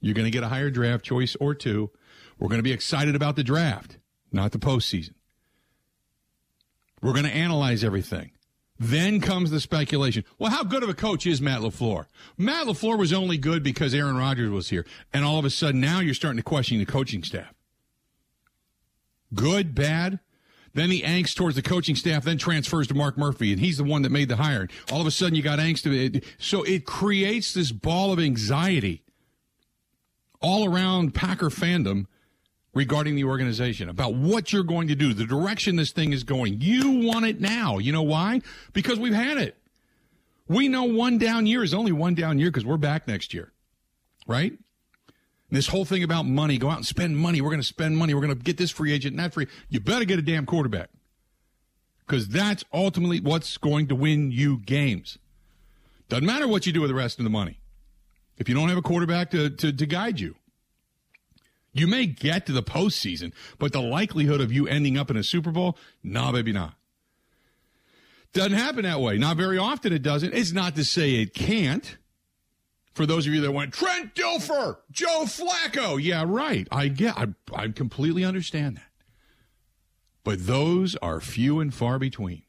You're 0.00 0.14
going 0.14 0.26
to 0.26 0.30
get 0.30 0.44
a 0.44 0.48
higher 0.48 0.68
draft 0.68 1.02
choice 1.02 1.34
or 1.40 1.54
two. 1.54 1.90
We're 2.38 2.48
going 2.48 2.58
to 2.58 2.62
be 2.62 2.72
excited 2.72 3.16
about 3.16 3.34
the 3.34 3.42
draft, 3.42 3.96
not 4.30 4.52
the 4.52 4.58
postseason. 4.58 5.14
We're 7.00 7.12
going 7.12 7.24
to 7.24 7.34
analyze 7.34 7.82
everything. 7.82 8.32
Then 8.78 9.20
comes 9.20 9.50
the 9.50 9.60
speculation. 9.60 10.24
Well, 10.38 10.50
how 10.50 10.62
good 10.62 10.82
of 10.82 10.90
a 10.90 10.94
coach 10.94 11.26
is 11.26 11.40
Matt 11.40 11.60
LaFleur? 11.60 12.06
Matt 12.36 12.66
LaFleur 12.66 12.98
was 12.98 13.12
only 13.12 13.38
good 13.38 13.62
because 13.62 13.94
Aaron 13.94 14.16
Rodgers 14.16 14.50
was 14.50 14.68
here. 14.68 14.84
And 15.12 15.24
all 15.24 15.38
of 15.38 15.46
a 15.46 15.50
sudden 15.50 15.80
now 15.80 16.00
you're 16.00 16.12
starting 16.12 16.38
to 16.38 16.42
question 16.42 16.78
the 16.78 16.84
coaching 16.84 17.22
staff. 17.22 17.54
Good, 19.32 19.74
bad. 19.74 20.20
Then 20.74 20.90
the 20.90 21.02
angst 21.02 21.36
towards 21.36 21.56
the 21.56 21.62
coaching 21.62 21.94
staff 21.94 22.24
then 22.24 22.36
transfers 22.36 22.88
to 22.88 22.94
Mark 22.94 23.16
Murphy, 23.16 23.52
and 23.52 23.60
he's 23.60 23.78
the 23.78 23.84
one 23.84 24.02
that 24.02 24.10
made 24.10 24.28
the 24.28 24.36
hire. 24.36 24.68
All 24.92 25.00
of 25.00 25.06
a 25.06 25.10
sudden, 25.10 25.36
you 25.36 25.42
got 25.42 25.60
angst. 25.60 25.86
It. 25.86 26.24
So 26.38 26.62
it 26.64 26.84
creates 26.84 27.54
this 27.54 27.70
ball 27.72 28.12
of 28.12 28.18
anxiety 28.18 29.04
all 30.40 30.68
around 30.68 31.14
Packer 31.14 31.48
fandom 31.48 32.06
regarding 32.74 33.14
the 33.14 33.24
organization, 33.24 33.88
about 33.88 34.14
what 34.14 34.52
you're 34.52 34.64
going 34.64 34.88
to 34.88 34.96
do, 34.96 35.14
the 35.14 35.24
direction 35.24 35.76
this 35.76 35.92
thing 35.92 36.12
is 36.12 36.24
going. 36.24 36.60
You 36.60 37.06
want 37.06 37.24
it 37.24 37.40
now. 37.40 37.78
You 37.78 37.92
know 37.92 38.02
why? 38.02 38.40
Because 38.72 38.98
we've 38.98 39.14
had 39.14 39.38
it. 39.38 39.56
We 40.48 40.68
know 40.68 40.84
one 40.84 41.16
down 41.18 41.46
year 41.46 41.62
is 41.62 41.72
only 41.72 41.92
one 41.92 42.14
down 42.14 42.38
year 42.38 42.50
because 42.50 42.66
we're 42.66 42.76
back 42.76 43.06
next 43.06 43.32
year, 43.32 43.52
right? 44.26 44.52
This 45.50 45.68
whole 45.68 45.84
thing 45.84 46.02
about 46.02 46.24
money, 46.24 46.58
go 46.58 46.70
out 46.70 46.78
and 46.78 46.86
spend 46.86 47.16
money. 47.16 47.40
We're 47.40 47.50
going 47.50 47.60
to 47.60 47.66
spend 47.66 47.96
money. 47.96 48.14
We're 48.14 48.22
going 48.22 48.36
to 48.36 48.42
get 48.42 48.56
this 48.56 48.70
free 48.70 48.92
agent 48.92 49.16
that 49.18 49.32
free. 49.34 49.46
You 49.68 49.80
better 49.80 50.04
get 50.04 50.18
a 50.18 50.22
damn 50.22 50.46
quarterback 50.46 50.90
because 52.06 52.28
that's 52.28 52.64
ultimately 52.72 53.20
what's 53.20 53.56
going 53.56 53.88
to 53.88 53.94
win 53.94 54.30
you 54.30 54.58
games. 54.58 55.18
Doesn't 56.08 56.26
matter 56.26 56.48
what 56.48 56.66
you 56.66 56.72
do 56.72 56.80
with 56.80 56.90
the 56.90 56.94
rest 56.94 57.18
of 57.18 57.24
the 57.24 57.30
money. 57.30 57.60
If 58.36 58.48
you 58.48 58.54
don't 58.54 58.68
have 58.68 58.78
a 58.78 58.82
quarterback 58.82 59.30
to, 59.30 59.48
to, 59.48 59.72
to 59.72 59.86
guide 59.86 60.18
you, 60.18 60.34
you 61.72 61.86
may 61.86 62.06
get 62.06 62.46
to 62.46 62.52
the 62.52 62.62
postseason, 62.62 63.32
but 63.58 63.72
the 63.72 63.80
likelihood 63.80 64.40
of 64.40 64.52
you 64.52 64.66
ending 64.66 64.96
up 64.96 65.10
in 65.10 65.16
a 65.16 65.24
Super 65.24 65.50
Bowl, 65.50 65.76
nah, 66.02 66.32
baby, 66.32 66.52
nah. 66.52 66.70
Doesn't 68.32 68.52
happen 68.52 68.82
that 68.82 69.00
way. 69.00 69.18
Not 69.18 69.36
very 69.36 69.58
often 69.58 69.92
it 69.92 70.02
doesn't. 70.02 70.34
It's 70.34 70.52
not 70.52 70.74
to 70.76 70.84
say 70.84 71.14
it 71.14 71.34
can't. 71.34 71.96
For 72.94 73.06
those 73.06 73.26
of 73.26 73.34
you 73.34 73.40
that 73.40 73.52
went, 73.52 73.72
Trent 73.72 74.14
Dilfer, 74.14 74.78
Joe 74.90 75.24
Flacco. 75.24 76.00
Yeah, 76.00 76.24
right. 76.26 76.68
I 76.70 76.88
get, 76.88 77.16
I, 77.18 77.26
I 77.52 77.68
completely 77.68 78.24
understand 78.24 78.76
that. 78.76 78.90
But 80.22 80.46
those 80.46 80.96
are 80.96 81.20
few 81.20 81.60
and 81.60 81.74
far 81.74 81.98
between. 81.98 82.42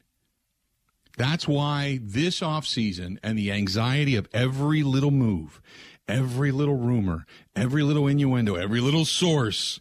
That's 1.18 1.48
why 1.48 1.98
this 2.02 2.40
offseason 2.40 3.18
and 3.22 3.38
the 3.38 3.50
anxiety 3.50 4.16
of 4.16 4.28
every 4.32 4.82
little 4.82 5.10
move 5.10 5.60
every 6.08 6.52
little 6.52 6.76
rumor, 6.76 7.26
every 7.54 7.82
little 7.82 8.06
innuendo, 8.06 8.54
every 8.54 8.80
little 8.80 9.04
source. 9.04 9.80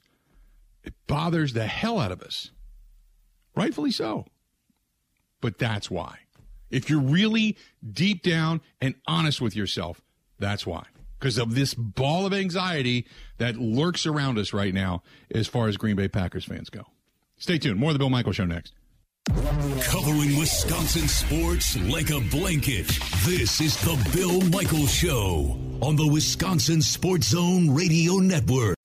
It 0.84 0.94
bothers 1.08 1.54
the 1.54 1.68
hell 1.68 2.00
out 2.00 2.12
of 2.12 2.22
us. 2.22 2.52
Rightfully 3.56 3.92
so. 3.92 4.26
But 5.42 5.58
that's 5.58 5.90
why. 5.90 6.20
If 6.70 6.90
you're 6.90 7.00
really 7.00 7.58
deep 7.90 8.24
down 8.24 8.62
and 8.82 8.96
honest 9.08 9.40
with 9.40 9.56
yourself, 9.56 10.02
that's 10.40 10.66
why. 10.66 10.86
Because 11.20 11.38
of 11.38 11.56
this 11.56 11.74
ball 11.74 12.26
of 12.26 12.34
anxiety 12.34 13.08
that 13.38 13.56
lurks 13.56 14.06
around 14.06 14.38
us 14.38 14.54
right 14.54 14.74
now 14.74 15.02
as 15.32 15.48
far 15.48 15.68
as 15.68 15.78
Green 15.78 15.96
Bay 15.96 16.08
Packers 16.08 16.46
fans 16.46 16.70
go. 16.70 16.84
Stay 17.38 17.58
tuned. 17.58 17.80
More 17.80 17.90
of 17.90 17.96
the 17.96 18.00
Bill 18.00 18.10
Michaels 18.10 18.36
Show 18.36 18.46
next. 18.46 18.74
Covering 19.28 20.38
Wisconsin 20.38 21.08
sports 21.08 21.78
like 21.90 22.12
a 22.12 22.20
blanket. 22.30 22.88
This 23.26 23.60
is 23.60 23.76
the 23.82 23.98
Bill 24.14 24.42
Michaels 24.52 24.92
Show 24.94 25.58
on 25.82 25.96
the 25.96 26.08
Wisconsin 26.08 26.82
Sports 26.82 27.30
Zone 27.30 27.74
Radio 27.74 28.18
Network. 28.18 28.76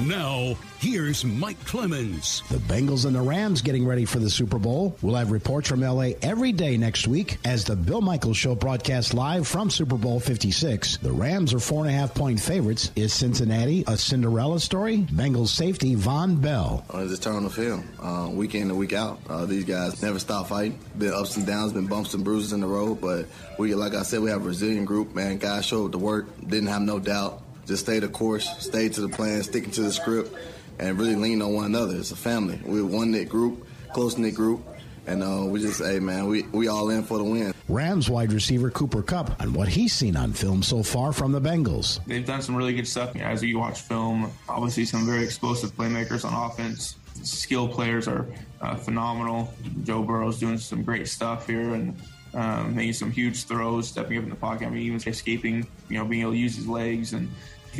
Now, 0.00 0.56
here's 0.78 1.24
Mike 1.24 1.62
Clemens. 1.66 2.42
The 2.50 2.56
Bengals 2.56 3.04
and 3.04 3.14
the 3.14 3.20
Rams 3.20 3.62
getting 3.62 3.86
ready 3.86 4.04
for 4.04 4.18
the 4.18 4.30
Super 4.30 4.58
Bowl. 4.58 4.96
We'll 5.02 5.14
have 5.14 5.30
reports 5.30 5.68
from 5.68 5.80
LA 5.80 6.12
every 6.22 6.50
day 6.50 6.76
next 6.76 7.06
week 7.06 7.38
as 7.44 7.64
the 7.64 7.76
Bill 7.76 8.00
Michaels 8.00 8.36
Show 8.36 8.54
broadcasts 8.54 9.14
live 9.14 9.46
from 9.46 9.70
Super 9.70 9.96
Bowl 9.96 10.18
56. 10.18 10.96
The 10.96 11.12
Rams 11.12 11.52
are 11.52 11.60
four 11.60 11.84
and 11.84 11.94
a 11.94 11.96
half 11.96 12.14
point 12.14 12.40
favorites. 12.40 12.90
Is 12.96 13.12
Cincinnati 13.12 13.84
a 13.86 13.96
Cinderella 13.96 14.58
story? 14.60 14.98
Bengals 14.98 15.48
safety 15.48 15.94
Vonn 15.94 16.40
Bell. 16.40 16.84
Uh, 16.90 17.06
just 17.06 17.22
turn 17.22 17.36
on 17.36 17.44
the 17.44 17.50
film, 17.50 17.86
uh, 18.00 18.28
week 18.32 18.54
in 18.54 18.62
and 18.62 18.78
week 18.78 18.94
out. 18.94 19.20
Uh, 19.28 19.44
these 19.44 19.64
guys 19.64 20.02
never 20.02 20.18
stop 20.18 20.48
fighting. 20.48 20.80
Been 20.98 21.12
ups 21.12 21.36
and 21.36 21.46
downs, 21.46 21.74
been 21.74 21.86
bumps 21.86 22.14
and 22.14 22.24
bruises 22.24 22.52
in 22.52 22.60
the 22.60 22.66
road, 22.66 23.00
but 23.00 23.26
we, 23.58 23.74
like 23.74 23.94
I 23.94 24.02
said, 24.02 24.20
we 24.20 24.30
have 24.30 24.42
a 24.42 24.48
resilient 24.48 24.86
group. 24.86 25.14
Man, 25.14 25.36
guys 25.36 25.66
showed 25.66 25.86
up 25.86 25.92
to 25.92 25.98
work, 25.98 26.26
didn't 26.40 26.68
have 26.68 26.82
no 26.82 26.98
doubt 26.98 27.42
just 27.72 27.84
stay 27.84 27.98
the 27.98 28.08
course, 28.08 28.48
stay 28.58 28.88
to 28.90 29.00
the 29.00 29.08
plan, 29.08 29.42
sticking 29.42 29.70
to 29.70 29.82
the 29.82 29.92
script, 29.92 30.34
and 30.78 30.98
really 30.98 31.16
lean 31.16 31.40
on 31.40 31.54
one 31.54 31.64
another. 31.64 31.96
It's 31.96 32.10
a 32.12 32.16
family. 32.16 32.60
We're 32.64 32.84
one 32.84 33.10
knit 33.10 33.28
group, 33.28 33.66
close 33.92 34.18
knit 34.18 34.34
group. 34.34 34.60
And 35.06 35.22
uh, 35.22 35.44
we 35.46 35.60
just, 35.60 35.82
hey 35.82 35.98
man, 35.98 36.26
we, 36.26 36.42
we 36.52 36.68
all 36.68 36.90
in 36.90 37.02
for 37.02 37.18
the 37.18 37.24
win. 37.24 37.52
Rams 37.68 38.08
wide 38.08 38.32
receiver 38.32 38.70
Cooper 38.70 39.02
Kupp 39.02 39.40
on 39.40 39.52
what 39.52 39.66
he's 39.66 39.92
seen 39.92 40.16
on 40.16 40.32
film 40.32 40.62
so 40.62 40.82
far 40.82 41.12
from 41.12 41.32
the 41.32 41.40
Bengals. 41.40 41.98
They've 42.06 42.24
done 42.24 42.42
some 42.42 42.54
really 42.54 42.74
good 42.74 42.86
stuff. 42.86 43.16
As 43.16 43.42
you 43.42 43.58
watch 43.58 43.80
film, 43.80 44.30
obviously 44.48 44.84
some 44.84 45.04
very 45.06 45.24
explosive 45.24 45.74
playmakers 45.74 46.24
on 46.24 46.50
offense. 46.50 46.96
Skill 47.22 47.66
players 47.66 48.06
are 48.06 48.26
uh, 48.60 48.76
phenomenal. 48.76 49.52
Joe 49.82 50.02
Burrow's 50.02 50.38
doing 50.38 50.58
some 50.58 50.82
great 50.82 51.08
stuff 51.08 51.46
here, 51.46 51.74
and 51.74 51.96
um, 52.34 52.74
making 52.76 52.92
some 52.92 53.10
huge 53.10 53.44
throws, 53.44 53.88
stepping 53.88 54.18
up 54.18 54.24
in 54.24 54.30
the 54.30 54.36
pocket. 54.36 54.66
I 54.66 54.70
mean, 54.70 54.82
even 54.82 55.00
escaping, 55.08 55.66
you 55.88 55.98
know, 55.98 56.04
being 56.04 56.22
able 56.22 56.32
to 56.32 56.38
use 56.38 56.56
his 56.56 56.68
legs. 56.68 57.12
And 57.12 57.28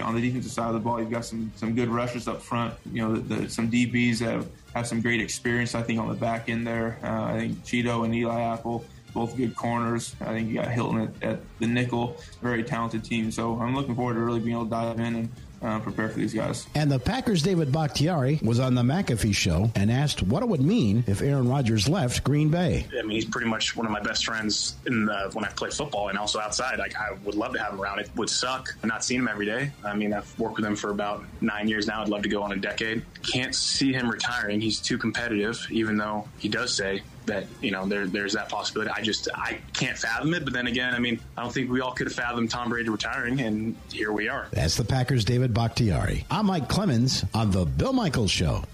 on 0.00 0.14
the 0.14 0.20
defensive 0.20 0.52
side 0.52 0.68
of 0.68 0.74
the 0.74 0.80
ball, 0.80 1.00
you've 1.00 1.10
got 1.10 1.24
some 1.24 1.52
some 1.56 1.74
good 1.74 1.88
rushers 1.88 2.28
up 2.28 2.40
front. 2.40 2.74
You 2.90 3.02
know, 3.02 3.16
the, 3.16 3.34
the, 3.34 3.50
some 3.50 3.70
DBs 3.70 4.20
have 4.20 4.48
have 4.74 4.86
some 4.86 5.00
great 5.00 5.20
experience. 5.20 5.74
I 5.74 5.82
think 5.82 6.00
on 6.00 6.08
the 6.08 6.14
back 6.14 6.48
end 6.48 6.66
there, 6.66 6.98
uh, 7.02 7.24
I 7.24 7.38
think 7.38 7.64
Chido 7.64 8.04
and 8.04 8.14
Eli 8.14 8.40
Apple. 8.40 8.84
Both 9.12 9.36
good 9.36 9.54
corners. 9.54 10.16
I 10.22 10.32
think 10.32 10.48
you 10.48 10.54
got 10.54 10.68
Hilton 10.68 11.00
at, 11.00 11.22
at 11.22 11.40
the 11.58 11.66
nickel. 11.66 12.16
Very 12.40 12.64
talented 12.64 13.04
team. 13.04 13.30
So 13.30 13.60
I'm 13.60 13.74
looking 13.74 13.94
forward 13.94 14.14
to 14.14 14.20
really 14.20 14.40
being 14.40 14.52
able 14.52 14.64
to 14.64 14.70
dive 14.70 14.98
in 15.00 15.14
and 15.14 15.28
uh, 15.62 15.78
prepare 15.80 16.08
for 16.08 16.18
these 16.18 16.34
guys. 16.34 16.66
And 16.74 16.90
the 16.90 16.98
Packers' 16.98 17.42
David 17.42 17.72
Bakhtiari 17.72 18.40
was 18.42 18.60
on 18.60 18.74
the 18.74 18.82
McAfee 18.82 19.34
show 19.34 19.70
and 19.74 19.90
asked 19.90 20.22
what 20.22 20.42
it 20.42 20.48
would 20.48 20.62
mean 20.62 21.04
if 21.06 21.22
Aaron 21.22 21.48
Rodgers 21.48 21.88
left 21.88 22.24
Green 22.24 22.50
Bay. 22.50 22.86
I 22.98 23.02
mean, 23.02 23.10
he's 23.10 23.24
pretty 23.24 23.48
much 23.48 23.76
one 23.76 23.86
of 23.86 23.92
my 23.92 24.00
best 24.00 24.24
friends 24.24 24.76
in 24.86 25.06
the, 25.06 25.30
when 25.32 25.44
I 25.44 25.48
play 25.48 25.70
football 25.70 26.08
and 26.08 26.18
also 26.18 26.40
outside. 26.40 26.78
Like, 26.78 26.96
I 26.96 27.12
would 27.24 27.34
love 27.34 27.52
to 27.54 27.58
have 27.58 27.74
him 27.74 27.80
around. 27.80 28.00
It 28.00 28.10
would 28.16 28.30
suck 28.30 28.74
not 28.84 29.04
seeing 29.04 29.20
him 29.20 29.28
every 29.28 29.46
day. 29.46 29.70
I 29.84 29.94
mean, 29.94 30.12
I've 30.12 30.38
worked 30.38 30.56
with 30.56 30.64
him 30.64 30.76
for 30.76 30.90
about 30.90 31.24
nine 31.40 31.68
years 31.68 31.86
now. 31.86 32.02
I'd 32.02 32.08
love 32.08 32.22
to 32.22 32.28
go 32.28 32.42
on 32.42 32.52
a 32.52 32.56
decade. 32.56 33.04
Can't 33.22 33.54
see 33.54 33.92
him 33.92 34.08
retiring. 34.08 34.60
He's 34.60 34.80
too 34.80 34.98
competitive, 34.98 35.58
even 35.70 35.96
though 35.96 36.28
he 36.38 36.48
does 36.48 36.74
say 36.74 37.02
that 37.26 37.46
you 37.60 37.70
know 37.70 37.86
there, 37.86 38.06
there's 38.06 38.32
that 38.34 38.48
possibility. 38.48 38.90
I 38.90 39.02
just 39.02 39.28
I 39.34 39.58
can't 39.72 39.96
fathom 39.96 40.34
it. 40.34 40.44
But 40.44 40.52
then 40.52 40.66
again, 40.66 40.94
I 40.94 40.98
mean, 40.98 41.20
I 41.36 41.42
don't 41.42 41.52
think 41.52 41.70
we 41.70 41.80
all 41.80 41.92
could 41.92 42.06
have 42.06 42.14
fathomed 42.14 42.50
Tom 42.50 42.70
Brady 42.70 42.88
retiring, 42.88 43.40
and 43.40 43.76
here 43.90 44.12
we 44.12 44.28
are. 44.28 44.48
That's 44.52 44.76
the 44.76 44.84
Packers' 44.84 45.24
David 45.24 45.54
Bakhtiari. 45.54 46.24
I'm 46.30 46.46
Mike 46.46 46.68
Clemens 46.68 47.24
on 47.34 47.50
the 47.50 47.64
Bill 47.64 47.92
Michaels 47.92 48.30
Show. 48.30 48.64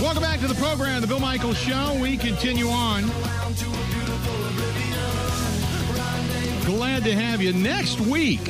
Welcome 0.00 0.22
back 0.22 0.40
to 0.40 0.46
the 0.46 0.54
program, 0.54 1.00
the 1.00 1.06
Bill 1.06 1.18
Michaels 1.18 1.58
Show. 1.58 1.98
We 2.00 2.16
continue 2.16 2.68
on. 2.68 3.04
Glad 6.66 7.04
to 7.04 7.14
have 7.14 7.40
you. 7.40 7.52
Next 7.52 8.00
week, 8.00 8.40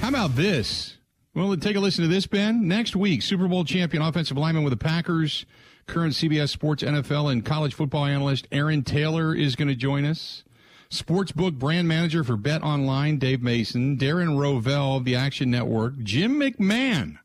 how 0.00 0.08
about 0.08 0.34
this? 0.34 0.96
Well, 1.34 1.54
take 1.58 1.76
a 1.76 1.80
listen 1.80 2.02
to 2.02 2.08
this, 2.08 2.26
Ben. 2.26 2.66
Next 2.66 2.96
week, 2.96 3.20
Super 3.20 3.46
Bowl 3.46 3.62
champion 3.62 4.02
offensive 4.02 4.38
lineman 4.38 4.64
with 4.64 4.70
the 4.70 4.78
Packers, 4.78 5.44
current 5.86 6.14
CBS 6.14 6.48
Sports 6.48 6.82
NFL 6.82 7.30
and 7.30 7.44
college 7.44 7.74
football 7.74 8.06
analyst 8.06 8.48
Aaron 8.50 8.84
Taylor 8.84 9.34
is 9.34 9.54
going 9.54 9.68
to 9.68 9.74
join 9.74 10.06
us. 10.06 10.44
Sportsbook 10.88 11.58
brand 11.58 11.86
manager 11.86 12.24
for 12.24 12.38
Bet 12.38 12.62
Online, 12.62 13.18
Dave 13.18 13.42
Mason, 13.42 13.98
Darren 13.98 14.38
Rovell 14.38 14.96
of 14.96 15.04
the 15.04 15.14
Action 15.14 15.50
Network, 15.50 15.98
Jim 15.98 16.40
McMahon, 16.40 17.18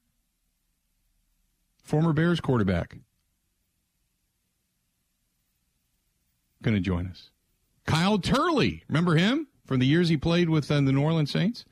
former 1.81 2.11
Bears 2.11 2.41
quarterback, 2.41 2.97
going 6.61 6.75
to 6.75 6.81
join 6.81 7.07
us. 7.07 7.29
Kyle 7.85 8.19
Turley, 8.19 8.83
remember 8.89 9.15
him 9.15 9.47
from 9.65 9.79
the 9.79 9.85
years 9.85 10.09
he 10.09 10.17
played 10.17 10.49
with 10.49 10.69
uh, 10.69 10.75
the 10.75 10.91
New 10.91 11.01
Orleans 11.01 11.31
Saints? 11.31 11.65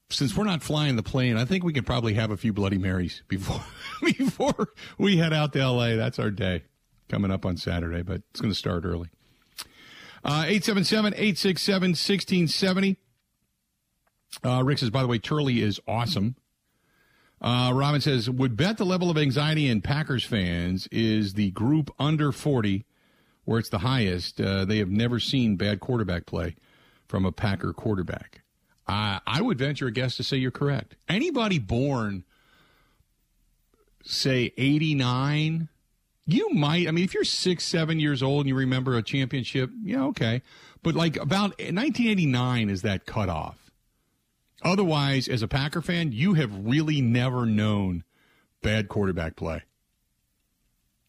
Since 0.08 0.36
we're 0.36 0.44
not 0.44 0.62
flying 0.62 0.94
the 0.94 1.02
plane, 1.02 1.36
I 1.36 1.44
think 1.44 1.64
we 1.64 1.72
can 1.72 1.84
probably 1.84 2.14
have 2.14 2.30
a 2.30 2.36
few 2.36 2.52
Bloody 2.52 2.78
Marys 2.78 3.22
before 3.28 3.64
before 4.02 4.68
we 4.98 5.16
head 5.16 5.32
out 5.32 5.52
to 5.54 5.68
LA. 5.68 5.96
That's 5.96 6.18
our 6.18 6.30
day 6.30 6.62
coming 7.08 7.30
up 7.30 7.44
on 7.44 7.56
Saturday, 7.56 8.02
but 8.02 8.22
it's 8.30 8.40
going 8.40 8.52
to 8.52 8.58
start 8.58 8.84
early. 8.84 9.08
Uh, 10.24 10.44
877 10.46 11.14
867 11.14 11.90
1670. 11.90 12.96
Uh, 14.44 14.62
Rick 14.64 14.78
says, 14.78 14.90
by 14.90 15.02
the 15.02 15.08
way, 15.08 15.18
Turley 15.18 15.62
is 15.62 15.80
awesome. 15.86 16.36
Uh, 17.40 17.70
Robin 17.74 18.00
says, 18.00 18.30
would 18.30 18.56
bet 18.56 18.76
the 18.76 18.84
level 18.84 19.10
of 19.10 19.18
anxiety 19.18 19.68
in 19.68 19.80
Packers 19.80 20.24
fans 20.24 20.88
is 20.90 21.34
the 21.34 21.50
group 21.52 21.90
under 21.98 22.32
40, 22.32 22.84
where 23.44 23.58
it's 23.58 23.68
the 23.68 23.78
highest. 23.78 24.40
Uh, 24.40 24.64
they 24.64 24.78
have 24.78 24.90
never 24.90 25.20
seen 25.20 25.56
bad 25.56 25.80
quarterback 25.80 26.26
play 26.26 26.56
from 27.06 27.24
a 27.24 27.32
Packer 27.32 27.72
quarterback. 27.72 28.42
I, 28.86 29.20
I 29.26 29.42
would 29.42 29.58
venture 29.58 29.86
a 29.86 29.92
guess 29.92 30.16
to 30.16 30.22
say 30.22 30.36
you're 30.36 30.50
correct. 30.50 30.96
Anybody 31.08 31.58
born, 31.58 32.24
say, 34.04 34.52
89, 34.56 35.68
you 36.26 36.50
might. 36.52 36.86
I 36.86 36.90
mean, 36.90 37.04
if 37.04 37.14
you're 37.14 37.24
six, 37.24 37.64
seven 37.64 38.00
years 38.00 38.22
old 38.22 38.40
and 38.42 38.48
you 38.48 38.54
remember 38.54 38.96
a 38.96 39.02
championship, 39.02 39.70
yeah, 39.82 40.04
okay. 40.04 40.42
But 40.82 40.94
like 40.94 41.16
about 41.16 41.50
1989 41.58 42.70
is 42.70 42.82
that 42.82 43.06
cutoff. 43.06 43.70
Otherwise, 44.62 45.28
as 45.28 45.42
a 45.42 45.48
Packer 45.48 45.82
fan, 45.82 46.12
you 46.12 46.34
have 46.34 46.50
really 46.66 47.00
never 47.00 47.46
known 47.46 48.04
bad 48.62 48.88
quarterback 48.88 49.36
play. 49.36 49.62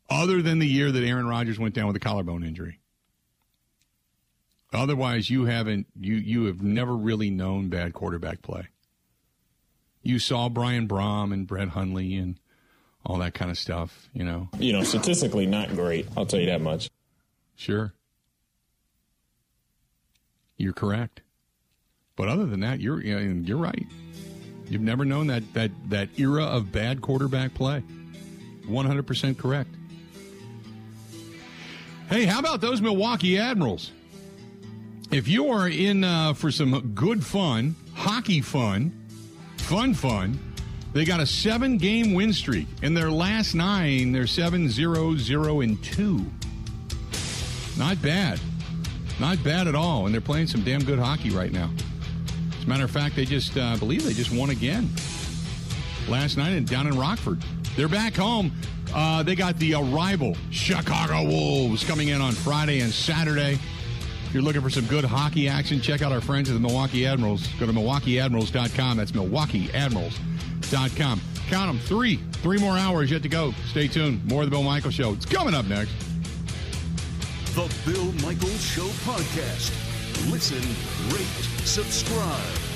Other 0.10 0.42
than 0.42 0.60
the 0.60 0.68
year 0.68 0.92
that 0.92 1.04
Aaron 1.04 1.28
Rodgers 1.28 1.60
went 1.60 1.74
down 1.74 1.88
with 1.88 1.96
a 1.96 2.00
collarbone 2.00 2.44
injury. 2.44 2.80
Otherwise, 4.74 5.30
you 5.30 5.46
haven't 5.46 5.88
you 6.00 6.16
you 6.16 6.46
have 6.46 6.62
never 6.62 6.96
really 6.96 7.30
known 7.30 7.70
bad 7.70 7.94
quarterback 7.94 8.42
play. 8.42 8.68
You 10.04 10.20
saw 10.20 10.50
Brian 10.50 10.88
Brohm 10.88 11.34
and 11.34 11.48
Brett 11.48 11.70
Hundley 11.70 12.16
and 12.16 12.40
all 13.06 13.18
that 13.20 13.34
kind 13.34 13.50
of 13.50 13.58
stuff, 13.58 14.10
you 14.14 14.24
know. 14.24 14.50
You 14.60 14.74
know, 14.74 14.84
statistically 14.84 15.46
not 15.46 15.70
great. 15.70 16.08
I'll 16.18 16.26
tell 16.26 16.40
you 16.40 16.48
that 16.48 16.62
much. 16.62 16.90
Sure. 17.56 17.94
You're 20.58 20.74
correct. 20.74 21.22
But 22.16 22.28
other 22.28 22.46
than 22.46 22.60
that, 22.62 22.80
you're 22.80 23.02
you're 23.02 23.58
right. 23.58 23.86
You've 24.70 24.82
never 24.82 25.06
known 25.06 25.28
that 25.28 25.54
that 25.54 25.72
that 25.90 26.10
era 26.18 26.44
of 26.44 26.72
bad 26.72 27.02
quarterback 27.02 27.54
play. 27.54 27.84
100% 28.68 29.38
correct. 29.38 29.70
Hey, 32.10 32.26
how 32.26 32.40
about 32.40 32.60
those 32.60 32.82
Milwaukee 32.82 33.38
Admirals? 33.38 33.92
If 35.10 35.30
you 35.30 35.48
are 35.50 35.70
in 35.70 36.04
uh, 36.04 36.34
for 36.34 36.52
some 36.52 36.92
good 36.94 37.24
fun, 37.24 37.76
hockey 37.96 38.42
fun, 38.42 38.92
fun 39.56 39.94
fun, 39.94 40.38
they 40.92 41.06
got 41.06 41.22
a 41.22 41.26
seven 41.26 41.78
game 41.78 42.14
win 42.14 42.34
streak. 42.34 42.68
In 42.82 42.94
their 42.94 43.10
last 43.10 43.56
nine, 43.56 44.12
they're 44.12 44.28
7 44.28 44.68
0 44.68 45.16
0 45.16 45.62
and 45.62 45.82
2. 45.82 46.26
Not 47.78 48.02
bad. 48.02 48.40
Not 49.18 49.42
bad 49.46 49.68
at 49.68 49.76
all. 49.76 50.06
And 50.06 50.14
they're 50.14 50.20
playing 50.20 50.48
some 50.48 50.64
damn 50.64 50.84
good 50.84 51.00
hockey 51.00 51.30
right 51.30 51.54
now. 51.54 51.70
As 52.58 52.66
a 52.66 52.68
matter 52.68 52.84
of 52.84 52.92
fact, 52.92 53.16
they 53.16 53.24
just, 53.24 53.56
uh, 53.56 53.78
believe 53.78 54.04
they 54.04 54.14
just 54.14 54.34
won 54.34 54.50
again 54.50 54.90
last 56.10 56.36
night 56.36 56.50
and 56.50 56.68
down 56.68 56.86
in 56.86 56.98
Rockford. 56.98 57.42
They're 57.78 57.88
back 57.88 58.14
home. 58.14 58.52
Uh, 58.94 59.24
they 59.24 59.36
got 59.36 59.58
the 59.58 59.76
arrival 59.76 60.36
Chicago 60.52 61.24
Wolves 61.24 61.86
coming 61.86 62.10
in 62.10 62.20
on 62.20 62.34
Friday 62.34 62.82
and 62.82 62.92
Saturday. 62.92 63.58
You're 64.38 64.44
looking 64.44 64.62
for 64.62 64.70
some 64.70 64.86
good 64.86 65.04
hockey 65.04 65.48
action, 65.48 65.82
check 65.82 66.04
out 66.04 66.12
our 66.12 66.22
friends 66.22 66.48
at 66.48 66.54
the 66.54 66.60
Milwaukee 66.60 67.08
Admirals. 67.08 67.48
Go 67.60 67.66
to 67.66 67.74
MilwaukeeAdmirals.com. 67.74 68.98
That's 68.98 69.12
MilwaukeeAdmirals.com. 69.12 71.22
Count 71.50 71.68
them. 71.68 71.80
Three. 71.80 72.18
Three 72.34 72.60
more 72.60 72.78
hours 72.78 73.10
yet 73.10 73.24
to 73.24 73.30
go. 73.30 73.52
Stay 73.72 73.88
tuned. 73.88 74.24
More 74.26 74.44
of 74.44 74.48
the 74.48 74.52
Bill 74.52 74.62
Michaels 74.62 74.94
Show. 74.94 75.14
It's 75.14 75.26
coming 75.26 75.56
up 75.56 75.66
next. 75.66 75.92
The 77.56 77.68
Bill 77.84 78.12
Michaels 78.24 78.64
Show 78.64 78.86
podcast. 79.10 79.72
Listen, 80.32 80.62
rate, 81.12 81.26
subscribe. 81.66 82.67